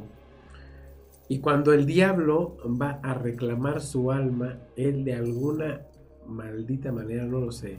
Y 1.28 1.40
cuando 1.40 1.74
el 1.74 1.84
diablo 1.84 2.56
va 2.80 2.98
a 3.02 3.12
reclamar 3.12 3.82
su 3.82 4.10
alma, 4.10 4.58
él 4.74 5.04
de 5.04 5.12
alguna 5.12 5.82
maldita 6.26 6.92
manera, 6.92 7.26
no 7.26 7.40
lo 7.40 7.52
sé, 7.52 7.76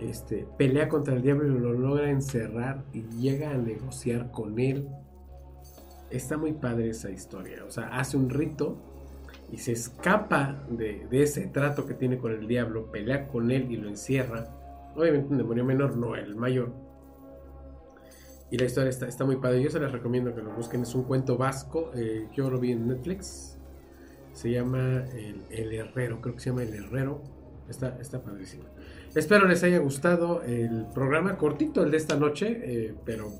este, 0.00 0.46
pelea 0.58 0.90
contra 0.90 1.14
el 1.14 1.22
diablo 1.22 1.46
y 1.46 1.58
lo 1.58 1.72
logra 1.72 2.10
encerrar 2.10 2.84
y 2.92 3.04
llega 3.18 3.50
a 3.50 3.56
negociar 3.56 4.30
con 4.30 4.58
él. 4.58 4.86
Está 6.10 6.36
muy 6.36 6.52
padre 6.52 6.90
esa 6.90 7.10
historia. 7.10 7.64
O 7.66 7.70
sea, 7.70 7.86
hace 7.98 8.18
un 8.18 8.28
rito 8.28 8.76
y 9.50 9.56
se 9.56 9.72
escapa 9.72 10.62
de, 10.68 11.06
de, 11.10 11.22
ese 11.22 11.46
trato 11.46 11.86
que 11.86 11.94
tiene 11.94 12.18
con 12.18 12.32
el 12.32 12.46
diablo, 12.46 12.90
pelea 12.90 13.28
con 13.28 13.50
él 13.50 13.72
y 13.72 13.78
lo 13.78 13.88
encierra. 13.88 14.57
Obviamente 14.98 15.30
un 15.30 15.38
demonio 15.38 15.64
menor, 15.64 15.96
no 15.96 16.16
el 16.16 16.34
mayor. 16.34 16.72
Y 18.50 18.58
la 18.58 18.64
historia 18.64 18.90
está, 18.90 19.06
está 19.06 19.24
muy 19.24 19.36
padre. 19.36 19.62
Yo 19.62 19.70
se 19.70 19.78
les 19.78 19.92
recomiendo 19.92 20.34
que 20.34 20.42
lo 20.42 20.50
busquen. 20.50 20.82
Es 20.82 20.94
un 20.94 21.04
cuento 21.04 21.36
vasco. 21.36 21.92
Eh, 21.94 22.28
yo 22.34 22.50
lo 22.50 22.58
vi 22.58 22.72
en 22.72 22.88
Netflix. 22.88 23.58
Se 24.32 24.50
llama 24.50 25.04
el, 25.14 25.44
el, 25.50 25.72
Herrero. 25.72 26.20
Creo 26.20 26.34
que 26.34 26.40
se 26.40 26.50
llama 26.50 26.64
El 26.64 26.74
Herrero. 26.74 27.22
Está, 27.68 27.96
está 28.00 28.22
padrísimo. 28.22 28.64
Espero 29.14 29.46
les 29.46 29.62
haya 29.62 29.78
gustado 29.78 30.42
el 30.42 30.86
programa 30.94 31.36
cortito, 31.36 31.84
el 31.84 31.92
de 31.92 31.96
esta 31.98 32.16
noche. 32.16 32.60
Eh, 32.64 32.94
pero 33.04 33.32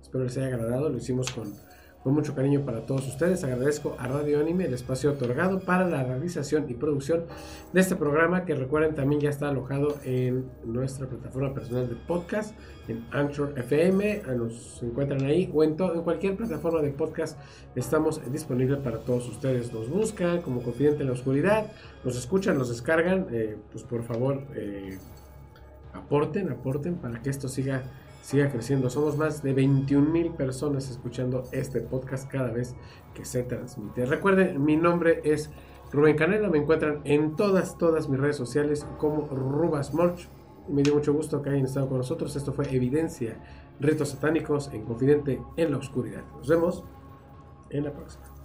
espero 0.00 0.24
les 0.24 0.36
haya 0.36 0.46
agradado. 0.48 0.90
Lo 0.90 0.98
hicimos 0.98 1.32
con 1.32 1.54
con 2.02 2.14
mucho 2.14 2.34
cariño 2.34 2.62
para 2.64 2.86
todos 2.86 3.06
ustedes. 3.06 3.44
Agradezco 3.44 3.96
a 3.98 4.06
Radio 4.06 4.40
Anime 4.40 4.64
el 4.64 4.74
espacio 4.74 5.10
otorgado 5.10 5.60
para 5.60 5.88
la 5.88 6.04
realización 6.04 6.66
y 6.68 6.74
producción 6.74 7.24
de 7.72 7.80
este 7.80 7.96
programa 7.96 8.44
que 8.44 8.54
recuerden 8.54 8.94
también 8.94 9.20
ya 9.20 9.30
está 9.30 9.48
alojado 9.48 9.96
en 10.04 10.46
nuestra 10.64 11.06
plataforma 11.06 11.52
personal 11.52 11.88
de 11.88 11.96
podcast, 11.96 12.54
en 12.88 13.04
Anchor 13.10 13.52
FM, 13.56 14.22
nos 14.36 14.82
encuentran 14.82 15.22
ahí 15.24 15.50
o 15.52 15.62
en, 15.62 15.76
en 15.78 16.02
cualquier 16.02 16.36
plataforma 16.36 16.80
de 16.80 16.90
podcast 16.90 17.38
estamos 17.76 18.20
disponibles 18.32 18.78
para 18.78 18.98
todos 18.98 19.28
ustedes. 19.28 19.72
Nos 19.72 19.90
buscan 19.90 20.40
como 20.42 20.62
Confidente 20.62 21.02
en 21.02 21.08
la 21.08 21.12
Oscuridad, 21.12 21.70
nos 22.04 22.16
escuchan, 22.16 22.56
nos 22.56 22.70
descargan, 22.70 23.26
eh, 23.30 23.56
pues 23.70 23.84
por 23.84 24.02
favor 24.04 24.42
eh, 24.54 24.98
aporten, 25.92 26.50
aporten 26.50 26.96
para 26.96 27.20
que 27.20 27.30
esto 27.30 27.48
siga 27.48 27.82
siga 28.22 28.50
creciendo. 28.50 28.90
Somos 28.90 29.16
más 29.16 29.42
de 29.42 29.52
21 29.52 30.10
mil 30.10 30.30
personas 30.32 30.90
escuchando 30.90 31.44
este 31.52 31.80
podcast 31.80 32.30
cada 32.30 32.50
vez 32.50 32.74
que 33.14 33.24
se 33.24 33.42
transmite. 33.42 34.06
Recuerden, 34.06 34.64
mi 34.64 34.76
nombre 34.76 35.20
es 35.24 35.50
Rubén 35.92 36.16
Canela. 36.16 36.48
Me 36.48 36.58
encuentran 36.58 37.00
en 37.04 37.36
todas, 37.36 37.78
todas 37.78 38.08
mis 38.08 38.20
redes 38.20 38.36
sociales 38.36 38.86
como 38.98 39.26
Rubasmolch. 39.28 40.28
Me 40.68 40.82
dio 40.82 40.94
mucho 40.94 41.14
gusto 41.14 41.40
que 41.40 41.50
hayan 41.50 41.64
estado 41.64 41.88
con 41.88 41.98
nosotros. 41.98 42.36
Esto 42.36 42.52
fue 42.52 42.72
Evidencia, 42.74 43.38
Retos 43.80 44.10
Satánicos 44.10 44.70
en 44.72 44.84
Confidente 44.84 45.40
en 45.56 45.70
la 45.70 45.78
Oscuridad. 45.78 46.22
Nos 46.36 46.48
vemos 46.48 46.84
en 47.70 47.84
la 47.84 47.92
próxima. 47.92 48.37